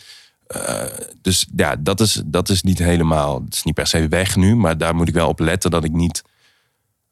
eh, 0.48 0.84
dus 1.22 1.48
ja, 1.56 1.76
dat 1.76 2.00
is, 2.00 2.22
dat 2.26 2.50
is 2.50 2.64
niet 2.64 2.80
helemaal, 2.80 3.42
het 3.44 3.54
is 3.54 3.64
niet 3.64 3.74
per 3.74 3.88
se 3.88 4.08
weg 4.08 4.36
nu, 4.36 4.56
maar 4.56 4.78
daar 4.78 4.96
moet 4.96 5.08
ik 5.08 5.14
wel 5.14 5.28
op 5.28 5.40
letten 5.40 5.72
dat 5.72 5.84
ik 5.84 5.92
niet 5.92 6.24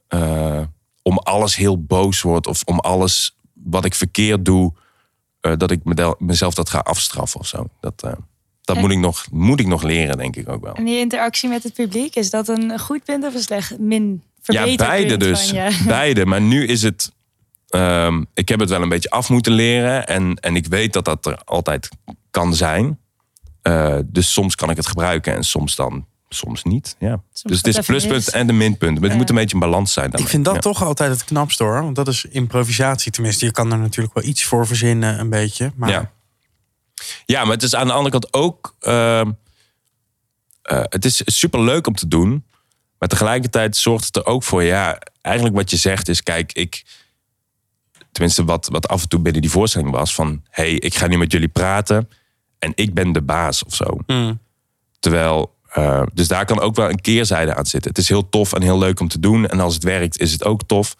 eh, 0.08 0.62
om 1.02 1.18
alles 1.18 1.56
heel 1.56 1.84
boos 1.84 2.22
word 2.22 2.48
of 2.48 2.62
om 2.64 2.80
alles 2.80 3.38
wat 3.54 3.86
ik 3.86 3.96
verkeerd 3.96 4.46
doe, 4.46 4.74
eh, 5.40 5.54
dat 5.58 5.72
ik 5.72 5.82
mezelf 6.18 6.54
dat 6.54 6.70
ga 6.70 6.80
afstraffen 6.80 7.40
of 7.40 7.48
zo. 7.48 7.68
Dat, 7.80 8.04
dat 8.66 8.76
En- 8.76 8.82
moet, 8.82 8.92
ik 8.92 8.98
nog, 8.98 9.26
moet 9.32 9.60
ik 9.60 9.68
nog 9.68 9.84
leren, 9.84 10.18
denk 10.18 10.36
ik 10.36 10.50
ook 10.50 10.64
wel. 10.64 10.74
En 10.74 10.84
die 10.86 11.00
interactie 11.00 11.50
met 11.50 11.64
het 11.64 11.74
publiek, 11.74 12.16
is 12.16 12.30
dat 12.30 12.48
een 12.48 12.80
goed 12.80 13.04
punt 13.04 13.26
of 13.26 13.34
een 13.34 13.42
slecht 13.42 13.80
min 13.80 14.24
Ja, 14.44 14.76
beide 14.76 15.18
dus. 15.18 15.50
van 15.50 15.58
je? 15.64 15.78
Beide. 15.88 16.26
Maar 16.26 16.42
nu 16.42 16.66
is 16.66 16.82
het. 16.82 17.12
ehm, 17.70 18.24
ik 18.34 18.50
heb 18.50 18.60
het 18.60 18.70
wel 18.70 18.82
een 18.82 18.90
beetje 18.90 19.10
af 19.10 19.30
moeten 19.30 19.52
leren. 19.52 20.08
En, 20.08 20.36
en 20.36 20.56
ik 20.56 20.68
weet 20.68 20.94
dat 20.94 21.06
dat 21.06 21.26
er 21.26 21.42
altijd 21.46 21.90
kan 22.32 22.56
zijn. 22.56 23.00
Eh, 23.62 23.98
dus 24.06 24.34
soms 24.34 24.56
kan 24.56 24.70
ik 24.70 24.76
het 24.78 24.88
gebruiken 24.88 25.36
en 25.36 25.44
soms 25.44 25.76
dan 25.76 26.06
soms 26.30 26.64
niet. 26.64 26.96
Ja. 27.00 27.22
dus 27.44 27.58
het 27.58 27.68
is 27.68 27.74
even 27.76 27.86
pluspunt 27.86 28.30
en 28.30 28.48
de 28.48 28.54
minpunt. 28.54 29.00
Maar 29.00 29.10
het 29.10 29.18
moet 29.18 29.30
een 29.30 29.36
beetje 29.36 29.54
een 29.54 29.60
balans 29.60 29.94
zijn. 29.94 30.06
Ik 30.06 30.12
daarmee. 30.12 30.30
vind 30.30 30.46
dat 30.46 30.54
Ja. 30.56 30.60
toch 30.60 30.84
altijd 30.84 31.12
het 31.12 31.24
knapste 31.24 31.64
hoor. 31.64 31.82
Want 31.84 31.96
dat 31.96 32.08
is 32.08 32.26
improvisatie. 32.30 33.12
Tenminste, 33.12 33.46
je 33.46 33.52
kan 33.52 33.72
er 33.72 33.78
natuurlijk 33.78 34.14
wel 34.16 34.24
iets 34.24 34.44
voor 34.44 34.68
verzinnen, 34.68 35.20
een 35.20 35.30
beetje. 35.30 35.72
Maar 35.76 35.90
Ja. 35.90 36.12
Ja, 37.26 37.44
maar 37.44 37.54
het 37.54 37.64
is 37.64 37.76
aan 37.76 37.88
de 37.88 37.94
andere 37.94 38.12
kant 38.20 38.34
ook. 38.34 38.76
ehm, 38.80 39.32
eh, 40.62 40.84
het 40.84 41.06
is 41.06 41.22
super 41.26 41.62
leuk 41.62 41.88
om 41.88 41.96
te 41.96 42.08
doen. 42.08 42.46
Maar 43.00 43.10
tegelijkertijd 43.10 43.78
zorgt 43.78 44.06
het 44.06 44.16
er 44.16 44.26
ook 44.26 44.44
voor. 44.44 44.64
Ja, 44.64 45.00
eigenlijk 45.22 45.56
wat 45.56 45.70
je 45.70 45.78
zegt 45.78 46.08
is: 46.08 46.24
kijk, 46.24 46.54
ik. 46.54 46.84
Tenminste, 48.12 48.44
wat, 48.46 48.68
wat 48.72 48.88
af 48.88 49.02
en 49.02 49.10
toe 49.10 49.20
binnen 49.20 49.42
die 49.42 49.52
voorstelling 49.52 49.92
was: 49.92 50.16
van 50.16 50.44
hé, 50.50 50.64
hey, 50.64 50.74
ik 50.74 50.96
ga 50.96 51.08
nu 51.08 51.18
met 51.18 51.32
jullie 51.32 51.48
praten. 51.48 52.10
En 52.60 52.72
ik 52.76 52.94
ben 52.94 53.12
de 53.12 53.22
baas 53.22 53.64
of 53.64 53.76
zo. 53.76 53.98
Mm. 54.08 54.40
Terwijl. 55.00 55.54
eh, 55.70 56.04
dus 56.14 56.28
daar 56.28 56.46
kan 56.46 56.60
ook 56.60 56.76
wel 56.76 56.90
een 56.90 57.02
keerzijde 57.02 57.56
aan 57.56 57.66
zitten. 57.66 57.90
Het 57.90 58.00
is 58.00 58.10
heel 58.10 58.30
tof 58.30 58.54
en 58.54 58.62
heel 58.62 58.78
leuk 58.78 59.00
om 59.00 59.08
te 59.08 59.20
doen. 59.20 59.48
En 59.48 59.60
als 59.60 59.74
het 59.74 59.84
werkt, 59.84 60.20
is 60.20 60.32
het 60.32 60.44
ook 60.44 60.64
tof. 60.64 60.96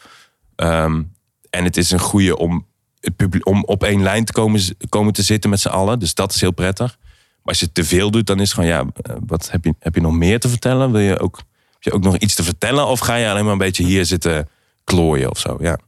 Ehm, 0.56 1.02
en 1.50 1.64
het 1.64 1.78
is 1.78 1.92
een 1.92 2.00
goede 2.00 2.38
om, 2.38 2.66
het 3.06 3.16
publiek, 3.16 3.48
om 3.48 3.64
op 3.64 3.84
één 3.84 4.04
lijn 4.04 4.26
te 4.26 4.32
komen, 4.32 4.62
komen 4.90 5.14
te 5.14 5.22
zitten 5.24 5.50
met 5.50 5.60
z'n 5.60 5.68
allen. 5.68 6.00
Dus 6.00 6.14
dat 6.14 6.34
is 6.34 6.42
heel 6.42 6.52
prettig. 6.52 6.98
Maar 7.00 7.54
als 7.54 7.60
je 7.60 7.72
te 7.72 7.84
veel 7.84 8.12
doet, 8.12 8.28
dan 8.28 8.40
is 8.40 8.52
het 8.52 8.54
gewoon, 8.54 8.70
ja, 8.70 8.80
eh, 9.02 9.16
wat 9.26 9.52
heb 9.52 9.64
je, 9.64 9.76
heb 9.80 9.96
je 9.96 10.02
nog 10.02 10.14
meer 10.14 10.40
te 10.40 10.50
vertellen? 10.50 10.92
Wil 10.92 11.02
je 11.02 11.20
ook, 11.20 11.38
heb 11.72 11.84
je 11.84 11.92
ook 11.92 12.04
nog 12.04 12.18
iets 12.18 12.36
te 12.36 12.44
vertellen? 12.44 12.88
Of 12.88 13.00
ga 13.00 13.16
je 13.16 13.30
alleen 13.30 13.44
maar 13.44 13.52
een 13.52 13.58
beetje 13.58 13.84
hier 13.84 14.06
zitten 14.06 14.50
klooien 14.84 15.30
of 15.30 15.40
zo? 15.40 15.58
Ja. 15.60 15.80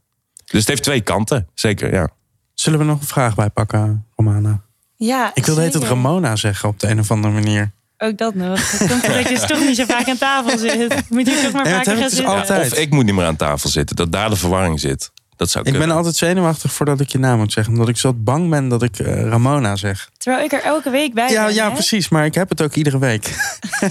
Dus 0.44 0.60
het 0.60 0.68
heeft 0.68 0.82
twee 0.82 1.00
kanten, 1.00 1.48
zeker, 1.54 1.92
ja. 1.92 2.08
Zullen 2.54 2.78
we 2.78 2.84
nog 2.84 3.00
een 3.00 3.06
vraag 3.06 3.34
bijpakken, 3.34 4.06
Romana? 4.16 4.62
Ja, 4.96 5.30
Ik 5.34 5.46
wilde 5.46 5.62
het. 5.62 5.74
Ramona 5.74 6.36
zeggen 6.36 6.68
op 6.68 6.80
de 6.80 6.88
een 6.88 6.98
of 6.98 7.10
andere 7.10 7.34
manier. 7.34 7.70
Ook 7.98 8.18
dat 8.18 8.34
nog. 8.34 8.70
Het 8.70 8.90
komt 8.90 9.04
omdat 9.06 9.20
ik 9.20 9.28
dus 9.28 9.46
toch 9.46 9.60
niet 9.60 9.76
zo 9.76 9.84
vaak 9.84 10.08
aan 10.08 10.18
tafel 10.18 10.58
zit. 10.58 11.02
Moet 11.08 11.28
ik 11.28 11.34
toch 11.34 11.52
maar 11.52 11.64
dat 11.64 11.72
vaker 11.72 11.92
gaan 11.92 12.02
dus 12.02 12.12
zitten. 12.12 12.34
altijd. 12.34 12.72
Of 12.72 12.78
ik 12.78 12.90
moet 12.90 13.04
niet 13.04 13.14
meer 13.14 13.24
aan 13.24 13.36
tafel 13.36 13.68
zitten, 13.68 13.96
dat 13.96 14.12
daar 14.12 14.30
de 14.30 14.36
verwarring 14.36 14.80
zit. 14.80 15.10
Dat 15.38 15.50
zou 15.50 15.64
Ik 15.64 15.70
kunnen. 15.70 15.88
ben 15.88 15.96
altijd 15.98 16.16
zenuwachtig 16.16 16.72
voordat 16.72 17.00
ik 17.00 17.08
je 17.08 17.18
naam 17.18 17.38
moet 17.38 17.52
zeggen. 17.52 17.72
Omdat 17.72 17.88
ik 17.88 17.96
zo 17.96 18.12
bang 18.14 18.50
ben 18.50 18.68
dat 18.68 18.82
ik 18.82 18.98
eh, 18.98 19.22
Ramona 19.28 19.76
zeg. 19.76 20.08
Terwijl 20.16 20.44
ik 20.44 20.52
er 20.52 20.62
elke 20.62 20.90
week 20.90 21.14
bij 21.14 21.30
Ja, 21.30 21.44
ben. 21.44 21.54
ja, 21.54 21.68
hè? 21.68 21.72
precies. 21.74 22.08
Maar 22.08 22.24
ik 22.24 22.34
heb 22.34 22.48
het 22.48 22.62
ook 22.62 22.74
iedere 22.74 22.98
week. 22.98 23.22
dus 23.78 23.88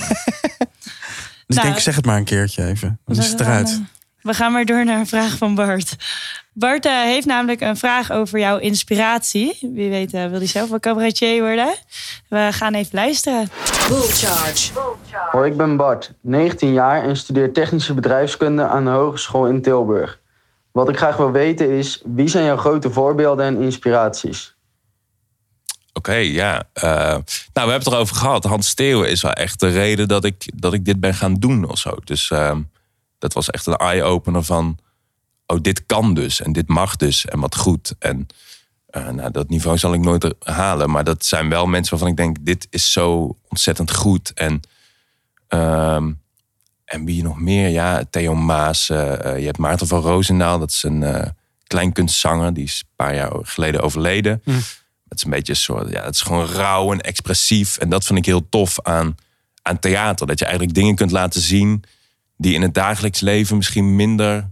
ik 1.48 1.56
Nou, 1.56 1.68
denk, 1.68 1.80
zeg 1.80 1.96
het 1.96 2.06
maar 2.06 2.18
een 2.18 2.24
keertje 2.24 2.66
even. 2.66 3.00
Dan 3.06 3.18
is 3.18 3.28
het 3.28 3.38
We 3.40 3.44
gaan, 3.44 3.54
eruit. 3.54 3.70
eh, 3.70 3.76
We 4.22 4.34
gaan 4.34 4.52
maar 4.52 4.66
door 4.66 4.86
naar 4.86 5.00
een 5.00 5.08
vraag 5.08 5.38
van 5.38 5.56
Bart. 5.56 5.96
Bart 6.54 6.86
eh, 6.86 6.92
heeft 7.02 7.26
namelijk 7.26 7.62
een 7.62 7.78
vraag 7.78 8.12
over 8.12 8.40
jouw 8.40 8.58
inspiratie. 8.58 9.58
Wie 9.74 9.90
weet 9.90 10.12
wil 10.12 10.32
hij 10.32 10.48
zelf 10.48 10.70
wel 10.70 10.80
cabaretier 10.80 11.42
worden. 11.42 11.76
We 12.30 12.48
gaan 12.52 12.74
even 12.74 12.96
luisteren. 12.96 13.50
Bull 13.88 14.02
charge. 14.08 14.72
Hoi, 15.32 15.52
ik 15.52 15.58
ben 15.58 15.78
Bart, 15.78 16.12
19 16.22 16.74
jaar 16.74 17.04
en 17.04 17.18
studeer 17.18 17.54
technische 17.54 17.94
bedrijfskunde 17.94 18.68
aan 18.68 18.84
de 18.84 18.90
Hogeschool 18.92 19.48
in 19.48 19.62
Tilburg. 19.62 20.20
Wat 20.78 20.90
ik 20.90 20.98
graag 20.98 21.18
wil 21.18 21.32
weten 21.32 21.70
is, 21.70 22.02
wie 22.06 22.28
zijn 22.28 22.46
jouw 22.46 22.58
grote 22.58 22.92
voorbeelden 22.92 23.46
en 23.46 23.62
inspiraties? 23.62 24.56
Oké, 25.94 26.14
ja. 26.14 26.70
Eh, 26.74 26.84
nou, 26.84 27.22
we 27.54 27.60
hebben 27.60 27.74
het 27.74 27.88
erover 27.88 28.16
gehad. 28.16 28.44
Hans 28.44 28.68
Steeuwen 28.68 29.10
is 29.10 29.22
wel 29.22 29.32
echt 29.32 29.60
de 29.60 29.68
reden 29.68 30.08
dat 30.08 30.24
ik, 30.24 30.52
dat 30.54 30.74
ik 30.74 30.86
dit 30.86 31.00
ben 31.00 31.14
gaan 31.14 31.34
doen 31.34 31.70
of 31.70 31.78
zo. 31.78 31.98
Dus 32.04 32.32
ehm, 32.32 32.62
dat 33.18 33.34
was 33.34 33.50
echt 33.50 33.66
een 33.66 33.76
eye-opener 33.76 34.44
van... 34.44 34.78
Oh, 35.46 35.58
dit 35.62 35.86
kan 35.86 36.14
dus 36.14 36.42
en 36.42 36.52
dit 36.52 36.68
mag 36.68 36.96
dus 36.96 37.26
en 37.26 37.40
wat 37.40 37.56
goed. 37.56 37.96
En 38.00 38.28
eh, 38.88 39.10
nou, 39.10 39.32
dat 39.32 39.50
niveau 39.50 39.78
zal 39.78 39.94
ik 39.94 40.02
nooit 40.02 40.34
halen. 40.40 40.90
Maar 40.90 41.04
dat 41.04 41.26
zijn 41.26 41.50
wel 41.50 41.66
mensen 41.66 41.92
waarvan 41.92 42.10
ik 42.12 42.18
denk... 42.18 42.38
dit 42.42 42.68
is 42.70 42.92
zo 42.92 43.38
ontzettend 43.48 43.94
goed. 43.94 44.34
En, 44.34 44.60
ehm, 45.48 46.12
en 46.88 47.06
wie 47.06 47.24
nog 47.24 47.40
meer? 47.40 47.70
Ja, 47.70 48.04
Theo 48.10 48.36
Maas. 48.36 48.90
eh, 48.90 49.26
eh, 49.26 49.40
je 49.40 49.46
hebt 49.46 49.58
Maarten 49.58 49.88
van 49.88 50.02
Roosendaal. 50.02 50.60
Dat 50.60 50.72
is 50.72 50.84
een 50.84 51.04
eh 51.04 51.30
kleinkunstzanger. 51.68 52.54
Die 52.54 52.64
is 52.64 52.80
een 52.80 52.94
paar 52.96 53.16
jaar 53.16 53.32
geleden 53.42 53.82
overleden. 53.82 54.42
Het 55.10 55.18
is 55.18 55.24
een 55.24 55.30
beetje 55.30 55.54
een 55.54 55.60
soort, 55.60 55.90
ja, 55.90 56.04
het 56.04 56.16
is 56.16 56.22
gewoon 56.22 56.46
rauw 56.46 56.92
en 56.92 57.02
expressief. 57.02 57.78
En 57.78 57.90
dat 57.90 58.06
vind 58.06 58.20
ik 58.20 58.26
heel 58.26 58.50
tof 58.50 58.82
aan, 58.82 59.16
aan 59.62 59.80
theater. 59.80 60.28
Dat 60.28 60.40
je 60.40 60.46
eigenlijk 60.46 60.76
dingen 60.76 60.96
kunt 60.96 61.12
laten 61.12 61.42
zien 61.42 61.84
die 62.38 62.54
in 62.54 62.62
het 62.62 62.74
dagelijks 62.74 63.20
leven 63.20 63.58
misschien 63.58 63.96
minder, 63.96 64.50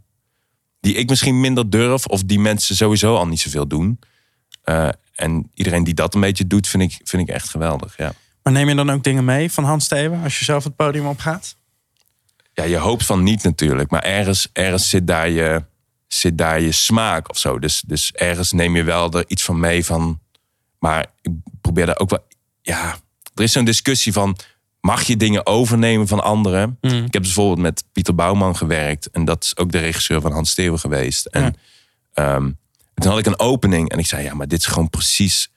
die 0.80 0.94
ik 0.96 1.10
misschien 1.10 1.40
minder 1.40 1.70
durf, 1.70 2.06
of 2.06 2.24
die 2.24 2.40
mensen 2.40 2.76
sowieso 2.76 3.16
al 3.16 3.28
niet 3.28 3.40
zoveel 3.40 3.68
doen. 3.68 4.00
En 5.16 5.52
iedereen 5.54 5.84
die 5.84 5.94
dat 5.94 6.16
een 6.16 6.22
beetje 6.22 6.48
doet, 6.48 6.68
vind 6.68 6.84
ik, 6.84 7.00
vind 7.04 7.22
ik 7.30 7.36
echt 7.36 7.50
geweldig. 7.50 7.98
Ja. 7.98 8.14
Maar 8.44 8.54
neem 8.54 8.70
je 8.70 8.76
dan 8.76 8.90
ook 8.90 9.04
dingen 9.04 9.26
mee 9.26 9.52
van 9.52 9.64
Hans 9.64 9.86
Steven 9.86 10.24
als 10.24 10.40
je 10.40 10.46
zelf 10.46 10.64
het 10.64 10.76
podium 10.76 11.06
opgaat? 11.06 11.56
Ja, 12.56 12.64
je 12.64 12.78
hoopt 12.78 13.06
van 13.06 13.24
niet 13.24 13.44
natuurlijk, 13.44 13.92
maar 13.92 14.04
ergens, 14.04 14.48
ergens 14.54 14.90
zit, 14.90 15.08
daar 15.08 15.30
je, 15.30 15.64
zit 16.08 16.38
daar 16.38 16.62
je 16.62 16.72
smaak 16.72 17.30
of 17.30 17.38
zo. 17.38 17.60
Dus, 17.60 17.84
dus 17.88 18.12
ergens 18.12 18.52
neem 18.52 18.76
je 18.76 18.84
wel 18.84 19.12
er 19.12 19.24
iets 19.28 19.44
van 19.44 19.60
mee 19.60 19.86
van. 19.86 20.20
Maar 20.80 21.06
ik 21.22 21.32
probeer 21.62 21.86
daar 21.86 22.00
ook 22.00 22.10
wel. 22.10 22.26
Ja, 22.62 22.96
er 23.36 23.44
is 23.44 23.52
zo'n 23.52 23.66
discussie 23.66 24.14
van. 24.14 24.38
Mag 24.82 25.04
je 25.04 25.18
dingen 25.18 25.46
overnemen 25.46 26.08
van 26.08 26.24
anderen? 26.24 26.78
Ik 26.82 26.92
heb 26.92 27.12
dus 27.12 27.34
bijvoorbeeld 27.34 27.60
met 27.60 27.84
Pieter 27.92 28.16
Bouwman 28.16 28.56
gewerkt. 28.56 29.10
En 29.10 29.26
dat 29.26 29.44
is 29.44 29.58
ook 29.58 29.72
de 29.72 29.78
regisseur 29.78 30.22
van 30.22 30.32
Hans 30.32 30.50
Steeuwen 30.50 30.80
geweest. 30.80 31.26
En 31.26 31.56
ehm, 32.14 32.52
toen 32.94 33.10
had 33.10 33.20
ik 33.20 33.26
een 33.26 33.40
opening. 33.40 33.90
En 33.90 34.00
ik 34.00 34.06
zei, 34.06 34.24
ja, 34.24 34.34
maar 34.34 34.48
dit 34.48 34.60
is 34.60 34.66
gewoon 34.66 34.90
precies 34.90 35.52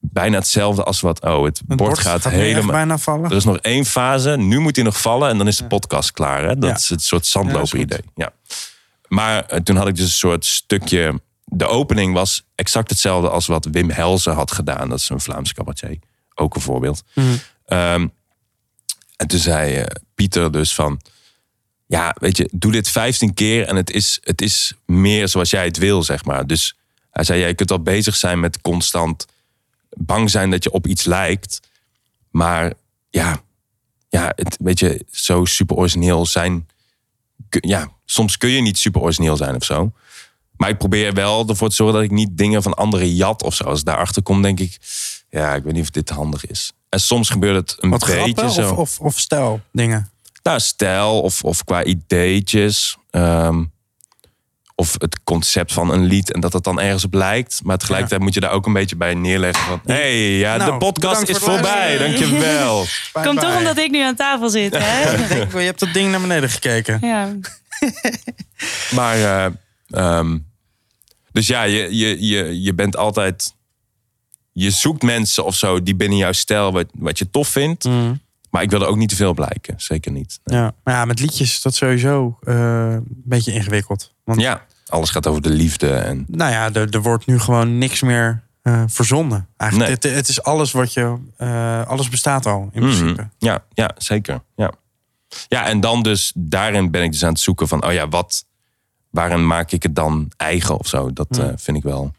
bijna 0.00 0.36
hetzelfde 0.38 0.84
als 0.84 1.00
wat... 1.00 1.20
Oh, 1.22 1.44
het, 1.44 1.60
Het 1.68 1.76
bord, 1.76 1.98
gaat, 1.98 2.24
helemaal... 2.24 2.70
bijna 2.72 2.98
vallen. 2.98 3.30
Er 3.30 3.36
is 3.36 3.44
nog 3.44 3.56
één 3.56 3.84
fase. 3.84 4.36
Nu 4.36 4.58
moet 4.58 4.76
hij 4.76 4.84
nog 4.84 5.00
vallen 5.00 5.28
en 5.30 5.38
dan 5.38 5.46
is 5.46 5.56
de 5.56 5.66
podcast 5.66 6.12
klaar. 6.12 6.42
Hè? 6.44 6.58
Dat 6.58 6.70
Ja. 6.70 6.76
is 6.76 6.88
het 6.88 7.02
soort 7.02 7.26
zandloper 7.26 7.78
idee. 7.78 8.00
Ja. 8.14 8.32
Maar 9.08 9.44
eh, 9.44 9.60
toen 9.60 9.76
had 9.76 9.88
ik 9.88 9.94
dus 9.96 10.04
een 10.04 10.10
soort 10.10 10.44
stukje... 10.44 11.20
De 11.44 11.66
opening 11.66 12.14
was 12.14 12.44
exact 12.54 12.90
hetzelfde 12.90 13.28
als 13.30 13.46
wat 13.46 13.68
Wim 13.70 13.90
Helzen 13.90 14.34
had 14.34 14.52
gedaan. 14.52 14.88
Dat 14.88 14.98
is 14.98 15.08
een 15.08 15.20
Vlaamse 15.20 15.54
cabaretier. 15.54 15.98
Ook 16.34 16.54
een 16.54 16.60
voorbeeld. 16.60 17.02
Mhm. 17.14 17.26
Ehm, 17.66 18.06
En 19.16 19.26
toen 19.26 19.38
zei 19.38 19.74
eh, 19.74 19.84
Pieter 20.14 20.52
dus 20.52 20.74
van... 20.74 21.00
Ja, 21.86 22.14
weet 22.20 22.36
je, 22.36 22.48
doe 22.52 22.72
dit 22.72 22.88
15 22.88 23.34
keer 23.34 23.66
en 23.66 23.76
het 23.76 23.90
is, 23.90 24.18
het 24.22 24.40
is 24.42 24.72
meer 24.86 25.28
zoals 25.28 25.50
jij 25.50 25.64
het 25.64 25.78
wil, 25.78 26.02
zeg 26.02 26.24
maar. 26.24 26.46
Dus 26.46 26.76
hij 27.10 27.24
zei, 27.24 27.40
ja, 27.40 27.46
je 27.46 27.54
kunt 27.54 27.68
wel 27.68 27.82
bezig 27.82 28.16
zijn 28.16 28.40
met 28.40 28.60
constant 28.60 29.26
bang 29.98 30.30
zijn 30.30 30.50
dat 30.50 30.64
je 30.64 30.70
op 30.72 30.86
iets 30.86 31.04
lijkt. 31.04 31.60
Maar 32.30 32.72
ja, 33.10 33.40
ja 34.08 34.32
het, 34.36 34.56
weet 34.60 34.78
je, 34.78 35.04
zo 35.10 35.44
super 35.44 35.76
origineel 35.76 36.26
zijn... 36.26 36.68
Ja, 37.48 37.88
soms 38.04 38.36
kun 38.38 38.50
je 38.50 38.60
niet 38.60 38.78
super 38.78 39.00
origineel 39.00 39.36
zijn 39.36 39.54
of 39.54 39.64
zo. 39.64 39.92
Maar 40.56 40.68
ik 40.68 40.78
probeer 40.78 41.12
wel 41.14 41.48
ervoor 41.48 41.68
te 41.68 41.74
zorgen 41.74 41.94
dat 41.96 42.04
ik 42.04 42.10
niet 42.10 42.38
dingen 42.38 42.62
van 42.62 42.74
anderen 42.74 43.14
jat 43.14 43.42
of 43.42 43.54
zo. 43.54 43.64
Als 43.64 43.78
ik 43.78 43.84
daarachter 43.84 44.22
kom, 44.22 44.42
denk 44.42 44.60
ik, 44.60 44.78
ja, 45.30 45.54
ik 45.54 45.62
weet 45.62 45.72
niet 45.72 45.82
of 45.82 45.90
dit 45.90 46.08
handig 46.08 46.46
is. 46.46 46.72
En 46.88 47.00
soms 47.00 47.28
gebeurt 47.30 47.56
het 47.70 47.82
een 47.82 47.90
Wat 47.90 47.98
beetje 48.00 48.14
grappen 48.16 48.50
zo. 48.50 48.70
of, 48.70 48.78
of, 48.78 49.00
of 49.00 49.18
stijl 49.18 49.60
dingen? 49.72 50.10
Nou, 50.42 50.60
stijl 50.60 51.20
of, 51.20 51.42
of 51.44 51.64
qua 51.64 51.84
ideetjes. 51.84 52.96
ehm, 53.10 53.64
of 54.78 54.94
het 54.98 55.20
concept 55.24 55.72
van 55.72 55.90
een 55.90 56.04
lied 56.04 56.32
en 56.32 56.40
dat 56.40 56.52
het 56.52 56.64
dan 56.64 56.80
ergens 56.80 57.04
op 57.04 57.14
lijkt. 57.14 57.60
Maar 57.64 57.78
tegelijkertijd 57.78 58.20
moet 58.20 58.34
je 58.34 58.40
daar 58.40 58.50
ook 58.50 58.66
een 58.66 58.72
beetje 58.72 58.96
bij 58.96 59.14
neerleggen 59.14 59.64
van... 59.64 59.80
hé, 59.84 59.94
hey, 59.94 60.38
ja, 60.38 60.56
Nou, 60.56 60.70
de 60.70 60.76
podcast 60.76 61.20
bedankt 61.20 61.28
is 61.28 61.38
voorbij, 61.38 61.98
dankjewel. 61.98 62.84
Bye 63.12 63.24
Komt 63.24 63.40
toch 63.40 63.56
omdat 63.56 63.78
ik 63.78 63.90
nu 63.90 64.00
aan 64.00 64.14
tafel 64.14 64.48
zit, 64.48 64.76
hè? 64.78 65.10
Je 65.60 65.64
hebt 65.64 65.80
dat 65.80 65.92
ding 65.92 66.10
naar 66.10 66.20
beneden 66.20 66.50
gekeken. 66.50 66.98
Ja. 67.02 67.32
Maar, 68.94 69.16
eh, 69.16 69.46
ehm, 69.90 70.38
dus 71.32 71.46
ja, 71.46 71.62
je, 71.62 71.96
je, 71.96 72.26
je, 72.26 72.62
je 72.62 72.74
bent 72.74 72.96
altijd... 72.96 73.54
Je 74.52 74.70
zoekt 74.70 75.02
mensen 75.02 75.44
of 75.44 75.54
zo 75.54 75.82
die 75.82 75.94
binnen 75.94 76.18
jouw 76.18 76.32
stijl 76.32 76.72
wat, 76.72 76.86
wat 76.92 77.18
je 77.18 77.30
tof 77.30 77.48
vindt. 77.48 77.84
Mm. 77.84 78.20
Maar 78.50 78.62
ik 78.62 78.70
wil 78.70 78.80
er 78.80 78.86
ook 78.86 78.96
niet 78.96 79.08
te 79.08 79.16
veel 79.16 79.34
blijken. 79.34 79.74
Zeker 79.76 80.12
niet. 80.12 80.40
Nee. 80.44 80.58
Ja. 80.58 80.74
Maar 80.84 80.94
ja, 80.94 81.04
met 81.04 81.20
liedjes 81.20 81.50
is 81.50 81.62
dat 81.62 81.74
sowieso 81.74 82.38
eh, 82.42 82.54
een 82.90 83.22
beetje 83.24 83.52
ingewikkeld. 83.52 84.12
Want 84.24 84.40
Ja, 84.40 84.65
alles 84.86 85.10
gaat 85.10 85.26
over 85.26 85.42
de 85.42 85.50
liefde. 85.50 85.90
En 85.90 86.24
nou 86.28 86.50
ja, 86.52 86.72
er, 86.72 86.90
er 86.94 87.02
wordt 87.02 87.26
nu 87.26 87.38
gewoon 87.38 87.78
niks 87.78 88.02
meer 88.02 88.42
eh, 88.62 88.82
verzonnen. 88.86 89.48
Eigenlijk, 89.56 90.02
Nee. 90.02 90.12
het, 90.12 90.18
het 90.18 90.28
is 90.28 90.42
alles 90.42 90.72
wat 90.72 90.92
je... 90.92 91.16
eh, 91.36 91.86
alles 91.86 92.08
bestaat 92.08 92.46
al, 92.46 92.68
in 92.72 92.82
Mhm. 92.82 92.96
principe. 92.96 93.28
Ja, 93.38 93.64
ja, 93.74 93.90
zeker. 93.98 94.42
Ja. 94.56 94.70
ja, 95.48 95.66
en 95.66 95.80
dan 95.80 96.02
dus, 96.02 96.32
daarin 96.34 96.90
ben 96.90 97.02
ik 97.02 97.12
dus 97.12 97.24
aan 97.24 97.32
het 97.32 97.40
zoeken 97.40 97.68
van, 97.68 97.84
oh 97.86 97.92
ja, 97.92 98.08
wat, 98.08 98.44
waarin 99.10 99.46
maak 99.46 99.70
ik 99.72 99.82
het 99.82 99.94
dan 99.96 100.30
eigen 100.36 100.78
of 100.78 100.86
zo? 100.86 101.12
Dat 101.12 101.38
eh, 101.38 101.48
vind 101.56 101.76
ik 101.76 101.82
wel 101.82 102.12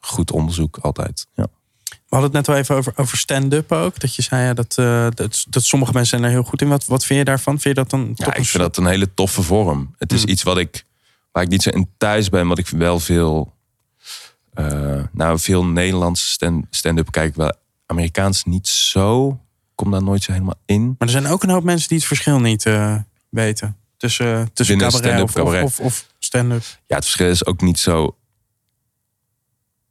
goed 0.00 0.30
onderzoek 0.32 0.78
altijd. 0.80 1.26
Ja. 1.34 1.46
We 1.84 2.18
hadden 2.18 2.24
het 2.28 2.32
net 2.32 2.46
wel 2.46 2.56
even 2.56 2.76
over, 2.76 2.92
over 2.96 3.18
stand-up 3.18 3.72
ook. 3.72 4.00
Dat 4.00 4.14
je 4.14 4.22
zei 4.22 4.42
ja, 4.44 4.54
dat, 4.54 4.74
dat, 5.14 5.46
dat 5.48 5.64
sommige 5.64 5.92
mensen 5.92 6.18
zijn 6.18 6.30
er 6.30 6.36
heel 6.36 6.48
goed 6.48 6.62
in. 6.62 6.68
Wat, 6.68 6.84
wat 6.86 7.04
vind 7.04 7.18
je 7.18 7.24
daarvan? 7.24 7.60
Vind 7.60 7.76
je 7.76 7.82
dat 7.82 7.90
dan 7.90 8.12
ja, 8.14 8.34
ik 8.34 8.46
vind 8.46 8.62
dat 8.62 8.76
een 8.76 8.86
hele 8.86 9.14
toffe 9.14 9.42
vorm. 9.42 9.94
Het 9.98 10.12
is 10.12 10.20
Hmm. 10.22 10.30
iets 10.30 10.42
wat 10.42 10.58
ik, 10.58 10.84
waar 11.32 11.42
ik 11.42 11.48
niet 11.48 11.62
zo 11.62 11.70
in 11.70 11.88
thuis 11.96 12.28
ben, 12.28 12.48
wat 12.48 12.58
ik 12.58 12.68
wel 12.68 13.00
veel, 13.00 13.54
eh, 14.54 15.02
nou, 15.12 15.38
veel 15.38 15.64
Nederlandse 15.64 16.26
stand- 16.28 16.66
stand-up 16.70 17.10
kijk 17.10 17.28
ik 17.28 17.34
wel. 17.34 17.52
Amerikaans 17.86 18.44
niet 18.44 18.68
zo. 18.68 19.40
Kom 19.74 19.90
daar 19.90 20.02
nooit 20.02 20.22
zo 20.22 20.32
helemaal 20.32 20.60
in. 20.66 20.84
Maar 20.86 20.96
er 20.98 21.08
zijn 21.08 21.26
ook 21.26 21.42
een 21.42 21.50
hoop 21.50 21.62
mensen 21.64 21.88
die 21.88 21.98
het 21.98 22.06
verschil 22.06 22.40
niet 22.40 22.66
eh, 22.66 22.96
weten. 23.28 23.76
Tussen, 23.96 24.52
tussen 24.52 24.76
Binnen 24.78 24.92
cabaret 24.94 25.12
stand-up, 25.18 25.36
of, 25.36 25.44
cabaret. 25.44 25.64
of, 25.64 25.80
of, 25.80 25.86
of 25.86 26.06
stand-up. 26.18 26.62
ja, 26.86 26.94
het 26.94 27.04
verschil 27.04 27.28
is 27.28 27.46
ook 27.46 27.60
niet 27.60 27.78
zo. 27.78 28.16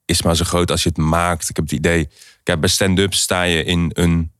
Is 0.05 0.21
maar 0.21 0.35
zo 0.35 0.43
groot 0.43 0.71
als 0.71 0.83
je 0.83 0.89
het 0.89 0.97
maakt. 0.97 1.49
Ik 1.49 1.55
heb 1.55 1.65
het 1.65 1.73
idee. 1.73 2.09
Kijk, 2.43 2.59
bij 2.59 2.69
stand-up 2.69 3.13
sta 3.13 3.41
je 3.43 3.63
in 3.63 3.89
een 3.93 4.31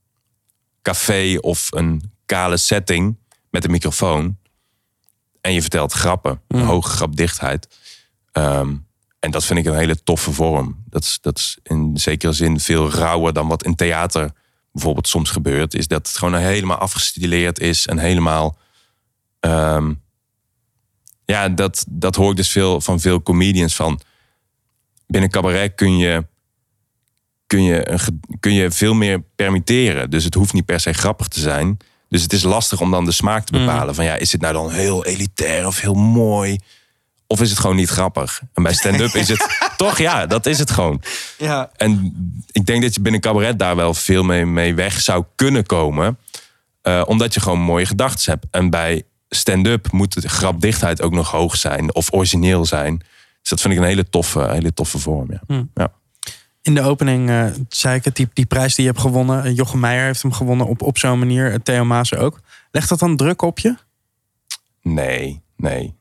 café 0.81 1.37
of 1.39 1.67
een 1.71 2.11
kale 2.25 2.57
setting 2.57 3.17
met 3.49 3.63
een 3.63 3.71
microfoon. 3.71 4.37
En 5.41 5.53
je 5.53 5.61
vertelt 5.61 5.93
grappen. 5.93 6.41
Een 6.47 6.65
hoge 6.65 6.89
grapdichtheid. 6.89 7.67
Ehm, 8.31 8.75
en 9.19 9.31
dat 9.31 9.45
vind 9.45 9.59
ik 9.59 9.65
een 9.65 9.77
hele 9.77 10.03
toffe 10.03 10.31
vorm. 10.31 10.83
Dat 10.89 11.03
is, 11.03 11.17
dat 11.21 11.37
is 11.37 11.57
in 11.63 11.97
zekere 11.97 12.33
zin 12.33 12.59
veel 12.59 12.91
rauwer 12.91 13.33
dan 13.33 13.47
wat 13.47 13.63
in 13.63 13.75
theater 13.75 14.31
bijvoorbeeld 14.71 15.07
soms 15.07 15.29
gebeurt. 15.29 15.73
Is 15.73 15.87
dat 15.87 16.07
het 16.07 16.17
gewoon 16.17 16.35
helemaal 16.35 16.77
afgestileerd 16.77 17.59
is 17.59 17.87
en 17.87 17.97
helemaal. 17.97 18.57
ehm, 19.39 19.93
ja, 21.25 21.49
dat, 21.49 21.85
dat 21.89 22.15
hoor 22.15 22.29
ik 22.29 22.35
dus 22.35 22.51
veel 22.51 22.81
van 22.81 22.99
veel 22.99 23.23
comedians 23.23 23.75
van. 23.75 23.99
Binnen 25.07 25.29
cabaret 25.29 25.75
kun 25.75 25.97
je, 25.97 26.25
kun, 27.47 27.63
je 27.63 27.99
kun 28.39 28.53
je 28.53 28.71
veel 28.71 28.93
meer 28.93 29.21
permitteren. 29.35 30.09
Dus 30.09 30.23
het 30.23 30.33
hoeft 30.33 30.53
niet 30.53 30.65
per 30.65 30.79
se 30.79 30.93
grappig 30.93 31.27
te 31.27 31.39
zijn. 31.39 31.77
Dus 32.11 32.21
het 32.21 32.33
is 32.33 32.43
lastig 32.43 32.81
om 32.81 32.91
dan 32.91 33.05
de 33.05 33.11
smaak 33.11 33.45
te 33.45 33.51
bepalen. 33.51 33.95
Van 33.95 34.05
ja, 34.05 34.15
is 34.15 34.31
het 34.31 34.41
nou 34.41 34.53
dan 34.53 34.71
heel 34.71 35.05
elitair 35.05 35.67
of 35.67 35.79
heel 35.79 35.93
mooi? 35.93 36.59
Of 37.27 37.41
is 37.41 37.49
het 37.49 37.59
gewoon 37.59 37.75
niet 37.75 37.89
grappig? 37.89 38.41
En 38.53 38.63
bij 38.63 38.73
stand-up 38.73 39.13
is 39.13 39.27
het 39.27 39.47
toch, 39.77 39.97
ja, 39.97 40.25
dat 40.25 40.45
is 40.45 40.59
het 40.59 40.71
gewoon. 40.71 41.01
Ja. 41.37 41.69
En 41.75 42.13
ik 42.51 42.65
denk 42.65 42.81
dat 42.81 42.93
je 42.95 43.01
binnen 43.01 43.21
cabaret 43.21 43.59
daar 43.59 43.75
wel 43.75 43.93
veel 43.93 44.23
mee, 44.23 44.45
mee 44.45 44.75
weg 44.75 45.01
zou 45.01 45.23
kunnen 45.35 45.65
komen. 45.65 46.17
eh, 46.81 47.01
omdat 47.05 47.33
je 47.33 47.39
gewoon 47.39 47.59
mooie 47.59 47.85
gedachten 47.85 48.31
hebt. 48.31 48.45
En 48.51 48.69
bij 48.69 49.03
stand-up 49.29 49.91
moet 49.91 50.21
de 50.21 50.29
grapdichtheid 50.29 51.01
ook 51.01 51.11
nog 51.13 51.31
hoog 51.31 51.55
zijn. 51.55 51.95
Of 51.95 52.13
origineel 52.13 52.65
zijn. 52.65 52.97
Dus 53.39 53.49
dat 53.49 53.61
vind 53.61 53.73
ik 53.73 53.79
een 53.79 53.85
hele 53.85 54.09
toffe, 54.09 54.47
hele 54.51 54.73
toffe 54.73 54.99
vorm. 54.99 55.27
Ja. 55.31 55.41
Hmm. 55.47 55.69
Ja. 55.73 55.91
In 56.61 56.75
de 56.75 56.81
opening 56.81 57.29
eh, 57.29 57.45
zei 57.69 57.95
ik 57.95 58.05
het, 58.05 58.15
die, 58.15 58.29
die 58.33 58.45
prijs 58.45 58.75
die 58.75 58.85
je 58.85 58.91
hebt 58.91 59.03
gewonnen. 59.03 59.43
eh, 59.43 59.55
Jochem 59.55 59.79
Meijer 59.79 60.05
heeft 60.05 60.21
hem 60.21 60.31
gewonnen 60.31 60.67
op, 60.67 60.81
op 60.81 60.97
zo'n 60.97 61.19
manier. 61.19 61.51
eh, 61.51 61.59
Theo 61.63 61.85
Maas 61.85 62.15
ook. 62.15 62.39
Legt 62.71 62.89
dat 62.89 62.99
dan 62.99 63.15
druk 63.17 63.41
op 63.41 63.59
je? 63.59 63.75
Nee, 64.81 65.41
nee. 65.55 65.95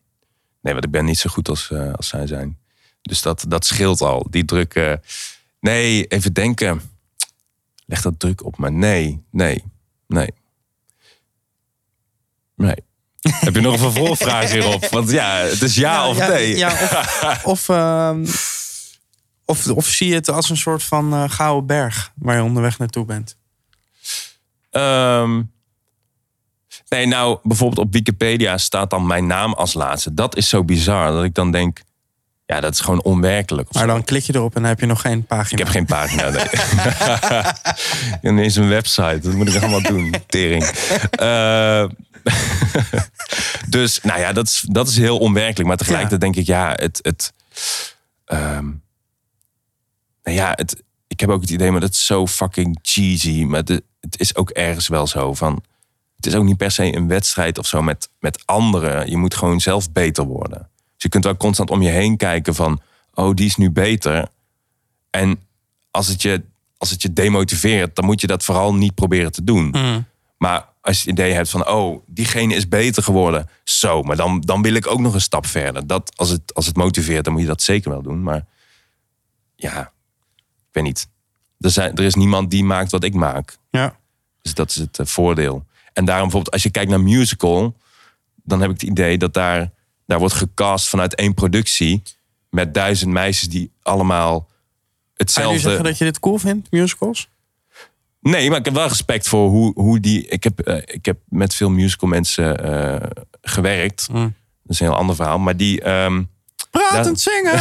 Nee, 0.62 0.72
want 0.72 0.84
ik 0.84 0.90
ben 0.90 1.04
niet 1.04 1.18
zo 1.18 1.30
goed 1.30 1.48
als, 1.48 1.72
als 1.96 2.08
zij 2.08 2.26
zijn. 2.26 2.58
Dus 3.02 3.22
dat, 3.22 3.44
dat 3.48 3.64
scheelt 3.66 4.00
al. 4.00 4.26
Die 4.30 4.44
druk. 4.44 4.98
nee, 5.60 6.06
even 6.06 6.32
denken. 6.32 6.80
Leg 7.86 8.02
dat 8.02 8.18
druk 8.18 8.44
op 8.44 8.58
me? 8.58 8.70
Nee, 8.70 9.24
nee, 9.30 9.64
nee. 10.06 10.30
Nee. 12.56 12.74
Heb 13.46 13.54
je 13.54 13.60
nog 13.60 13.72
een 13.72 13.78
vervolgvraag 13.78 14.50
hierop? 14.50 14.84
Want 14.88 15.10
ja, 15.10 15.36
het 15.36 15.62
is 15.62 15.74
ja, 15.74 16.08
of 16.08 16.18
nee. 16.28 16.56
Ja, 16.56 16.70
of, 16.72 17.44
of, 17.52 17.68
ehm, 17.68 18.26
of, 19.50 19.68
of 19.68 19.86
zie 19.86 20.08
je 20.08 20.14
het 20.14 20.28
als 20.28 20.50
een 20.50 20.56
soort 20.56 20.82
van 20.82 21.12
eh, 21.12 21.24
gouden 21.30 21.66
berg 21.66 22.12
waar 22.14 22.36
je 22.36 22.42
onderweg 22.42 22.78
naartoe 22.78 23.04
bent? 23.04 23.36
Ehm, 24.70 25.42
nee, 26.88 27.06
nou, 27.06 27.38
bijvoorbeeld 27.42 27.86
op 27.86 27.92
Wikipedia 27.92 28.58
staat 28.58 28.90
dan 28.90 29.06
mijn 29.06 29.26
naam 29.26 29.52
als 29.52 29.74
laatste. 29.74 30.14
Dat 30.14 30.36
is 30.36 30.48
zo 30.48 30.64
bizar 30.64 31.12
dat 31.12 31.24
ik 31.24 31.34
dan 31.34 31.50
denk, 31.50 31.82
ja, 32.46 32.60
dat 32.60 32.72
is 32.72 32.80
gewoon 32.80 33.02
onwerkelijk. 33.02 33.72
Maar 33.72 33.86
dan 33.86 34.04
klik 34.04 34.22
je 34.22 34.34
erop 34.34 34.54
en 34.54 34.60
dan 34.60 34.70
heb 34.70 34.80
je 34.80 34.86
nog 34.86 35.00
geen 35.00 35.24
pagina. 35.24 35.50
Ik 35.50 35.58
heb 35.58 35.68
geen 35.68 35.86
pagina. 35.86 36.28
Nee. 36.28 36.40
Heb 38.10 38.24
ineens 38.24 38.56
een 38.56 38.68
website. 38.68 39.18
Dat 39.22 39.32
moet 39.32 39.54
ik 39.54 39.62
allemaal 39.62 39.82
doen. 39.82 40.14
Tering. 40.26 40.64
Eh, 41.10 41.84
dus, 43.68 44.00
nou 44.02 44.20
ja, 44.20 44.32
dat 44.32 44.46
is, 44.46 44.64
dat 44.68 44.88
is 44.88 44.96
heel 44.96 45.18
onwerkelijk. 45.18 45.68
Maar 45.68 45.76
tegelijkertijd 45.76 46.20
denk 46.20 46.36
ik, 46.36 46.46
ja, 46.46 46.72
het. 46.72 46.98
het 47.02 47.32
ja, 50.40 50.52
het, 50.54 50.82
ik 51.06 51.20
heb 51.20 51.28
ook 51.28 51.40
het 51.40 51.50
idee, 51.50 51.70
maar 51.70 51.80
dat 51.80 51.90
is 51.90 52.06
zo 52.06 52.26
fucking 52.26 52.78
cheesy. 52.82 53.44
Maar 53.44 53.64
de- 53.64 53.84
het 54.00 54.20
is 54.20 54.36
ook 54.36 54.50
ergens 54.50 54.88
wel 54.88 55.06
zo 55.06 55.34
van. 55.34 55.62
Het 56.16 56.26
is 56.26 56.34
ook 56.34 56.44
niet 56.44 56.56
per 56.56 56.70
se 56.70 56.96
een 56.96 57.08
wedstrijd 57.08 57.58
of 57.58 57.66
zo 57.66 57.82
met, 57.82 58.08
met 58.18 58.46
anderen. 58.46 59.10
Je 59.10 59.16
moet 59.16 59.34
gewoon 59.34 59.60
zelf 59.60 59.92
beter 59.92 60.24
worden. 60.24 60.58
Dus 60.94 61.02
je 61.02 61.08
kunt 61.08 61.24
wel 61.24 61.36
constant 61.36 61.70
om 61.70 61.82
je 61.82 61.90
heen 61.90 62.16
kijken 62.16 62.54
van... 62.54 62.80
oh, 63.14 63.34
die 63.34 63.46
is 63.46 63.56
nu 63.56 63.70
beter. 63.70 64.28
En 65.10 65.40
als 65.90 66.08
het, 66.08 66.22
je, 66.22 66.42
als 66.76 66.90
het 66.90 67.02
je 67.02 67.12
demotiveert, 67.12 67.96
dan 67.96 68.04
moet 68.04 68.20
je 68.20 68.26
dat 68.26 68.44
vooral 68.44 68.74
niet 68.74 68.94
proberen 68.94 69.32
te 69.32 69.44
doen. 69.44 69.68
Mm. 69.70 70.06
Maar 70.38 70.68
als 70.80 71.02
je 71.02 71.10
het 71.10 71.18
idee 71.18 71.32
hebt 71.32 71.50
van, 71.50 71.68
oh, 71.68 72.02
diegene 72.06 72.54
is 72.54 72.68
beter 72.68 73.02
geworden. 73.02 73.48
Zo, 73.64 74.02
maar 74.02 74.16
dan, 74.16 74.40
dan 74.40 74.62
wil 74.62 74.74
ik 74.74 74.86
ook 74.86 75.00
nog 75.00 75.14
een 75.14 75.20
stap 75.20 75.46
verder. 75.46 75.86
Dat, 75.86 76.12
als, 76.16 76.28
het, 76.28 76.54
als 76.54 76.66
het 76.66 76.76
motiveert, 76.76 77.24
dan 77.24 77.32
moet 77.32 77.42
je 77.42 77.48
dat 77.48 77.62
zeker 77.62 77.90
wel 77.90 78.02
doen. 78.02 78.22
Maar 78.22 78.44
ja, 79.56 79.92
ik 80.70 80.76
weet 80.76 80.84
niet. 80.84 81.08
Er, 81.58 81.70
zijn, 81.70 81.96
er 81.96 82.04
is 82.04 82.14
niemand 82.14 82.50
die 82.50 82.64
maakt 82.64 82.90
wat 82.90 83.04
ik 83.04 83.14
maak. 83.14 83.56
Ja. 83.70 83.96
Dus 84.42 84.54
dat 84.54 84.70
is 84.70 84.76
het 84.76 84.98
eh, 84.98 85.06
voordeel. 85.06 85.64
En 85.92 86.04
daarom 86.04 86.24
bijvoorbeeld, 86.24 86.52
als 86.52 86.62
je 86.62 86.70
kijkt 86.70 86.90
naar 86.90 87.00
musical, 87.00 87.76
dan 88.44 88.60
heb 88.60 88.70
ik 88.70 88.80
het 88.80 88.90
idee 88.90 89.18
dat 89.18 89.34
daar, 89.34 89.70
daar 90.06 90.18
wordt 90.18 90.34
gecast 90.34 90.88
vanuit 90.88 91.14
één 91.14 91.34
productie 91.34 92.02
met 92.50 92.74
duizend 92.74 93.12
meisjes 93.12 93.48
die 93.48 93.70
allemaal 93.82 94.48
je 94.48 95.12
hetzelfde. 95.14 95.54
nu 95.54 95.58
zeggen 95.58 95.84
dat 95.84 95.98
je 95.98 96.04
dit 96.04 96.20
cool 96.20 96.38
vindt, 96.38 96.70
musicals? 96.70 97.28
Nee, 98.20 98.48
maar 98.48 98.58
ik 98.58 98.64
heb 98.64 98.74
wel 98.74 98.88
respect 98.88 99.28
voor 99.28 99.48
hoe, 99.48 99.72
hoe 99.74 100.00
die. 100.00 100.26
Ik 100.26 100.44
heb, 100.44 100.60
eh, 100.60 100.94
ik 100.94 101.04
heb 101.04 101.18
met 101.28 101.54
veel 101.54 101.70
musical 101.70 102.08
mensen 102.08 102.64
eh, 102.64 103.10
gewerkt. 103.42 104.08
Mm. 104.12 104.34
Dat 104.62 104.72
is 104.72 104.80
een 104.80 104.86
heel 104.86 104.96
ander 104.96 105.14
verhaal. 105.14 105.38
Maar 105.38 105.56
die, 105.56 105.82
ehm, 105.82 106.22
Pratend 106.70 107.20
zingen. 107.20 107.60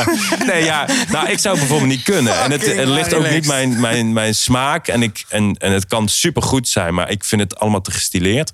nee, 0.52 0.64
ja, 0.64 0.86
nou, 1.10 1.28
ik 1.28 1.38
zou 1.38 1.58
het 1.58 1.66
bijvoorbeeld 1.68 1.96
niet 1.96 2.02
kunnen. 2.02 2.40
En 2.42 2.50
het, 2.50 2.66
ligt 2.88 3.14
ook 3.14 3.30
niet 3.30 3.46
mijn, 3.46 3.80
mijn, 3.80 4.12
mijn 4.12 4.34
smaak. 4.34 4.88
En, 4.88 5.02
ik, 5.02 5.24
en, 5.28 5.54
en 5.58 5.72
het 5.72 5.86
kan 5.86 6.08
supergoed 6.08 6.68
zijn, 6.68 6.94
maar 6.94 7.10
ik 7.10 7.24
vind 7.24 7.40
het 7.40 7.58
allemaal 7.58 7.80
te 7.80 7.90
gestileerd. 7.90 8.52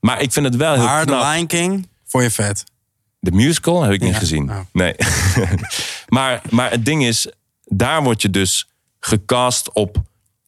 Maar 0.00 0.20
ik 0.20 0.32
vind 0.32 0.46
het 0.46 0.56
wel 0.56 0.74
heel 0.74 0.98
The 0.98 1.04
knap. 1.04 1.32
Lion 1.32 1.46
King, 1.46 1.88
vond 2.06 2.24
je 2.24 2.30
vet? 2.30 2.64
De 3.20 3.32
musical 3.32 3.82
heb 3.82 3.92
ik 3.92 4.00
niet 4.00 4.12
Ja, 4.12 4.18
gezien. 4.18 4.50
oh. 4.50 4.58
Nee. 4.72 4.94
maar, 6.08 6.42
maar 6.50 6.70
het 6.70 6.84
ding 6.84 7.04
is, 7.04 7.28
daar 7.64 8.02
word 8.02 8.22
je 8.22 8.30
dus 8.30 8.68
gecast 9.00 9.72
op 9.72 9.96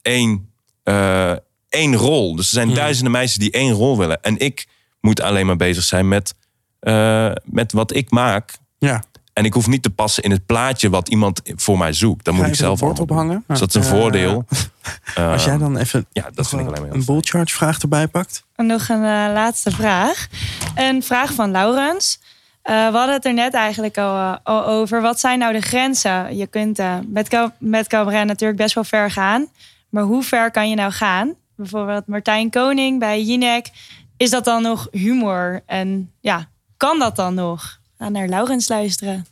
één, 0.02 0.52
eh, 0.82 1.32
één 1.68 1.96
rol. 1.96 2.36
Dus 2.36 2.46
er 2.46 2.52
zijn 2.52 2.74
duizenden 2.74 3.12
meisjes 3.12 3.38
die 3.38 3.50
één 3.50 3.72
rol 3.72 3.98
willen. 3.98 4.22
En 4.22 4.38
ik 4.38 4.66
moet 5.00 5.20
alleen 5.20 5.46
maar 5.46 5.56
bezig 5.56 5.84
zijn 5.84 6.08
met, 6.08 6.34
eh, 6.80 7.30
met 7.44 7.72
wat 7.72 7.94
ik 7.94 8.10
maak. 8.10 8.52
Ja. 8.78 9.02
En 9.32 9.44
ik 9.44 9.52
hoef 9.52 9.66
niet 9.66 9.82
te 9.82 9.90
passen 9.90 10.22
in 10.22 10.30
het 10.30 10.46
plaatje 10.46 10.90
wat 10.90 11.08
iemand 11.08 11.40
voor 11.44 11.78
mij 11.78 11.92
zoekt. 11.92 12.24
Dan 12.24 12.34
moet 12.34 12.46
ik 12.46 12.54
zelf 12.54 12.80
bord 12.80 13.00
ophangen? 13.00 13.44
Dus 13.46 13.58
dat 13.58 13.68
is 13.68 13.74
een 13.74 13.82
Eh, 13.92 13.98
voordeel. 13.98 14.44
Als 15.16 15.44
jij 15.44 15.58
dan 15.58 15.76
even 15.76 16.06
ja, 16.12 16.30
dat 16.34 16.48
vind 16.48 16.60
ik 16.60 16.66
alleen 16.68 16.82
maar 16.82 16.90
een 16.90 17.04
bull 17.04 17.20
charge 17.20 17.54
vraag 17.54 17.78
erbij 17.78 18.08
pakt. 18.08 18.44
En 18.54 18.66
nog 18.66 18.88
een 18.88 18.96
eh, 19.04 19.32
laatste 19.32 19.70
vraag. 19.70 20.26
Een 20.74 21.02
vraag 21.02 21.32
van 21.32 21.50
Laurens. 21.50 22.20
Eh, 22.62 22.74
we 22.90 22.96
hadden 22.96 23.14
het 23.14 23.24
er 23.24 23.34
net 23.34 23.54
eigenlijk 23.54 23.98
al, 23.98 24.16
eh, 24.16 24.36
al 24.42 24.66
over. 24.66 25.00
Wat 25.02 25.20
zijn 25.20 25.38
nou 25.38 25.52
de 25.52 25.60
grenzen? 25.60 26.36
Je 26.36 26.46
kunt 26.46 26.78
eh, 26.78 26.94
met, 27.06 27.50
met 27.58 27.86
cabaret 27.88 28.26
natuurlijk 28.26 28.58
best 28.58 28.74
wel 28.74 28.84
ver 28.84 29.10
gaan. 29.10 29.46
Maar 29.88 30.02
hoe 30.04 30.22
ver 30.22 30.50
kan 30.50 30.68
je 30.68 30.74
nou 30.74 30.92
gaan? 30.92 31.34
Bijvoorbeeld 31.56 32.06
Martijn 32.06 32.50
Koning 32.50 32.98
bij 32.98 33.22
Jinek. 33.22 33.70
Is 34.16 34.30
dat 34.30 34.44
dan 34.44 34.62
nog 34.62 34.88
humor? 34.90 35.62
En 35.66 36.10
ja, 36.20 36.48
kan 36.76 36.98
dat 36.98 37.16
dan 37.16 37.34
nog? 37.34 37.78
Ga 37.98 38.08
naar 38.08 38.28
Laurens 38.28 38.68
luisteren. 38.68 39.26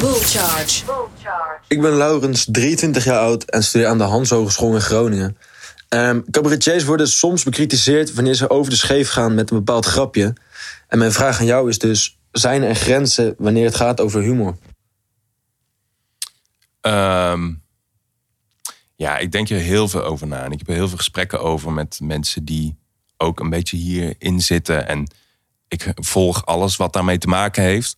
Bull 0.00 0.20
Charge. 0.20 0.84
Ik 1.68 1.80
ben 1.80 1.92
Laurens, 1.92 2.46
23 2.50 3.04
jaar 3.04 3.18
oud 3.18 3.44
en 3.44 3.62
studeer 3.62 3.86
aan 3.86 3.98
de 3.98 4.04
Hans 4.04 4.30
Hogeschool 4.30 4.74
in 4.74 4.80
Groningen. 4.80 5.36
Ehm 5.88 6.20
cabaretiers 6.30 6.84
worden 6.84 7.08
soms 7.08 7.42
bekritiseerd 7.42 8.14
wanneer 8.14 8.34
ze 8.34 8.50
over 8.50 8.70
de 8.70 8.76
scheef 8.76 9.10
gaan 9.10 9.34
met 9.34 9.50
een 9.50 9.56
bepaald 9.56 9.86
grapje. 9.86 10.34
En 10.88 10.98
mijn 10.98 11.12
vraag 11.12 11.38
aan 11.40 11.46
jou 11.46 11.68
is 11.68 11.78
dus: 11.78 12.18
zijn 12.32 12.62
er 12.62 12.74
grenzen 12.74 13.34
wanneer 13.38 13.64
het 13.64 13.74
gaat 13.74 14.00
over 14.00 14.22
humor? 14.22 14.56
Ehm, 16.80 17.52
ja, 18.96 19.18
ik 19.18 19.32
denk 19.32 19.48
er 19.48 19.58
heel 19.58 19.88
veel 19.88 20.04
over 20.04 20.26
na. 20.26 20.44
En 20.44 20.52
ik 20.52 20.58
heb 20.58 20.68
er 20.68 20.74
heel 20.74 20.88
veel 20.88 20.96
gesprekken 20.96 21.40
over 21.40 21.72
met 21.72 21.98
mensen 22.02 22.44
die 22.44 22.76
ook 23.16 23.40
een 23.40 23.50
beetje 23.50 23.76
hierin 23.76 24.40
zitten. 24.40 24.88
En 24.88 25.08
ik 25.68 25.92
volg 25.94 26.46
alles 26.46 26.76
wat 26.76 26.92
daarmee 26.92 27.18
te 27.18 27.26
maken 27.26 27.62
heeft. 27.62 27.96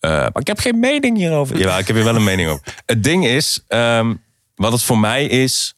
Eh, 0.00 0.10
maar 0.10 0.40
ik 0.40 0.46
heb 0.46 0.58
geen 0.58 0.78
mening 0.80 1.16
hierover. 1.16 1.58
Ja, 1.58 1.78
ik 1.78 1.86
heb 1.86 1.96
hier 1.96 2.04
wel 2.04 2.16
een 2.16 2.24
mening 2.24 2.48
over. 2.48 2.74
Het 2.86 3.04
ding 3.04 3.26
is, 3.26 3.64
ehm, 3.68 4.14
wat 4.54 4.72
het 4.72 4.82
voor 4.82 4.98
mij 4.98 5.26
is. 5.26 5.74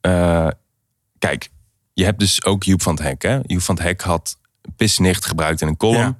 eh, 0.00 0.48
kijk, 1.18 1.48
je 1.92 2.04
hebt 2.04 2.18
dus 2.18 2.44
ook 2.44 2.62
Joep 2.64 2.82
van 2.82 2.94
het 2.94 3.02
Hek. 3.02 3.22
Hè? 3.22 3.38
Joep 3.42 3.60
van 3.62 3.74
het 3.74 3.84
Hek 3.84 4.00
had 4.00 4.36
pisnicht 4.76 5.24
gebruikt 5.26 5.60
in 5.60 5.68
een 5.68 5.76
column 5.76 5.98
Ja. 6.00 6.18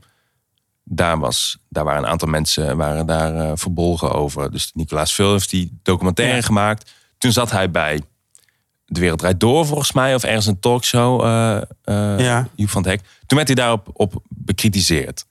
daar, 0.84 1.18
was, 1.18 1.58
daar 1.68 1.84
waren 1.84 2.02
een 2.02 2.08
aantal 2.08 2.28
mensen 2.28 2.76
waren 2.76 3.06
daar 3.06 3.34
eh, 3.34 3.52
verbolgen 3.54 4.12
over. 4.12 4.50
Dus 4.50 4.70
Nicolaas 4.74 5.14
Veel 5.14 5.32
heeft 5.32 5.50
die 5.50 5.78
documentaire 5.82 6.36
Ja. 6.36 6.42
gemaakt. 6.42 6.90
Toen 7.18 7.32
zat 7.32 7.50
hij 7.50 7.70
bij 7.70 8.00
De 8.92 9.00
Wereld 9.00 9.18
Draait 9.18 9.40
Door, 9.40 9.66
volgens 9.66 9.92
mij. 9.92 10.14
Of 10.14 10.22
ergens 10.24 10.46
een 10.46 10.60
talkshow. 10.60 11.22
eh 11.24 11.56
eh, 11.56 12.18
Ja. 12.18 12.48
Joep 12.54 12.68
van 12.70 12.82
het 12.82 12.90
Hek. 12.90 13.00
Toen 13.26 13.36
werd 13.36 13.46
hij 13.46 13.56
daarop 13.56 13.88
op 13.92 14.22
bekritiseerd. 14.28 15.26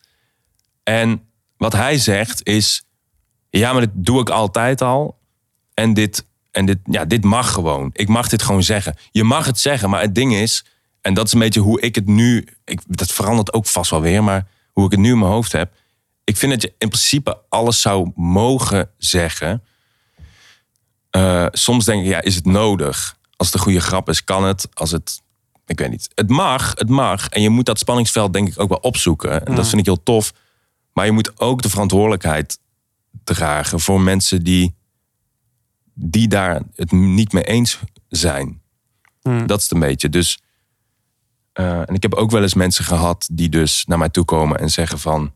En 0.84 1.22
wat 1.58 1.74
hij 1.74 1.98
zegt 1.98 2.46
is... 2.48 2.84
Ja, 3.50 3.72
maar 3.72 3.82
dit 3.82 3.90
doe 3.94 4.20
ik 4.22 4.30
altijd 4.30 4.82
al. 4.82 5.20
En 5.74 5.94
dit, 5.94 6.26
en 6.52 6.66
dit, 6.66 6.78
ja, 6.84 7.06
dit 7.06 7.24
mag 7.24 7.52
gewoon. 7.52 7.90
Ik 7.94 8.08
mag 8.08 8.28
dit 8.30 8.42
gewoon 8.42 8.64
zeggen. 8.64 8.96
Je 9.12 9.24
mag 9.24 9.46
het 9.46 9.60
zeggen, 9.60 9.90
maar 9.90 10.02
het 10.02 10.16
ding 10.16 10.34
is... 10.34 10.66
En 11.02 11.14
dat 11.14 11.26
is 11.26 11.34
een 11.34 11.40
beetje 11.40 11.60
hoe 11.60 11.82
ik 11.82 11.96
het 11.96 12.06
nu... 12.06 12.48
Ik, 12.66 12.82
dat 12.88 13.12
verandert 13.12 13.54
ook 13.54 13.66
vast 13.66 13.92
wel 13.92 14.02
weer, 14.02 14.24
maar 14.24 14.48
hoe 14.72 14.86
ik 14.86 14.92
het 14.92 15.00
nu 15.00 15.12
in 15.12 15.20
mijn 15.20 15.32
hoofd 15.32 15.52
heb. 15.52 15.74
Ik 16.24 16.38
vind 16.38 16.52
dat 16.52 16.62
je 16.62 16.74
in 16.78 16.88
principe 16.88 17.42
alles 17.50 17.82
zou 17.82 18.12
mogen 18.16 18.90
zeggen. 18.98 19.64
Eh, 21.10 21.46
soms 21.52 21.86
denk 21.86 22.02
ik, 22.04 22.10
ja, 22.10 22.22
is 22.22 22.36
het 22.36 22.46
nodig? 22.46 23.18
Als 23.40 23.48
het 23.48 23.58
een 23.58 23.64
goede 23.64 23.80
grap 23.80 24.10
is, 24.10 24.24
kan 24.24 24.44
het. 24.44 24.68
Als 24.74 24.92
het, 24.92 25.22
ik 25.66 25.80
weet 25.80 25.90
niet. 25.90 26.10
Het 26.16 26.30
mag, 26.30 26.74
het 26.76 26.90
mag. 26.90 27.28
En 27.28 27.42
je 27.42 27.50
moet 27.50 27.66
dat 27.66 27.80
spanningsveld 27.80 28.34
denk 28.34 28.48
ik 28.48 28.60
ook 28.60 28.70
wel 28.70 28.78
opzoeken. 28.78 29.46
En 29.46 29.56
dat 29.56 29.68
vind 29.68 29.80
ik 29.80 29.86
heel 29.86 30.04
tof. 30.04 30.34
Maar 30.94 31.06
je 31.06 31.12
moet 31.12 31.40
ook 31.40 31.62
de 31.62 31.70
verantwoordelijkheid 31.70 32.60
dragen 33.24 33.80
voor 33.80 34.02
mensen 34.02 34.44
die, 34.44 34.76
die 35.94 36.28
daar 36.28 36.62
het 36.76 36.92
niet 36.92 37.34
mee 37.34 37.44
eens 37.44 37.80
zijn. 38.08 38.62
Dat 39.22 39.58
is 39.58 39.64
het 39.64 39.72
een 39.72 39.80
beetje. 39.80 40.10
Dus, 40.10 40.40
eh, 41.54 41.90
en 41.90 41.94
ik 41.94 42.02
heb 42.02 42.14
ook 42.14 42.32
wel 42.32 42.42
eens 42.42 42.54
mensen 42.54 42.86
gehad 42.86 43.28
die 43.32 43.50
dus 43.50 43.86
naar 43.86 43.98
mij 43.98 44.10
toe 44.10 44.26
komen 44.26 44.60
en 44.60 44.70
zeggen 44.70 45.00
van... 45.00 45.34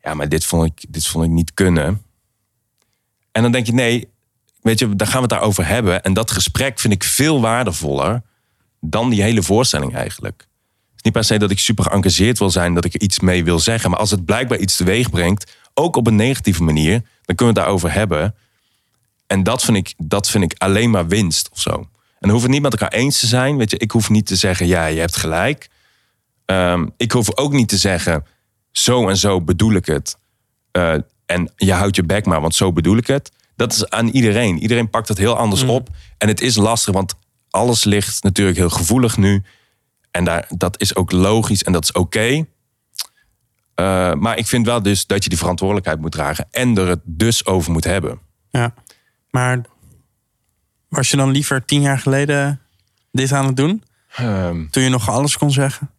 Ja, 0.00 0.14
maar 0.14 0.28
dit 0.28 0.44
vond 0.44 0.64
ik, 0.64 0.92
dit 0.92 1.06
vond 1.06 1.24
ik 1.24 1.30
niet 1.30 1.54
kunnen. 1.54 2.02
En 3.32 3.42
dan 3.42 3.52
denk 3.52 3.66
je, 3.66 3.72
nee, 3.72 4.08
weet 4.66 4.78
je, 4.78 4.96
daar 4.96 5.06
gaan 5.06 5.16
we 5.16 5.22
het 5.22 5.30
daarover 5.30 5.66
hebben. 5.66 6.02
En 6.02 6.12
dat 6.12 6.30
gesprek 6.30 6.78
vind 6.78 6.92
ik 6.92 7.04
veel 7.04 7.40
waardevoller 7.40 8.22
dan 8.80 9.10
die 9.10 9.22
hele 9.22 9.42
voorstelling 9.42 9.94
eigenlijk. 9.94 10.38
Het 10.38 10.94
is 10.96 11.02
niet 11.02 11.12
per 11.12 11.24
se 11.24 11.38
dat 11.38 11.50
ik 11.50 11.58
super 11.58 11.84
geëngageerd 11.84 12.38
wil 12.38 12.50
zijn, 12.50 12.74
dat 12.74 12.84
ik 12.84 12.94
er 12.94 13.00
iets 13.00 13.20
mee 13.20 13.44
wil 13.44 13.58
zeggen. 13.58 13.90
Maar 13.90 13.98
als 13.98 14.10
het 14.10 14.24
blijkbaar 14.24 14.58
iets 14.58 14.76
teweeg 14.76 15.10
brengt, 15.10 15.56
ook 15.74 15.96
op 15.96 16.06
een 16.06 16.16
negatieve 16.16 16.62
manier, 16.62 17.02
dan 17.22 17.36
kunnen 17.36 17.54
we 17.54 17.60
het 17.60 17.68
daarover 17.68 17.92
hebben. 17.92 18.34
En 19.26 19.42
dat 19.42 19.64
vind 19.64 19.76
ik, 19.76 19.94
dat 19.96 20.30
vind 20.30 20.44
ik 20.44 20.54
alleen 20.58 20.90
maar 20.90 21.06
winst 21.06 21.48
of 21.52 21.60
zo. 21.60 21.70
En 21.70 21.86
dan 22.20 22.30
hoeven 22.30 22.50
het 22.50 22.60
niet 22.60 22.70
met 22.70 22.80
elkaar 22.80 22.98
eens 22.98 23.20
te 23.20 23.26
zijn. 23.26 23.56
Weet 23.56 23.70
je, 23.70 23.78
ik 23.78 23.90
hoef 23.90 24.10
niet 24.10 24.26
te 24.26 24.36
zeggen, 24.36 24.66
ja, 24.66 24.86
je 24.86 25.00
hebt 25.00 25.16
gelijk. 25.16 25.68
Ehm, 26.44 26.86
ik 26.96 27.12
hoef 27.12 27.36
ook 27.36 27.52
niet 27.52 27.68
te 27.68 27.76
zeggen, 27.76 28.24
zo 28.70 29.08
en 29.08 29.16
zo 29.16 29.40
bedoel 29.40 29.72
ik 29.72 29.86
het. 29.86 30.16
Eh, 30.70 30.94
en 31.26 31.52
je 31.56 31.72
houdt 31.72 31.96
je 31.96 32.02
bek 32.02 32.26
maar, 32.26 32.40
want 32.40 32.54
zo 32.54 32.72
bedoel 32.72 32.96
ik 32.96 33.06
het. 33.06 33.32
Dat 33.56 33.72
is 33.72 33.90
aan 33.90 34.08
iedereen. 34.08 34.58
Iedereen 34.58 34.90
pakt 34.90 35.08
het 35.08 35.18
heel 35.18 35.36
anders 35.36 35.62
op. 35.62 35.88
En 36.18 36.28
het 36.28 36.40
is 36.40 36.56
lastig, 36.56 36.94
want 36.94 37.14
alles 37.50 37.84
ligt 37.84 38.22
natuurlijk 38.22 38.56
heel 38.56 38.70
gevoelig 38.70 39.16
nu. 39.16 39.42
En 40.10 40.24
daar, 40.24 40.46
dat 40.56 40.80
is 40.80 40.96
ook 40.96 41.12
logisch 41.12 41.62
en 41.62 41.72
dat 41.72 41.82
is 41.84 41.92
oké. 41.92 42.44
Eh, 43.74 44.12
maar 44.14 44.38
ik 44.38 44.46
vind 44.46 44.66
wel 44.66 44.82
dus 44.82 45.06
dat 45.06 45.22
je 45.22 45.28
die 45.28 45.38
verantwoordelijkheid 45.38 46.00
moet 46.00 46.12
dragen. 46.12 46.46
En 46.50 46.76
er 46.78 46.88
het 46.88 47.00
dus 47.04 47.46
over 47.46 47.72
moet 47.72 47.84
hebben. 47.84 48.18
Ja. 48.50 48.74
Maar 49.30 49.60
was 50.88 51.10
je 51.10 51.16
dan 51.16 51.30
liever 51.30 51.64
tien 51.64 51.80
jaar 51.80 51.98
geleden 51.98 52.60
dit 53.12 53.32
aan 53.32 53.46
het 53.46 53.56
doen? 53.56 53.82
Ehm, 54.16 54.66
Toen 54.70 54.82
je 54.82 54.88
nog 54.88 55.08
alles 55.10 55.36
kon 55.38 55.50
zeggen? 55.50 55.90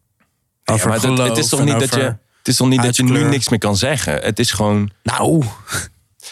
ja, 0.64 0.74
Over 0.74 0.90
maar 0.90 1.02
dat- 1.02 1.18
het 1.28 1.38
is 1.38 1.50
toch 1.50 1.64
niet 1.64 1.80
dat 1.80 1.94
je, 1.94 2.02
het 2.02 2.48
is 2.48 2.56
toch 2.56 2.68
niet 2.68 2.82
dat 2.82 2.96
je 2.96 3.04
nu 3.04 3.24
niks 3.24 3.50
meer 3.50 3.60
kan 3.60 3.78
zeggen. 3.78 4.14
Het 4.22 4.40
is 4.40 4.52
gewoon. 4.52 4.92
Nou, 5.04 5.44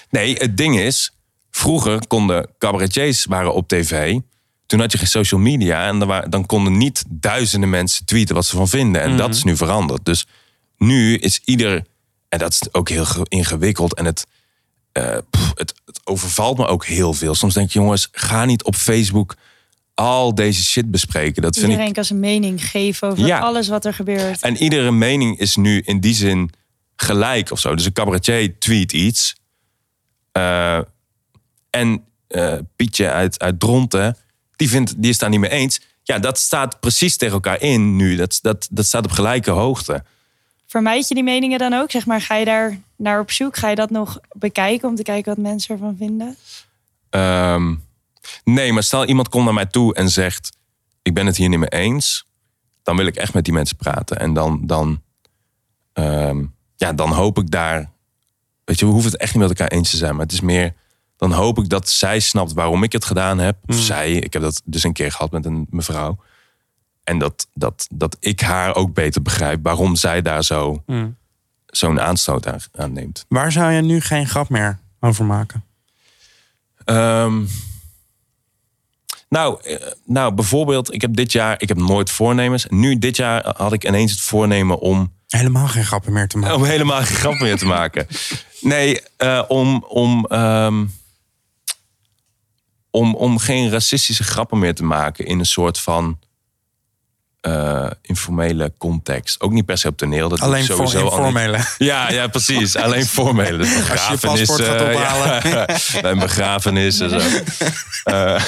Nee, 0.10 0.36
het 0.36 0.58
ding 0.58 0.80
is, 0.80 1.12
vroeger 1.52 2.08
konden 2.08 2.50
cabaretiers 2.58 3.26
waren 3.26 3.54
op 3.54 3.68
tv. 3.68 4.18
Toen 4.66 4.80
had 4.80 4.92
je 4.92 4.98
geen 4.98 5.08
social 5.08 5.40
media 5.40 5.88
en 5.88 6.00
dan, 6.00 6.08
wa- 6.08 6.22
dan 6.30 6.46
konden 6.46 6.78
niet 6.78 7.04
duizenden 7.10 7.70
mensen 7.70 8.06
tweeten 8.06 8.36
wat 8.36 8.46
ze 8.46 8.56
van 8.56 8.68
vinden. 8.68 9.02
En 9.02 9.18
dat 9.18 9.36
is 9.36 9.44
nu 9.44 9.58
veranderd. 9.58 10.06
Dus 10.06 10.26
nu 10.78 11.16
is 11.18 11.42
ieder, 11.46 11.86
en 12.30 12.40
dat 12.40 12.52
is 12.54 12.62
ook 12.74 12.90
heel 12.90 13.06
ge- 13.06 13.26
ingewikkeld 13.30 13.94
en 13.96 14.06
het, 14.06 14.26
eh, 14.92 15.18
pff, 15.30 15.52
het, 15.56 15.74
het 15.86 16.00
overvalt 16.04 16.58
me 16.58 16.66
ook 16.68 16.86
heel 16.86 17.14
veel. 17.14 17.36
Soms 17.36 17.54
denk 17.54 17.72
je, 17.72 17.80
jongens, 17.80 18.08
ga 18.12 18.46
niet 18.46 18.64
op 18.64 18.76
Facebook 18.76 19.36
al 19.94 20.36
deze 20.36 20.64
shit 20.64 20.92
bespreken. 20.92 21.42
Dat 21.42 21.54
vind 21.56 21.66
Iedereen 21.68 21.88
ik. 21.90 21.94
kan 21.94 22.06
zijn 22.06 22.20
mening 22.20 22.66
geven 22.70 23.08
over 23.08 23.26
Ja. 23.26 23.40
alles 23.40 23.68
wat 23.68 23.86
er 23.86 23.94
gebeurt. 23.94 24.42
En 24.42 24.58
iedere 24.58 24.92
mening 24.92 25.40
is 25.40 25.56
nu 25.56 25.82
in 25.86 26.00
die 26.00 26.14
zin 26.16 26.50
gelijk 26.96 27.52
of 27.52 27.60
zo. 27.60 27.76
Dus 27.76 27.86
een 27.86 27.94
cabaretier 27.94 28.60
tweet 28.60 28.94
iets. 28.94 29.36
Eh, 30.36 30.80
en 31.70 32.06
eh, 32.28 32.58
Pietje 32.76 33.12
uit, 33.12 33.40
uit 33.40 33.60
Dronten, 33.60 34.18
die, 34.56 34.70
vindt, 34.70 35.02
die 35.02 35.10
is 35.10 35.18
daar 35.18 35.30
niet 35.30 35.40
mee 35.40 35.50
eens. 35.50 35.82
Ja, 36.04 36.20
dat 36.20 36.40
staat 36.40 36.80
precies 36.80 37.18
tegen 37.18 37.34
elkaar 37.34 37.62
in 37.62 37.96
nu. 37.96 38.16
Dat, 38.16 38.40
dat, 38.42 38.68
dat 38.72 38.86
staat 38.86 39.06
op 39.06 39.12
gelijke 39.12 39.52
hoogte. 39.52 40.04
Vermijd 40.68 41.08
je 41.08 41.14
die 41.14 41.24
meningen 41.24 41.60
dan 41.60 41.74
ook? 41.74 41.92
Zeg 41.92 42.06
maar, 42.06 42.22
ga 42.22 42.36
je 42.36 42.46
daar 42.46 42.80
naar 42.96 43.20
op 43.20 43.32
zoek? 43.32 43.58
Ga 43.58 43.70
je 43.70 43.76
dat 43.76 43.90
nog 43.90 44.20
bekijken 44.32 44.90
om 44.90 44.96
te 44.96 45.04
kijken 45.04 45.36
wat 45.36 45.44
mensen 45.44 45.76
ervan 45.76 45.96
vinden? 45.98 46.38
Ehm, 47.10 47.76
nee, 48.44 48.74
maar 48.74 48.84
stel 48.84 49.06
iemand 49.06 49.30
komt 49.30 49.46
naar 49.46 49.54
mij 49.54 49.66
toe 49.66 49.96
en 49.96 50.10
zegt: 50.10 50.58
Ik 51.02 51.14
ben 51.14 51.26
het 51.26 51.38
hier 51.38 51.50
niet 51.50 51.60
mee 51.60 51.70
eens. 51.70 52.28
Dan 52.84 52.98
wil 52.98 53.06
ik 53.06 53.16
echt 53.16 53.34
met 53.34 53.44
die 53.44 53.54
mensen 53.54 53.78
praten. 53.78 54.20
En 54.20 54.34
dan, 54.34 54.62
dan, 54.66 55.02
ehm, 55.94 56.46
ja, 56.76 56.94
dan 56.94 57.12
hoop 57.12 57.38
ik 57.38 57.52
daar. 57.52 57.94
Weet 58.66 58.80
je, 58.80 58.86
we 58.86 58.92
hoeven 58.92 59.12
het 59.12 59.20
echt 59.20 59.34
niet 59.34 59.48
met 59.48 59.60
elkaar 59.60 59.78
eens 59.78 59.90
te 59.90 59.98
zijn. 59.98 60.16
Maar 60.16 60.24
het 60.24 60.34
is 60.34 60.42
meer. 60.42 60.74
Dan 61.18 61.32
hoop 61.32 61.58
ik 61.58 61.70
dat 61.70 61.90
zij 61.90 62.20
snapt 62.20 62.54
waarom 62.54 62.84
ik 62.84 62.92
het 62.92 63.06
gedaan 63.06 63.38
heb. 63.38 63.58
Of 63.66 63.76
zij. 63.76 64.12
Ik 64.12 64.34
heb 64.34 64.42
dat 64.42 64.62
dus 64.66 64.84
een 64.84 64.94
keer 64.94 65.12
gehad 65.12 65.32
met 65.32 65.46
een 65.46 65.68
mevrouw. 65.70 66.18
En 67.04 67.20
dat, 67.20 67.48
dat, 67.54 67.88
dat 67.92 68.18
ik 68.20 68.42
haar 68.42 68.76
ook 68.76 68.94
beter 68.94 69.22
begrijp 69.22 69.60
waarom 69.64 69.96
zij 69.96 70.22
daar 70.22 70.44
zo, 70.44 70.84
zo'n 71.66 72.02
aanstoot 72.02 72.48
aan, 72.48 72.60
aan 72.72 72.94
neemt. 72.94 73.26
Waar 73.28 73.52
zou 73.52 73.72
je 73.72 73.82
nu 73.82 74.02
geen 74.02 74.28
grap 74.28 74.50
meer 74.50 74.80
over 75.00 75.26
maken? 75.26 75.64
Ehm, 76.86 77.44
nou, 79.30 79.62
eh, 79.64 79.76
nou, 80.06 80.34
bijvoorbeeld, 80.34 80.94
ik 80.94 81.02
heb 81.02 81.16
dit 81.16 81.32
jaar, 81.32 81.62
ik 81.62 81.68
heb 81.68 81.78
nooit 81.78 82.12
voornemens. 82.12 82.66
Nu, 82.70 82.98
dit 82.98 83.16
jaar 83.16 83.54
had 83.58 83.74
ik 83.74 83.86
ineens 83.88 84.12
het 84.12 84.22
voornemen 84.22 84.80
om 84.80 85.14
Helemaal 85.28 85.68
geen 85.68 85.86
grappen 85.86 86.14
meer 86.14 86.28
te 86.28 86.38
maken. 86.38 86.56
Om 86.56 86.64
helemaal 86.64 87.02
geen 87.04 87.16
grap 87.16 87.40
meer 87.40 87.58
te 87.58 87.66
maken. 87.66 88.08
Nee, 88.62 89.02
eh, 89.18 89.44
om, 89.48 89.84
om, 89.88 90.26
ehm, 90.26 90.86
om, 92.90 93.16
om 93.16 93.38
geen 93.38 93.70
racistische 93.70 94.24
grappen 94.24 94.60
meer 94.60 94.76
te 94.76 94.84
maken 94.84 95.26
in 95.26 95.40
een 95.40 95.46
soort 95.46 95.80
van 95.80 96.20
eh, 97.46 97.88
informele 98.02 98.74
context. 98.78 99.42
Ook 99.42 99.52
niet 99.52 99.66
per 99.66 99.78
se 99.78 99.88
op 99.88 99.98
toneel. 99.98 100.30
Dat 100.30 100.40
Alleen 100.40 100.66
voor 100.66 100.94
informele. 100.94 101.60
Ja, 101.78 102.12
ja, 102.12 102.28
precies. 102.28 102.76
Alleen 102.76 103.06
formele. 103.06 103.58
Dus 103.58 103.76
begrafenis. 103.76 104.46
paspoort 104.46 104.62
gaat 104.62 104.82
ophalen. 104.82 105.50
ja, 105.50 105.66
bij 106.02 106.12
een 106.12 106.20
begrafenis 106.20 107.00
en 107.00 107.10
zo. 107.10 107.20
Eh, 108.04 108.44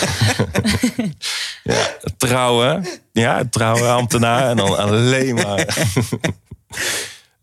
ja, 1.73 1.87
trouwen. 2.17 2.87
Ja, 3.11 3.43
trouwen, 3.49 3.91
ambtenaar. 3.91 4.49
En 4.49 4.57
dan 4.57 4.77
alleen 4.77 5.35
maar... 5.35 5.77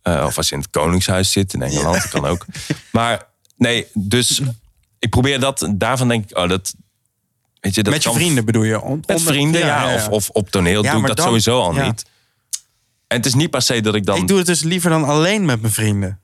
Eh, 0.02 0.24
of 0.26 0.36
als 0.36 0.48
je 0.48 0.54
in 0.54 0.60
het 0.60 0.70
Koningshuis 0.70 1.32
zit 1.32 1.54
in 1.54 1.62
Engeland, 1.62 1.94
dat 1.94 2.08
kan 2.08 2.26
ook. 2.26 2.44
Maar 2.92 3.26
nee, 3.56 3.86
dus 3.94 4.40
ik 4.98 5.10
probeer 5.10 5.40
dat. 5.40 5.68
Daarvan 5.74 6.08
denk 6.08 6.30
ik, 6.30 6.36
oh, 6.36 6.48
dat. 6.48 6.74
Weet 7.60 7.74
je, 7.74 7.82
dat 7.82 7.92
Met 7.92 8.02
je 8.02 8.12
vrienden 8.12 8.44
bedoel 8.44 8.62
je? 8.62 8.80
On- 8.80 9.02
Met 9.06 9.22
vrienden, 9.22 9.60
ja. 9.60 9.94
Of, 9.94 10.08
of 10.08 10.28
op 10.30 10.50
toneel 10.50 10.82
Ja, 10.84 10.92
doe 10.92 11.00
ik 11.00 11.06
dat 11.06 11.16
dan- 11.16 11.26
sowieso 11.26 11.60
al 11.60 11.72
niet. 11.72 12.04
En 13.06 13.16
het 13.16 13.26
is 13.26 13.34
niet 13.34 13.50
per 13.50 13.62
se 13.62 13.80
dat 13.80 13.94
ik 13.94 14.06
dan. 14.06 14.16
Ik 14.16 14.28
doe 14.28 14.38
het 14.38 14.46
dus 14.46 14.62
liever 14.62 14.90
dan 14.90 15.04
alleen 15.04 15.44
met 15.44 15.60
mijn 15.60 15.72
vrienden. 15.72 16.20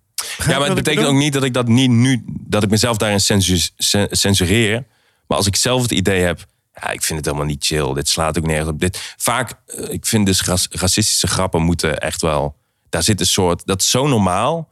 ja, 0.47 0.59
maar 0.59 0.67
het 0.67 0.75
betekent 0.75 1.07
ook 1.07 1.15
niet 1.15 1.33
dat 1.33 1.43
ik 1.45 1.55
dat 1.55 1.69
niet 1.69 1.91
nu. 1.91 2.23
dat 2.27 2.63
ik 2.63 2.71
mezelf 2.71 2.97
daarin 2.97 3.21
censu- 3.21 3.69
cen- 3.77 4.09
censureer. 4.11 4.85
Maar 5.27 5.37
als 5.39 5.47
ik 5.47 5.57
zelf 5.57 5.83
het 5.83 5.91
idee 5.91 6.21
heb. 6.23 6.47
Ja, 6.75 6.91
ik 6.91 7.03
vind 7.03 7.19
het 7.19 7.27
helemaal 7.27 7.47
niet 7.49 7.65
chill. 7.65 7.93
Dit 7.95 8.09
slaat 8.09 8.39
ook 8.39 8.47
nergens 8.47 8.69
op. 8.71 8.81
Dit, 8.81 9.15
vaak, 9.17 9.53
eh, 9.67 9.89
ik 9.89 10.07
vind 10.07 10.27
dus 10.27 10.43
racistische 10.71 11.27
grappen 11.27 11.63
moeten 11.63 11.99
echt 12.01 12.21
wel. 12.21 12.59
Daar 12.91 13.03
zit 13.03 13.21
een 13.21 13.27
soort. 13.27 13.67
Dat 13.67 13.81
is 13.81 13.91
zo 13.91 14.07
normaal. 14.07 14.69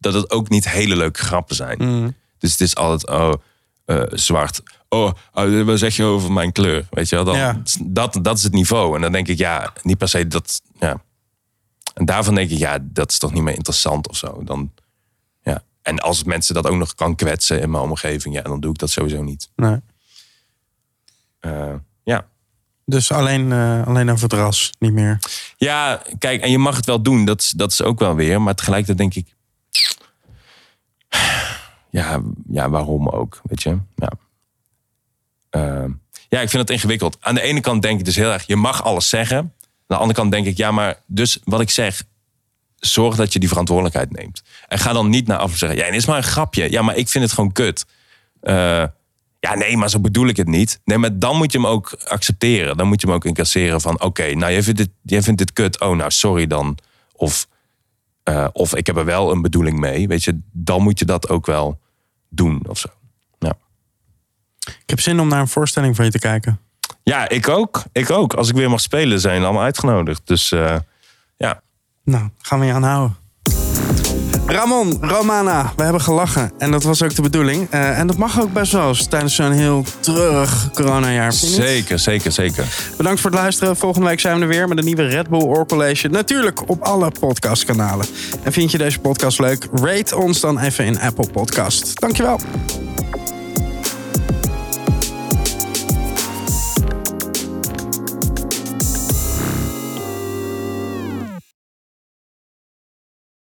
dat 0.00 0.14
het 0.14 0.30
ook 0.30 0.48
niet 0.48 0.68
hele 0.70 0.96
leuke 0.96 1.20
grappen 1.22 1.56
zijn. 1.56 1.76
Mm. 1.78 2.14
Dus 2.38 2.50
het 2.50 2.60
is 2.60 2.74
altijd. 2.76 3.08
Oh, 3.20 3.32
eh, 3.84 4.02
zwart. 4.10 4.62
Oh, 4.88 5.12
oh, 5.32 5.62
wat 5.64 5.78
zeg 5.78 5.96
je 5.96 6.04
over 6.04 6.32
mijn 6.32 6.52
kleur? 6.52 6.86
Weet 6.90 7.08
je 7.08 7.14
wel? 7.16 7.24
Dan, 7.24 7.36
Ja. 7.36 7.62
dat, 7.84 8.18
dat 8.22 8.36
is 8.36 8.42
het 8.42 8.52
niveau. 8.52 8.94
En 8.94 9.00
dan 9.00 9.12
denk 9.12 9.28
ik, 9.28 9.38
ja, 9.38 9.72
niet 9.82 9.98
per 9.98 10.08
se 10.08 10.26
dat. 10.26 10.60
Ja. 10.78 11.02
En 11.94 12.04
daarvan 12.04 12.34
denk 12.34 12.50
ik, 12.50 12.58
ja, 12.58 12.78
dat 12.82 13.10
is 13.10 13.18
toch 13.18 13.32
niet 13.32 13.42
meer 13.42 13.54
interessant 13.54 14.08
of 14.08 14.16
zo. 14.16 14.44
Dan, 14.44 14.72
ja. 15.42 15.62
En 15.82 15.98
als 15.98 16.24
mensen 16.24 16.54
dat 16.54 16.66
ook 16.66 16.76
nog 16.76 16.94
kan 16.94 17.14
kwetsen 17.14 17.60
in 17.60 17.70
mijn 17.70 17.82
omgeving, 17.82 18.34
ja, 18.34 18.42
dan 18.42 18.60
doe 18.60 18.70
ik 18.72 18.78
dat 18.78 18.90
sowieso 18.90 19.22
niet. 19.22 19.50
Nee. 19.56 19.80
Eh. 21.40 21.74
Dus 22.88 23.12
alleen, 23.12 23.52
eh, 23.52 23.86
alleen 23.86 24.10
over 24.10 24.22
het 24.22 24.32
ras, 24.32 24.72
niet 24.78 24.92
meer. 24.92 25.18
Ja, 25.56 26.02
kijk, 26.18 26.42
en 26.42 26.50
je 26.50 26.58
mag 26.58 26.76
het 26.76 26.86
wel 26.86 27.02
doen, 27.02 27.24
dat 27.24 27.40
is, 27.40 27.50
dat 27.50 27.72
is 27.72 27.82
ook 27.82 27.98
wel 27.98 28.14
weer. 28.14 28.42
Maar 28.42 28.54
tegelijkertijd 28.54 28.98
denk 28.98 29.14
ik, 29.14 29.34
ja, 31.90 32.22
ja 32.48 32.70
waarom 32.70 33.08
ook, 33.08 33.40
weet 33.42 33.62
je? 33.62 33.78
Ja. 33.94 34.12
Eh, 35.50 35.84
ja, 36.28 36.40
ik 36.40 36.48
vind 36.48 36.62
het 36.62 36.70
ingewikkeld. 36.70 37.16
Aan 37.20 37.34
de 37.34 37.40
ene 37.40 37.60
kant 37.60 37.82
denk 37.82 37.98
ik 37.98 38.04
dus 38.04 38.16
heel 38.16 38.32
erg, 38.32 38.46
je 38.46 38.56
mag 38.56 38.84
alles 38.84 39.08
zeggen. 39.08 39.38
Aan 39.38 39.52
de 39.86 39.96
andere 39.96 40.18
kant 40.18 40.32
denk 40.32 40.46
ik, 40.46 40.56
ja, 40.56 40.70
maar 40.70 41.02
dus 41.06 41.38
wat 41.44 41.60
ik 41.60 41.70
zeg, 41.70 42.02
zorg 42.76 43.16
dat 43.16 43.32
je 43.32 43.38
die 43.38 43.48
verantwoordelijkheid 43.48 44.12
neemt. 44.12 44.42
En 44.68 44.78
ga 44.78 44.92
dan 44.92 45.08
niet 45.08 45.26
naar 45.26 45.38
af 45.38 45.50
en 45.50 45.58
zeggen, 45.58 45.78
ja, 45.78 45.84
het 45.84 45.94
is 45.94 46.06
maar 46.06 46.16
een 46.16 46.22
grapje. 46.22 46.70
Ja, 46.70 46.82
maar 46.82 46.96
ik 46.96 47.08
vind 47.08 47.24
het 47.24 47.32
gewoon 47.32 47.52
kut. 47.52 47.86
Eh, 48.40 48.84
ja, 49.40 49.54
nee, 49.54 49.76
maar 49.76 49.90
zo 49.90 50.00
bedoel 50.00 50.26
ik 50.28 50.36
het 50.36 50.46
niet. 50.46 50.80
Nee, 50.84 50.98
maar 50.98 51.18
dan 51.18 51.36
moet 51.36 51.52
je 51.52 51.58
hem 51.58 51.66
ook 51.66 51.92
accepteren. 52.04 52.76
Dan 52.76 52.86
moet 52.88 53.00
je 53.00 53.06
hem 53.06 53.16
ook 53.16 53.24
incasseren 53.24 53.80
van... 53.80 54.00
oké, 54.02 54.34
nou, 54.34 54.52
jij 54.52 54.62
vindt, 54.62 54.78
dit, 54.78 54.90
jij 55.02 55.22
vindt 55.22 55.38
dit 55.38 55.52
kut. 55.52 55.80
Oh, 55.80 55.96
nou, 55.96 56.10
sorry 56.10 56.46
dan. 56.46 56.78
Of, 57.12 57.48
eh, 58.22 58.48
of 58.52 58.74
ik 58.74 58.86
heb 58.86 58.96
er 58.96 59.04
wel 59.04 59.30
een 59.30 59.42
bedoeling 59.42 59.78
mee. 59.78 60.08
Weet 60.08 60.24
je, 60.24 60.40
dan 60.52 60.82
moet 60.82 60.98
je 60.98 61.04
dat 61.04 61.28
ook 61.28 61.46
wel 61.46 61.78
doen 62.28 62.62
of 62.66 62.78
zo. 62.78 62.88
Ja, 63.38 63.54
Ik 64.58 64.90
heb 64.90 65.00
zin 65.00 65.20
om 65.20 65.28
naar 65.28 65.40
een 65.40 65.48
voorstelling 65.48 65.96
van 65.96 66.04
je 66.04 66.10
te 66.10 66.18
kijken. 66.18 66.60
ja 67.02 67.28
ik 67.28 67.48
ook. 67.48 67.82
Ik 67.92 68.10
ook. 68.10 68.34
Als 68.34 68.48
ik 68.48 68.54
weer 68.54 68.70
mag 68.70 68.80
spelen, 68.80 69.20
zijn 69.20 69.38
we 69.38 69.44
allemaal 69.44 69.62
uitgenodigd. 69.64 70.26
Dus 70.26 70.52
eh, 70.52 70.76
ja. 71.36 71.62
Nou, 72.04 72.28
gaan 72.38 72.60
we 72.60 72.66
je 72.66 72.72
aanhouden. 72.72 73.16
Ramon, 74.48 74.98
Romana, 75.00 75.72
we 75.76 75.82
hebben 75.82 76.00
gelachen. 76.00 76.52
En 76.58 76.70
dat 76.70 76.82
was 76.82 77.02
ook 77.02 77.14
de 77.14 77.22
bedoeling. 77.22 77.66
Eh, 77.70 77.98
en 77.98 78.06
dat 78.06 78.16
mag 78.16 78.40
ook 78.40 78.52
best 78.52 78.72
wel 78.72 78.88
eens 78.88 79.06
tijdens 79.06 79.34
zo'n 79.34 79.52
heel 79.52 79.84
treurig 80.00 80.70
coronajaar. 80.74 81.32
Zeker, 81.32 81.98
zeker, 81.98 82.32
zeker. 82.32 82.64
Bedankt 82.96 83.20
voor 83.20 83.30
het 83.30 83.38
luisteren. 83.38 83.76
Volgende 83.76 84.08
week 84.08 84.20
zijn 84.20 84.36
we 84.36 84.42
er 84.42 84.48
weer 84.48 84.68
met 84.68 84.78
een 84.78 84.84
nieuwe 84.84 85.06
Red 85.06 85.28
Bull 85.28 85.42
Oor 85.42 85.66
College. 85.66 86.08
Natuurlijk 86.08 86.68
op 86.68 86.82
alle 86.82 87.10
podcastkanalen. 87.20 88.06
En 88.42 88.52
vind 88.52 88.70
je 88.70 88.78
deze 88.78 88.98
podcast 88.98 89.38
leuk? 89.38 89.68
Rate 89.72 90.16
ons 90.16 90.40
dan 90.40 90.58
even 90.58 90.84
in 90.84 91.00
Apple 91.00 91.30
Podcast. 91.30 92.00
Dankjewel. 92.00 92.40